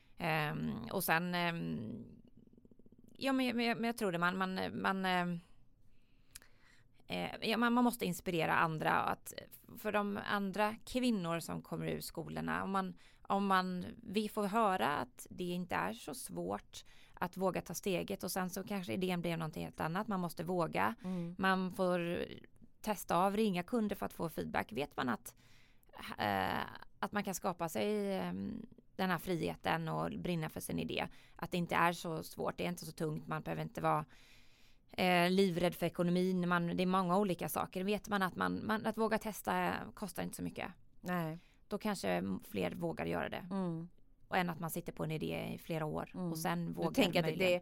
Um, 0.51 0.89
och 0.91 1.03
sen 1.03 1.35
um, 1.35 2.05
Ja 3.21 3.33
men, 3.33 3.55
men, 3.55 3.77
men 3.77 3.83
jag 3.83 3.97
tror 3.97 4.11
det 4.11 4.17
man, 4.17 4.37
man, 4.37 4.59
man 4.81 5.05
eh, 7.07 7.29
ja, 7.41 7.57
man 7.57 7.73
måste 7.73 8.05
inspirera 8.05 8.55
andra 8.55 8.91
att 8.91 9.33
för 9.77 9.91
de 9.91 10.19
andra 10.25 10.75
kvinnor 10.85 11.39
som 11.39 11.61
kommer 11.61 11.87
ur 11.87 12.01
skolorna 12.01 12.63
om 12.63 12.71
man, 12.71 12.93
om 13.29 13.47
man 13.47 13.85
vi 14.03 14.29
får 14.29 14.47
höra 14.47 14.97
att 14.97 15.27
det 15.29 15.43
inte 15.43 15.75
är 15.75 15.93
så 15.93 16.13
svårt 16.13 16.85
att 17.13 17.37
våga 17.37 17.61
ta 17.61 17.73
steget 17.73 18.23
och 18.23 18.31
sen 18.31 18.49
så 18.49 18.63
kanske 18.63 18.93
idén 18.93 19.21
blir 19.21 19.37
någonting 19.37 19.63
helt 19.63 19.79
annat. 19.79 20.07
Man 20.07 20.19
måste 20.19 20.43
våga. 20.43 20.95
Mm. 21.03 21.35
Man 21.37 21.71
får 21.71 22.25
testa 22.81 23.17
av, 23.17 23.37
ringa 23.37 23.63
kunder 23.63 23.95
för 23.95 24.05
att 24.05 24.13
få 24.13 24.29
feedback. 24.29 24.71
Vet 24.71 24.97
man 24.97 25.09
att, 25.09 25.35
äh, 26.17 26.59
att 26.99 27.11
man 27.11 27.23
kan 27.23 27.35
skapa 27.35 27.69
sig 27.69 28.17
äh, 28.17 28.33
den 28.95 29.09
här 29.09 29.17
friheten 29.17 29.87
och 29.87 30.11
brinna 30.11 30.49
för 30.49 30.59
sin 30.59 30.79
idé. 30.79 31.07
Att 31.35 31.51
det 31.51 31.57
inte 31.57 31.75
är 31.75 31.93
så 31.93 32.23
svårt, 32.23 32.57
det 32.57 32.65
är 32.65 32.69
inte 32.69 32.85
så 32.85 32.91
tungt, 32.91 33.27
man 33.27 33.41
behöver 33.41 33.61
inte 33.61 33.81
vara 33.81 34.05
eh, 34.91 35.29
livrädd 35.29 35.75
för 35.75 35.85
ekonomin, 35.85 36.49
man, 36.49 36.77
det 36.77 36.83
är 36.83 36.87
många 36.87 37.17
olika 37.17 37.49
saker. 37.49 37.83
Vet 37.83 38.09
man 38.09 38.21
att, 38.21 38.35
man, 38.35 38.65
man, 38.65 38.85
att 38.85 38.97
våga 38.97 39.17
testa 39.17 39.73
kostar 39.93 40.23
inte 40.23 40.35
så 40.35 40.43
mycket. 40.43 40.71
Nej. 41.01 41.39
Då 41.69 41.77
kanske 41.77 42.23
fler 42.49 42.71
vågar 42.71 43.05
göra 43.05 43.29
det. 43.29 43.47
Mm. 43.51 43.89
Och 44.27 44.37
än 44.37 44.49
att 44.49 44.59
man 44.59 44.69
sitter 44.69 44.91
på 44.91 45.03
en 45.03 45.11
idé 45.11 45.51
i 45.53 45.57
flera 45.57 45.85
år 45.85 46.11
mm. 46.13 46.31
och 46.31 46.37
sen 46.37 46.73
vågar. 46.73 46.89
Du 46.89 46.95
tänker 46.95 47.23
att 47.23 47.39
det, 47.39 47.61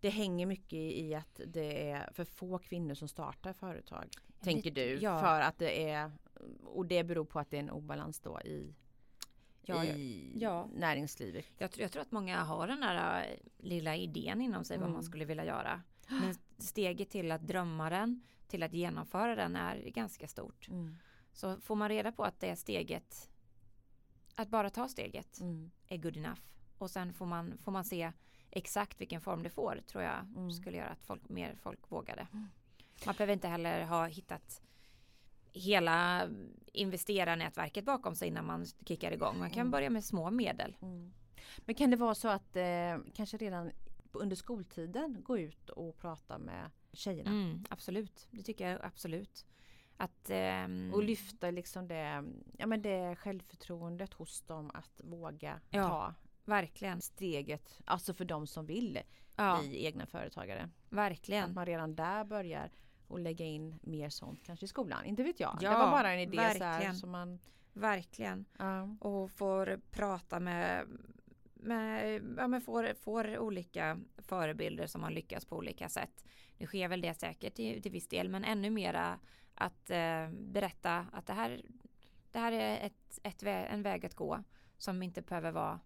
det 0.00 0.10
hänger 0.10 0.46
mycket 0.46 0.78
i 0.78 1.14
att 1.14 1.40
det 1.46 1.90
är 1.90 2.12
för 2.12 2.24
få 2.24 2.58
kvinnor 2.58 2.94
som 2.94 3.08
startar 3.08 3.52
företag. 3.52 4.08
Ja, 4.12 4.44
tänker 4.44 4.70
du? 4.70 4.98
Ja. 5.00 5.18
För 5.18 5.40
att 5.40 5.58
det 5.58 5.88
är 5.90 6.10
och 6.64 6.86
det 6.86 7.04
beror 7.04 7.24
på 7.24 7.38
att 7.38 7.50
det 7.50 7.56
är 7.56 7.60
en 7.60 7.70
obalans 7.70 8.20
då 8.20 8.40
i 8.40 8.74
ja, 9.62 9.84
i 9.84 10.32
ja. 10.40 10.68
näringslivet. 10.74 11.46
Jag, 11.58 11.70
jag, 11.76 11.92
tror 11.92 12.02
att 12.02 12.12
många 12.12 12.44
har 12.44 12.66
den 12.66 12.80
där 12.80 13.20
äh, 13.20 13.36
lilla 13.58 13.96
idén 13.96 14.42
inom 14.42 14.64
sig 14.64 14.76
mm. 14.76 14.82
vad 14.82 14.90
man 14.90 15.00
mm. 15.00 15.10
skulle 15.10 15.24
vilja 15.24 15.44
göra. 15.44 15.82
Men 16.08 16.34
steget 16.58 17.10
till 17.10 17.32
att 17.32 17.46
drömma 17.46 17.90
den, 17.90 18.22
till 18.48 18.62
att 18.62 18.72
genomföra 18.72 19.34
den 19.34 19.56
är 19.56 19.90
ganska 19.90 20.28
stort. 20.28 20.68
Mm. 20.68 20.96
Så 21.32 21.60
får 21.60 21.74
man 21.74 21.88
reda 21.88 22.12
på 22.12 22.24
att 22.24 22.40
det 22.40 22.56
steget, 22.56 23.30
att 24.36 24.48
bara 24.48 24.70
ta 24.70 24.88
steget 24.88 25.40
mm. 25.40 25.70
är 25.88 25.96
good 25.96 26.16
enough. 26.16 26.40
Och 26.78 26.90
sen 26.90 27.12
får 27.12 27.26
man, 27.26 27.58
får 27.58 27.72
man 27.72 27.84
se 27.84 28.12
exakt 28.50 29.00
vilken 29.00 29.20
form 29.20 29.42
det 29.42 29.50
får 29.50 29.80
tror 29.86 30.04
jag 30.04 30.26
mm. 30.36 30.52
skulle 30.52 30.76
göra 30.76 30.88
att 30.88 31.02
folk, 31.02 31.28
mer 31.28 31.54
folk 31.62 31.90
vågade. 31.90 32.26
Mm. 32.32 32.48
Man 33.06 33.14
behöver 33.14 33.32
inte 33.32 33.48
heller 33.48 33.84
ha 33.84 34.06
hittat 34.06 34.62
hela 35.52 36.28
investerarnätverket 36.72 37.84
bakom 37.84 38.14
sig 38.14 38.28
innan 38.28 38.46
man 38.46 38.66
kickar 38.66 39.12
igång. 39.12 39.38
Man 39.38 39.50
kan 39.50 39.60
mm. 39.60 39.70
börja 39.70 39.90
med 39.90 40.04
små 40.04 40.30
medel. 40.30 40.76
Mm. 40.82 41.12
Men 41.58 41.74
kan 41.74 41.90
det 41.90 41.96
vara 41.96 42.14
så 42.14 42.28
att 42.28 42.56
eh, 42.56 42.98
kanske 43.14 43.36
redan 43.36 43.70
under 44.12 44.36
skoltiden 44.36 45.22
gå 45.22 45.38
ut 45.38 45.70
och 45.70 45.98
prata 45.98 46.38
med 46.38 46.70
tjejerna? 46.92 47.30
Mm, 47.30 47.64
absolut, 47.70 48.28
det 48.30 48.42
tycker 48.42 48.68
jag 48.68 48.84
absolut. 48.84 49.46
Att, 49.96 50.30
eh, 50.30 50.94
och 50.94 51.02
lyfta 51.02 51.50
liksom 51.50 51.88
det, 51.88 52.24
ja, 52.58 52.66
men 52.66 52.82
det 52.82 53.16
självförtroendet 53.16 54.14
hos 54.14 54.42
dem 54.42 54.70
att 54.74 55.00
våga 55.04 55.60
ja, 55.70 55.88
ta 55.88 56.14
verkligen. 56.44 57.00
steget. 57.00 57.80
Alltså 57.84 58.14
för 58.14 58.24
de 58.24 58.46
som 58.46 58.66
vill 58.66 58.98
ja. 59.36 59.58
bli 59.60 59.84
egna 59.84 60.06
företagare. 60.06 60.70
Verkligen. 60.88 61.44
Att 61.44 61.54
man 61.54 61.66
redan 61.66 61.94
där 61.94 62.24
börjar 62.24 62.70
och 63.08 63.18
lägga 63.18 63.44
in 63.44 63.78
mer 63.82 64.08
sånt 64.08 64.42
kanske 64.44 64.64
i 64.64 64.68
skolan. 64.68 65.04
Inte 65.04 65.22
vet 65.22 65.40
jag. 65.40 65.58
Ja, 65.60 65.70
det 65.70 65.76
var 65.76 65.90
bara 65.90 66.12
en 66.12 66.20
idé 66.20 66.36
verkligen. 66.36 66.78
så 66.78 66.86
här, 66.86 66.92
som 66.92 67.10
man 67.10 67.38
Verkligen. 67.76 68.44
Ja. 68.58 68.96
Och 69.00 69.30
får 69.30 69.80
prata 69.90 70.40
med, 70.40 70.86
med 71.54 72.14
ja, 72.38 72.48
men 72.48 72.60
får, 72.60 72.94
får 72.94 73.38
olika 73.38 73.98
förebilder 74.18 74.86
som 74.86 75.02
har 75.02 75.10
lyckats 75.10 75.44
på 75.44 75.56
olika 75.56 75.88
sätt. 75.88 76.24
Nu 76.58 76.66
sker 76.66 76.88
väl 76.88 77.00
det 77.00 77.14
säkert 77.14 77.54
till, 77.54 77.82
till 77.82 77.92
viss 77.92 78.08
del 78.08 78.28
men 78.28 78.44
ännu 78.44 78.70
mera 78.70 79.18
att 79.56 79.90
eh, 79.90 80.28
berätta 80.30 81.06
att 81.12 81.26
det 81.26 81.32
här, 81.32 81.62
det 82.30 82.38
här 82.38 82.52
är 82.52 82.86
ett, 82.86 83.18
ett, 83.22 83.42
en 83.42 83.82
väg 83.82 84.06
att 84.06 84.14
gå 84.14 84.42
som 84.78 85.02
inte 85.02 85.22
behöver 85.22 85.52
vara 85.52 85.80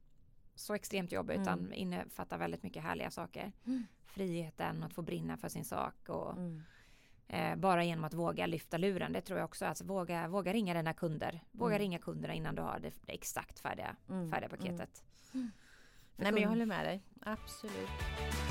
så 0.54 0.74
extremt 0.74 1.12
jobbig 1.12 1.34
mm. 1.34 1.42
utan 1.42 1.72
innefattar 1.72 2.38
väldigt 2.38 2.62
mycket 2.62 2.82
härliga 2.82 3.10
saker. 3.10 3.52
Mm. 3.66 3.86
Friheten 4.06 4.82
att 4.82 4.94
få 4.94 5.02
brinna 5.02 5.36
för 5.36 5.48
sin 5.48 5.64
sak 5.64 6.08
och 6.08 6.32
mm. 6.32 6.62
Eh, 7.32 7.56
bara 7.56 7.84
genom 7.84 8.04
att 8.04 8.14
våga 8.14 8.46
lyfta 8.46 8.78
luren. 8.78 9.12
Det 9.12 9.20
tror 9.20 9.38
jag 9.38 9.44
också. 9.44 9.66
Alltså 9.66 9.84
våga, 9.84 10.28
våga 10.28 10.52
ringa 10.52 10.74
dina 10.74 10.94
kunder. 10.94 11.40
Våga 11.50 11.74
mm. 11.74 11.78
ringa 11.78 11.98
kunderna 11.98 12.34
innan 12.34 12.54
du 12.54 12.62
har 12.62 12.78
det, 12.78 12.92
det 13.06 13.12
exakt 13.12 13.58
färdiga, 13.58 13.96
mm. 14.08 14.30
färdiga 14.30 14.48
mm. 14.48 14.58
paketet. 14.58 15.04
Mm. 15.34 15.50
Nej 16.16 16.32
men 16.32 16.42
jag 16.42 16.48
håller 16.48 16.66
med 16.66 16.84
dig. 16.84 17.02
Absolut. 17.20 18.49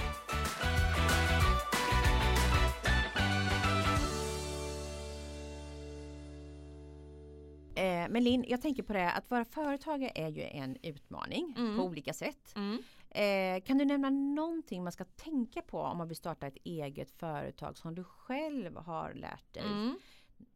Men 8.10 8.24
Linn, 8.24 8.46
jag 8.48 8.62
tänker 8.62 8.84
på 8.84 8.94
det 8.94 9.12
att 9.12 9.32
vara 9.32 9.46
företagare 9.46 10.12
är 10.16 10.30
ju 10.30 10.44
en 10.44 10.78
utmaning 10.84 11.54
mm. 11.58 11.78
på 11.78 11.84
olika 11.84 12.14
sätt. 12.14 12.56
Mm. 12.56 12.84
Eh, 13.10 13.64
kan 13.64 13.78
du 13.78 13.86
nämna 13.86 14.10
någonting 14.10 14.84
man 14.84 14.92
ska 14.92 15.06
tänka 15.06 15.62
på 15.62 15.82
om 15.82 15.98
man 15.98 16.08
vill 16.08 16.18
starta 16.18 16.48
ett 16.48 16.58
eget 16.64 17.12
företag 17.12 17.78
som 17.78 17.96
du 17.96 18.04
själv 18.04 18.78
har 18.78 19.14
lärt 19.14 19.54
dig 19.54 19.64
mm. 19.64 20.00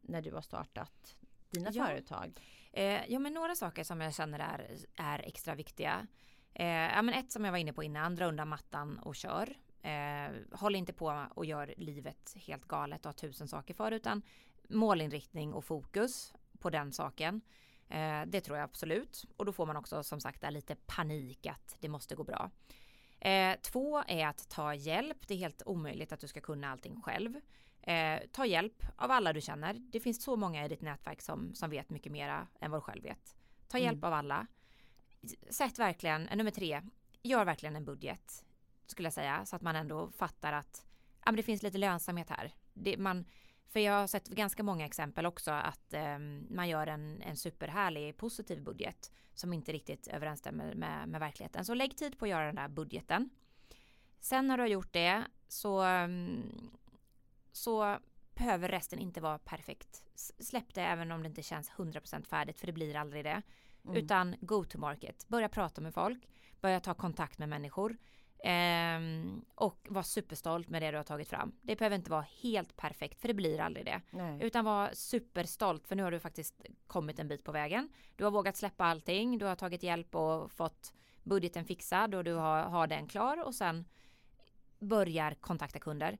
när 0.00 0.22
du 0.22 0.32
har 0.32 0.40
startat 0.40 1.16
dina 1.50 1.70
ja. 1.72 1.86
företag? 1.86 2.40
Eh, 2.72 3.12
ja 3.12 3.18
men 3.18 3.34
några 3.34 3.54
saker 3.54 3.84
som 3.84 4.00
jag 4.00 4.14
känner 4.14 4.38
är, 4.38 4.76
är 4.96 5.18
extra 5.18 5.54
viktiga. 5.54 6.06
Eh, 6.54 6.66
ja, 6.66 7.02
men 7.02 7.14
ett 7.14 7.32
som 7.32 7.44
jag 7.44 7.52
var 7.52 7.58
inne 7.58 7.72
på 7.72 7.82
innan, 7.82 8.14
dra 8.14 8.26
undan 8.26 8.48
mattan 8.48 8.98
och 8.98 9.16
kör. 9.16 9.56
Eh, 9.82 10.32
håll 10.52 10.74
inte 10.74 10.92
på 10.92 11.26
och 11.34 11.44
gör 11.44 11.74
livet 11.76 12.34
helt 12.36 12.68
galet 12.68 13.00
och 13.00 13.08
ha 13.08 13.12
tusen 13.12 13.48
saker 13.48 13.74
för 13.74 13.92
utan 13.92 14.22
målinriktning 14.68 15.54
och 15.54 15.64
fokus 15.64 16.34
på 16.64 16.70
den 16.70 16.92
saken. 16.92 17.40
Eh, 17.88 18.22
det 18.26 18.40
tror 18.40 18.58
jag 18.58 18.64
absolut. 18.64 19.24
Och 19.36 19.44
då 19.44 19.52
får 19.52 19.66
man 19.66 19.76
också 19.76 20.02
som 20.02 20.20
sagt 20.20 20.44
lite 20.50 20.76
panik 20.86 21.46
att 21.46 21.76
det 21.80 21.88
måste 21.88 22.14
gå 22.14 22.24
bra. 22.24 22.50
Eh, 23.20 23.56
två 23.62 24.02
är 24.08 24.26
att 24.26 24.48
ta 24.48 24.74
hjälp. 24.74 25.28
Det 25.28 25.34
är 25.34 25.38
helt 25.38 25.62
omöjligt 25.66 26.12
att 26.12 26.20
du 26.20 26.28
ska 26.28 26.40
kunna 26.40 26.72
allting 26.72 27.02
själv. 27.02 27.40
Eh, 27.82 28.20
ta 28.32 28.46
hjälp 28.46 28.84
av 28.96 29.10
alla 29.10 29.32
du 29.32 29.40
känner. 29.40 29.74
Det 29.74 30.00
finns 30.00 30.22
så 30.22 30.36
många 30.36 30.64
i 30.64 30.68
ditt 30.68 30.80
nätverk 30.80 31.22
som, 31.22 31.54
som 31.54 31.70
vet 31.70 31.90
mycket 31.90 32.12
mera 32.12 32.48
än 32.60 32.70
vad 32.70 32.80
du 32.80 32.82
själv 32.82 33.02
vet. 33.02 33.36
Ta 33.68 33.78
hjälp 33.78 33.98
mm. 33.98 34.04
av 34.04 34.12
alla. 34.12 34.46
Sätt 35.50 35.78
verkligen, 35.78 36.22
nummer 36.22 36.50
tre, 36.50 36.82
gör 37.22 37.44
verkligen 37.44 37.76
en 37.76 37.84
budget. 37.84 38.44
Skulle 38.86 39.06
jag 39.06 39.12
säga. 39.12 39.44
Så 39.46 39.56
att 39.56 39.62
man 39.62 39.76
ändå 39.76 40.10
fattar 40.10 40.52
att 40.52 40.86
ja, 41.24 41.26
men 41.26 41.36
det 41.36 41.42
finns 41.42 41.62
lite 41.62 41.78
lönsamhet 41.78 42.30
här. 42.30 42.54
Det, 42.72 42.96
man, 42.96 43.24
för 43.68 43.80
jag 43.80 43.92
har 43.92 44.06
sett 44.06 44.28
ganska 44.28 44.62
många 44.62 44.86
exempel 44.86 45.26
också 45.26 45.50
att 45.50 45.94
eh, 45.94 46.18
man 46.50 46.68
gör 46.68 46.86
en, 46.86 47.22
en 47.22 47.36
superhärlig 47.36 48.16
positiv 48.16 48.62
budget 48.62 49.12
som 49.34 49.52
inte 49.52 49.72
riktigt 49.72 50.06
överensstämmer 50.06 50.74
med, 50.74 51.08
med 51.08 51.20
verkligheten. 51.20 51.64
Så 51.64 51.74
lägg 51.74 51.96
tid 51.96 52.18
på 52.18 52.24
att 52.24 52.28
göra 52.28 52.46
den 52.46 52.54
där 52.54 52.68
budgeten. 52.68 53.30
Sen 54.20 54.46
när 54.46 54.56
du 54.56 54.62
har 54.62 54.68
gjort 54.68 54.92
det 54.92 55.24
så, 55.48 55.80
ehm, 55.80 56.70
så 57.52 57.98
behöver 58.34 58.68
resten 58.68 58.98
inte 58.98 59.20
vara 59.20 59.38
perfekt. 59.38 60.04
Släpp 60.38 60.74
det 60.74 60.82
även 60.82 61.12
om 61.12 61.22
det 61.22 61.28
inte 61.28 61.42
känns 61.42 61.70
100% 61.70 62.24
färdigt 62.26 62.60
för 62.60 62.66
det 62.66 62.72
blir 62.72 62.96
aldrig 62.96 63.24
det. 63.24 63.42
Mm. 63.84 63.96
Utan 63.96 64.36
go 64.40 64.64
to 64.64 64.78
market. 64.78 65.28
Börja 65.28 65.48
prata 65.48 65.80
med 65.80 65.94
folk. 65.94 66.28
Börja 66.60 66.80
ta 66.80 66.94
kontakt 66.94 67.38
med 67.38 67.48
människor. 67.48 67.96
Ehm, 68.46 69.44
och 69.54 69.86
var 69.90 70.02
superstolt 70.02 70.68
med 70.68 70.82
det 70.82 70.90
du 70.90 70.96
har 70.96 71.04
tagit 71.04 71.28
fram. 71.28 71.52
Det 71.62 71.76
behöver 71.76 71.96
inte 71.96 72.10
vara 72.10 72.26
helt 72.42 72.76
perfekt 72.76 73.20
för 73.20 73.28
det 73.28 73.34
blir 73.34 73.60
aldrig 73.60 73.86
det. 73.86 74.00
Nej. 74.10 74.38
Utan 74.42 74.64
var 74.64 74.90
superstolt 74.92 75.88
för 75.88 75.96
nu 75.96 76.02
har 76.02 76.10
du 76.10 76.20
faktiskt 76.20 76.54
kommit 76.86 77.18
en 77.18 77.28
bit 77.28 77.44
på 77.44 77.52
vägen. 77.52 77.88
Du 78.16 78.24
har 78.24 78.30
vågat 78.30 78.56
släppa 78.56 78.84
allting. 78.84 79.38
Du 79.38 79.46
har 79.46 79.56
tagit 79.56 79.82
hjälp 79.82 80.14
och 80.14 80.52
fått 80.52 80.94
budgeten 81.22 81.64
fixad 81.64 82.14
och 82.14 82.24
du 82.24 82.32
har, 82.32 82.62
har 82.62 82.86
den 82.86 83.06
klar 83.06 83.44
och 83.44 83.54
sen 83.54 83.84
börjar 84.78 85.34
kontakta 85.34 85.78
kunder. 85.78 86.18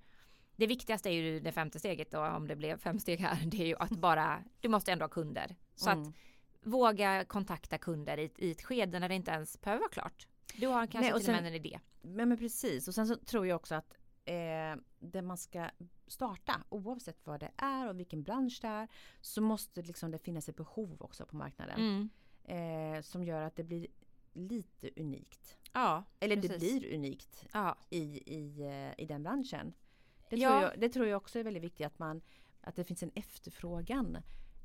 Det 0.56 0.66
viktigaste 0.66 1.08
är 1.08 1.12
ju 1.12 1.40
det 1.40 1.52
femte 1.52 1.78
steget 1.78 2.10
då 2.10 2.26
om 2.26 2.48
det 2.48 2.56
blev 2.56 2.78
fem 2.78 2.98
steg 2.98 3.20
här. 3.20 3.38
Det 3.46 3.62
är 3.62 3.66
ju 3.66 3.76
att 3.78 3.90
bara, 3.90 4.42
du 4.60 4.68
måste 4.68 4.92
ändå 4.92 5.04
ha 5.04 5.08
kunder. 5.08 5.56
Så 5.74 5.90
mm. 5.90 6.02
att 6.02 6.14
våga 6.62 7.24
kontakta 7.24 7.78
kunder 7.78 8.18
i, 8.18 8.32
i 8.36 8.50
ett 8.50 8.62
skede 8.62 8.98
när 8.98 9.08
det 9.08 9.14
inte 9.14 9.30
ens 9.30 9.60
behöver 9.60 9.80
vara 9.80 9.90
klart. 9.90 10.26
Du 10.54 10.66
har 10.66 10.86
kanske 10.86 11.00
Nej, 11.00 11.12
och 11.12 11.20
till 11.20 11.34
och 11.34 11.42
med 11.42 11.46
en 11.46 11.54
idé. 11.54 11.80
Men, 12.02 12.28
men 12.28 12.38
precis 12.38 12.88
och 12.88 12.94
sen 12.94 13.06
så 13.06 13.16
tror 13.16 13.46
jag 13.46 13.56
också 13.56 13.74
att 13.74 13.96
eh, 14.24 14.82
det 14.98 15.22
man 15.22 15.36
ska 15.36 15.70
starta 16.06 16.62
oavsett 16.68 17.26
vad 17.26 17.40
det 17.40 17.50
är 17.56 17.88
och 17.88 17.98
vilken 18.00 18.22
bransch 18.22 18.58
det 18.62 18.68
är 18.68 18.88
så 19.20 19.40
måste 19.40 19.82
liksom 19.82 20.10
det 20.10 20.18
finnas 20.18 20.48
ett 20.48 20.56
behov 20.56 20.96
också 21.00 21.26
på 21.26 21.36
marknaden. 21.36 21.78
Mm. 21.78 22.10
Eh, 22.44 23.02
som 23.02 23.24
gör 23.24 23.42
att 23.42 23.56
det 23.56 23.64
blir 23.64 23.86
lite 24.32 24.90
unikt. 24.96 25.58
Ja, 25.72 26.04
Eller 26.20 26.36
precis. 26.36 26.50
det 26.52 26.58
blir 26.58 26.94
unikt 26.94 27.46
ja. 27.52 27.76
i, 27.90 28.34
i, 28.34 28.62
eh, 28.62 29.04
i 29.04 29.06
den 29.06 29.22
branschen. 29.22 29.74
Det, 30.30 30.36
ja. 30.36 30.50
tror 30.50 30.62
jag, 30.62 30.80
det 30.80 30.88
tror 30.88 31.06
jag 31.06 31.16
också 31.16 31.38
är 31.38 31.44
väldigt 31.44 31.62
viktigt 31.62 31.86
att 31.86 31.98
man 31.98 32.22
att 32.60 32.76
det 32.76 32.84
finns 32.84 33.02
en 33.02 33.10
efterfrågan 33.14 34.18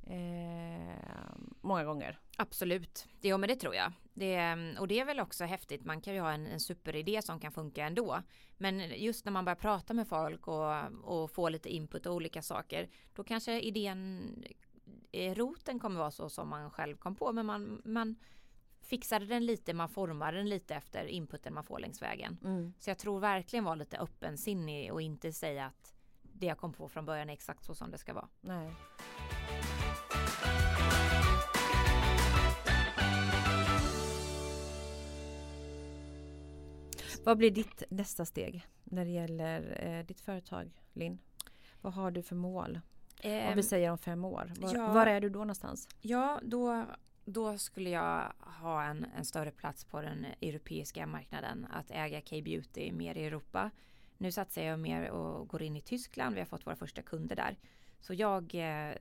eh, 0.10 1.36
många 1.62 1.84
gånger. 1.84 2.20
Absolut, 2.38 3.08
ja 3.22 3.38
men 3.38 3.50
det 3.50 3.56
tror 3.56 3.76
jag. 3.76 3.94
Det, 4.14 4.56
och 4.80 4.88
det 4.88 5.00
är 5.00 5.06
väl 5.06 5.20
också 5.20 5.44
häftigt, 5.44 5.86
man 5.86 6.02
kan 6.02 6.14
ju 6.14 6.20
ha 6.20 6.32
en, 6.32 6.48
en 6.48 6.60
superidé 6.60 7.22
som 7.22 7.40
kan 7.40 7.52
funka 7.52 7.86
ändå. 7.86 8.22
Men 8.58 8.80
just 8.80 9.26
när 9.26 9.32
man 9.32 9.46
börjar 9.46 9.56
prata 9.56 9.94
med 9.94 10.08
folk 10.08 10.48
och, 10.48 10.74
och 11.04 11.32
få 11.32 11.50
lite 11.50 11.70
input 11.70 12.06
och 12.06 12.16
olika 12.16 12.42
saker, 12.42 12.90
då 13.16 13.24
kanske 13.24 13.60
idén, 13.60 14.30
eh, 15.12 15.36
roten 15.36 15.80
kommer 15.80 16.00
vara 16.00 16.12
så 16.12 16.30
som 16.30 16.50
man 16.50 16.72
själv 16.72 16.98
kom 16.98 17.16
på, 17.16 17.34
men 17.34 17.46
man, 17.46 17.82
man 17.86 18.16
fixade 18.82 19.26
den 19.26 19.46
lite, 19.46 19.74
man 19.74 19.90
formade 19.90 20.38
den 20.38 20.50
lite 20.50 20.76
efter 20.76 21.06
inputen 21.06 21.54
man 21.54 21.64
får 21.64 21.80
längs 21.80 22.02
vägen. 22.02 22.38
Mm. 22.44 22.74
Så 22.80 22.90
jag 22.90 22.98
tror 22.98 23.20
verkligen 23.20 23.66
vara 23.66 23.76
lite 23.76 23.98
öppensinnig 23.98 24.94
och 24.94 25.02
inte 25.02 25.34
säga 25.34 25.66
att 25.66 25.94
det 26.22 26.46
jag 26.46 26.58
kom 26.58 26.74
på 26.74 26.90
från 26.90 27.06
början 27.06 27.30
är 27.30 27.34
exakt 27.34 27.64
så 27.64 27.76
som 27.76 27.92
det 27.92 27.98
ska 27.98 28.14
vara. 28.14 28.28
Nej. 28.42 28.72
Vad 37.24 37.38
blir 37.38 37.52
ditt 37.52 37.84
nästa 37.90 38.26
steg 38.26 38.68
när 38.84 39.06
det 39.06 39.12
gäller 39.12 39.86
eh, 39.86 40.06
ditt 40.06 40.22
företag, 40.22 40.72
Linn? 40.94 41.20
Vad 41.82 41.94
har 41.94 42.12
du 42.12 42.24
för 42.24 42.36
mål? 42.36 42.80
Eh, 43.22 43.32
om 43.32 43.32
vi 43.32 43.52
ehm, 43.52 43.64
säger 43.64 43.92
om 43.92 43.98
fem 43.98 44.26
år. 44.26 44.54
Var, 44.60 44.76
ja, 44.76 44.94
var, 44.94 45.08
är 45.08 45.22
du 45.22 45.30
då 45.30 45.40
någonstans? 45.40 45.88
Ja, 46.02 46.40
då, 46.44 46.86
då 47.26 47.58
skulle 47.58 47.90
jag 47.90 48.34
ha 48.40 48.84
en, 48.84 49.06
en 49.18 49.26
större 49.26 49.52
plats 49.52 49.86
på 49.86 50.02
den 50.02 50.26
europeiska 50.42 51.08
marknaden. 51.08 51.68
Att 51.72 51.92
äga 51.92 52.22
K-beauty 52.22 52.92
mer 52.92 53.18
i 53.18 53.26
Europa. 53.26 53.72
Nu 54.18 54.32
satsar 54.32 54.62
jag 54.62 54.80
mer 54.80 55.10
och 55.10 55.48
går 55.48 55.62
in 55.62 55.76
i 55.76 55.82
Tyskland. 55.82 56.36
Vi 56.36 56.42
har 56.42 56.48
fått 56.48 56.68
våra 56.68 56.76
första 56.76 57.02
kunder 57.02 57.36
där. 57.36 57.58
Så 58.00 58.14
jag 58.14 58.56
eh, 58.56 58.96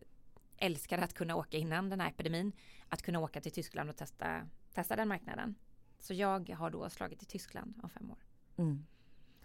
älskar 0.57 0.99
att 0.99 1.14
kunna 1.14 1.37
åka 1.37 1.57
innan 1.57 1.91
den 1.91 2.01
här 2.01 2.09
epidemin. 2.09 2.53
Att 2.89 3.03
kunna 3.03 3.21
åka 3.21 3.41
till 3.41 3.53
Tyskland 3.53 3.91
och 3.91 3.97
testa, 3.97 4.49
testa 4.75 4.97
den 4.97 5.09
marknaden. 5.09 5.55
Så 5.99 6.15
jag 6.15 6.51
har 6.51 6.71
då 6.71 6.91
slagit 6.91 7.23
i 7.23 7.27
Tyskland 7.27 7.81
om 7.83 7.91
fem 7.91 8.11
år. 8.11 8.19
Mm. 8.57 8.87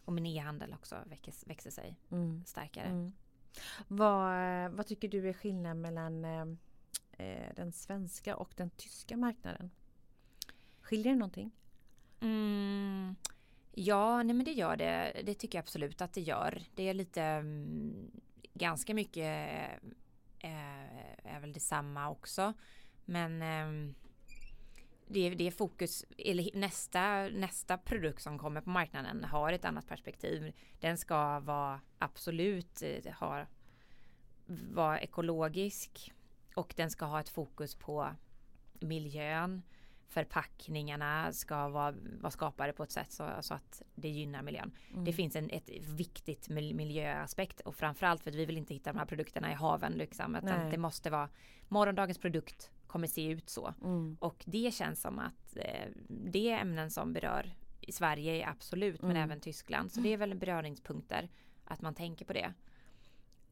Och 0.05 0.13
min 0.13 0.25
e-handel 0.25 0.73
också 0.73 0.95
växer, 1.05 1.47
växer 1.47 1.71
sig 1.71 1.95
mm. 2.11 2.45
starkare. 2.45 2.85
Mm. 2.85 3.13
Vad, 3.87 4.71
vad 4.71 4.87
tycker 4.87 5.07
du 5.07 5.29
är 5.29 5.33
skillnaden 5.33 5.81
mellan 5.81 6.25
eh, 6.25 6.45
eh, 7.11 7.53
den 7.55 7.71
svenska 7.71 8.35
och 8.35 8.53
den 8.55 8.69
tyska 8.69 9.17
marknaden? 9.17 9.71
Skiljer 10.81 11.13
det 11.13 11.19
någonting? 11.19 11.51
Mm, 12.19 13.15
ja, 13.71 14.23
nej 14.23 14.35
men 14.35 14.45
det 14.45 14.51
gör 14.51 14.77
det. 14.77 15.21
Det 15.25 15.33
tycker 15.33 15.57
jag 15.57 15.63
absolut 15.63 16.01
att 16.01 16.13
det 16.13 16.21
gör. 16.21 16.63
Det 16.75 16.89
är 16.89 16.93
lite 16.93 17.23
mm, 17.23 18.11
ganska 18.53 18.93
mycket 18.93 19.25
eh, 20.39 21.33
är 21.35 21.39
väl 21.39 21.53
detsamma 21.53 22.09
också. 22.09 22.53
Men 23.05 23.41
eh, 23.41 23.93
det, 25.07 25.29
det 25.29 25.47
är 25.47 25.51
fokus, 25.51 26.05
eller 26.17 26.49
nästa, 26.53 27.23
nästa 27.23 27.77
produkt 27.77 28.21
som 28.21 28.39
kommer 28.39 28.61
på 28.61 28.69
marknaden 28.69 29.23
har 29.23 29.53
ett 29.53 29.65
annat 29.65 29.87
perspektiv. 29.87 30.53
Den 30.79 30.97
ska 30.97 31.39
vara 31.39 31.81
absolut 31.99 32.81
eh, 32.81 33.13
ha, 33.13 33.45
vara 34.71 34.99
ekologisk 34.99 36.13
och 36.55 36.73
den 36.77 36.89
ska 36.89 37.05
ha 37.05 37.19
ett 37.19 37.29
fokus 37.29 37.75
på 37.75 38.09
miljön. 38.79 39.61
Förpackningarna 40.07 41.33
ska 41.33 41.69
vara, 41.69 41.95
vara 42.19 42.31
skapade 42.31 42.73
på 42.73 42.83
ett 42.83 42.91
sätt 42.91 43.11
så, 43.11 43.29
så 43.41 43.53
att 43.53 43.81
det 43.95 44.09
gynnar 44.09 44.41
miljön. 44.41 44.71
Mm. 44.91 45.05
Det 45.05 45.13
finns 45.13 45.35
en 45.35 45.49
ett 45.49 45.69
viktigt 45.87 46.49
miljöaspekt 46.49 47.59
och 47.59 47.75
framförallt 47.75 48.23
för 48.23 48.29
att 48.29 48.35
vi 48.35 48.45
vill 48.45 48.57
inte 48.57 48.73
hitta 48.73 48.93
de 48.93 48.99
här 48.99 49.05
produkterna 49.05 49.51
i 49.51 49.53
haven. 49.53 49.91
Liksom, 49.91 50.35
utan 50.35 50.69
det 50.69 50.77
måste 50.77 51.09
vara 51.09 51.29
morgondagens 51.67 52.17
produkt 52.17 52.71
kommer 52.93 53.07
se 53.07 53.27
ut 53.27 53.49
så. 53.49 53.73
Mm. 53.83 54.17
Och 54.19 54.43
det 54.45 54.73
känns 54.73 55.01
som 55.01 55.19
att 55.19 55.55
eh, 55.55 55.89
det 56.07 56.51
är 56.51 56.61
ämnen 56.61 56.91
som 56.91 57.13
berör 57.13 57.55
i 57.81 57.91
Sverige 57.91 58.47
absolut 58.47 59.01
men 59.01 59.11
mm. 59.11 59.23
även 59.23 59.39
Tyskland. 59.39 59.91
Så 59.91 59.99
det 59.99 60.13
är 60.13 60.17
väl 60.17 60.35
beröringspunkter 60.35 61.29
att 61.65 61.81
man 61.81 61.95
tänker 61.95 62.25
på 62.25 62.33
det. 62.33 62.53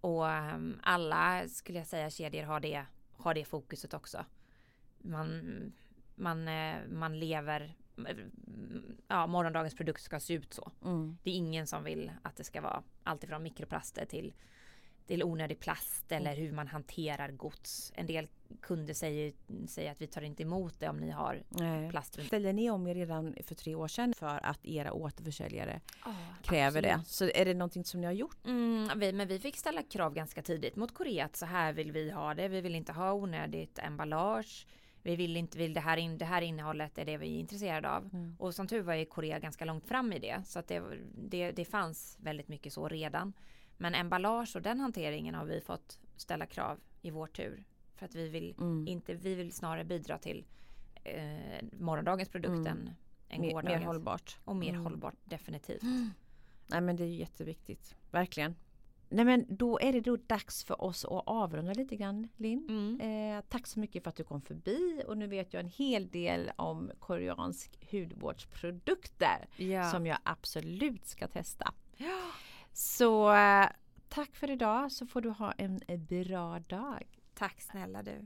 Och 0.01 0.23
um, 0.23 0.79
alla 0.83 1.47
skulle 1.47 1.77
jag 1.77 1.87
säga 1.87 2.09
kedjor 2.09 2.43
har 2.43 2.59
det, 2.59 2.85
har 3.11 3.33
det 3.33 3.45
fokuset 3.45 3.93
också. 3.93 4.25
Man, 4.97 5.41
man, 6.15 6.47
eh, 6.47 6.75
man 6.89 7.19
lever 7.19 7.75
ja, 9.07 9.27
morgondagens 9.27 9.75
produkt 9.75 10.01
ska 10.01 10.19
se 10.19 10.33
ut 10.33 10.53
så. 10.53 10.71
Mm. 10.83 11.17
Det 11.23 11.29
är 11.29 11.35
ingen 11.35 11.67
som 11.67 11.83
vill 11.83 12.11
att 12.21 12.35
det 12.35 12.43
ska 12.43 12.61
vara 12.61 12.83
alltifrån 13.03 13.43
mikroplaster 13.43 14.05
till 14.05 14.33
till 15.11 15.23
onödig 15.23 15.59
plast 15.59 16.11
eller 16.11 16.35
hur 16.35 16.51
man 16.51 16.67
hanterar 16.67 17.31
gods. 17.31 17.91
En 17.95 18.07
del 18.07 18.27
kunder 18.61 18.93
säger, 18.93 19.33
säger 19.67 19.91
att 19.91 20.01
vi 20.01 20.07
tar 20.07 20.21
inte 20.21 20.43
emot 20.43 20.79
det 20.79 20.89
om 20.89 20.97
ni 20.97 21.11
har 21.11 21.43
Nej. 21.49 21.89
plast. 21.89 22.25
Ställde 22.25 22.53
ni 22.53 22.69
om 22.69 22.87
er 22.87 22.95
redan 22.95 23.35
för 23.43 23.55
tre 23.55 23.75
år 23.75 23.87
sedan 23.87 24.13
för 24.13 24.45
att 24.45 24.65
era 24.65 24.93
återförsäljare 24.93 25.81
oh, 26.05 26.13
kräver 26.43 26.79
absolut. 26.79 27.05
det? 27.05 27.11
Så 27.11 27.29
är 27.41 27.45
det 27.45 27.53
någonting 27.53 27.83
som 27.83 28.01
ni 28.01 28.05
har 28.05 28.13
gjort? 28.13 28.45
Mm, 28.45 28.99
vi, 28.99 29.13
men 29.13 29.27
vi 29.27 29.39
fick 29.39 29.57
ställa 29.57 29.83
krav 29.83 30.13
ganska 30.13 30.41
tidigt 30.41 30.75
mot 30.75 30.93
Korea 30.93 31.25
att 31.25 31.35
så 31.35 31.45
här 31.45 31.73
vill 31.73 31.91
vi 31.91 32.11
ha 32.11 32.33
det. 32.33 32.47
Vi 32.47 32.61
vill 32.61 32.75
inte 32.75 32.91
ha 32.91 33.13
onödigt 33.13 33.79
emballage. 33.79 34.67
Vi 35.03 35.15
vill 35.15 35.37
inte, 35.37 35.57
vill 35.57 35.73
det 35.73 35.79
här, 35.79 35.97
in, 35.97 36.17
det 36.17 36.25
här 36.25 36.41
innehållet 36.41 36.97
är 36.97 37.05
det 37.05 37.17
vi 37.17 37.35
är 37.35 37.39
intresserade 37.39 37.89
av. 37.89 38.09
Mm. 38.13 38.35
Och 38.39 38.55
som 38.55 38.67
tur 38.67 38.81
var 38.81 38.93
är 38.93 39.05
Korea 39.05 39.39
ganska 39.39 39.65
långt 39.65 39.87
fram 39.87 40.13
i 40.13 40.19
det. 40.19 40.41
Så 40.45 40.59
att 40.59 40.67
det, 40.67 40.83
det, 41.15 41.51
det 41.51 41.65
fanns 41.65 42.17
väldigt 42.21 42.47
mycket 42.47 42.73
så 42.73 42.87
redan. 42.87 43.33
Men 43.81 43.95
emballage 43.95 44.55
och 44.55 44.61
den 44.61 44.79
hanteringen 44.79 45.35
har 45.35 45.45
vi 45.45 45.61
fått 45.61 45.99
ställa 46.15 46.45
krav 46.45 46.79
i 47.01 47.11
vår 47.11 47.27
tur. 47.27 47.63
För 47.95 48.05
att 48.05 48.15
vi 48.15 48.29
vill, 48.29 48.55
mm. 48.57 48.87
inte, 48.87 49.13
vi 49.13 49.35
vill 49.35 49.51
snarare 49.51 49.83
bidra 49.83 50.17
till 50.17 50.45
eh, 51.03 51.65
morgondagens 51.79 52.29
produkt 52.29 52.67
mm. 52.67 52.89
än, 53.29 53.41
mer, 53.41 53.63
Mer 53.63 53.79
hållbart. 53.79 54.39
Och 54.45 54.55
mer 54.55 54.69
mm. 54.69 54.83
hållbart 54.83 55.15
definitivt. 55.23 55.81
Nej 56.67 56.81
men 56.81 56.95
det 56.95 57.03
är 57.03 57.07
jätteviktigt. 57.07 57.95
Verkligen. 58.11 58.55
Nej 59.09 59.25
men 59.25 59.45
då 59.49 59.79
är 59.79 59.93
det 59.93 60.01
då 60.01 60.17
dags 60.17 60.63
för 60.63 60.81
oss 60.81 61.05
att 61.05 61.23
avrunda 61.25 61.73
lite 61.73 61.95
grann 61.95 62.27
Linn. 62.35 62.65
Mm. 62.69 63.35
Eh, 63.37 63.43
tack 63.49 63.67
så 63.67 63.79
mycket 63.79 64.03
för 64.03 64.09
att 64.09 64.15
du 64.15 64.23
kom 64.23 64.41
förbi 64.41 65.03
och 65.07 65.17
nu 65.17 65.27
vet 65.27 65.53
jag 65.53 65.59
en 65.59 65.69
hel 65.69 66.09
del 66.09 66.51
om 66.55 66.91
koreansk 66.99 67.91
hudvårdsprodukter 67.91 69.47
ja. 69.57 69.91
som 69.91 70.07
jag 70.07 70.17
absolut 70.23 71.05
ska 71.05 71.27
testa. 71.27 71.73
Ja. 71.97 72.21
Så 72.73 73.35
tack 74.09 74.35
för 74.35 74.49
idag 74.49 74.91
så 74.91 75.05
får 75.05 75.21
du 75.21 75.29
ha 75.29 75.51
en 75.51 75.79
eh, 75.87 75.99
bra 75.99 76.59
dag. 76.59 77.03
Tack 77.33 77.61
snälla 77.61 78.03
du. 78.03 78.25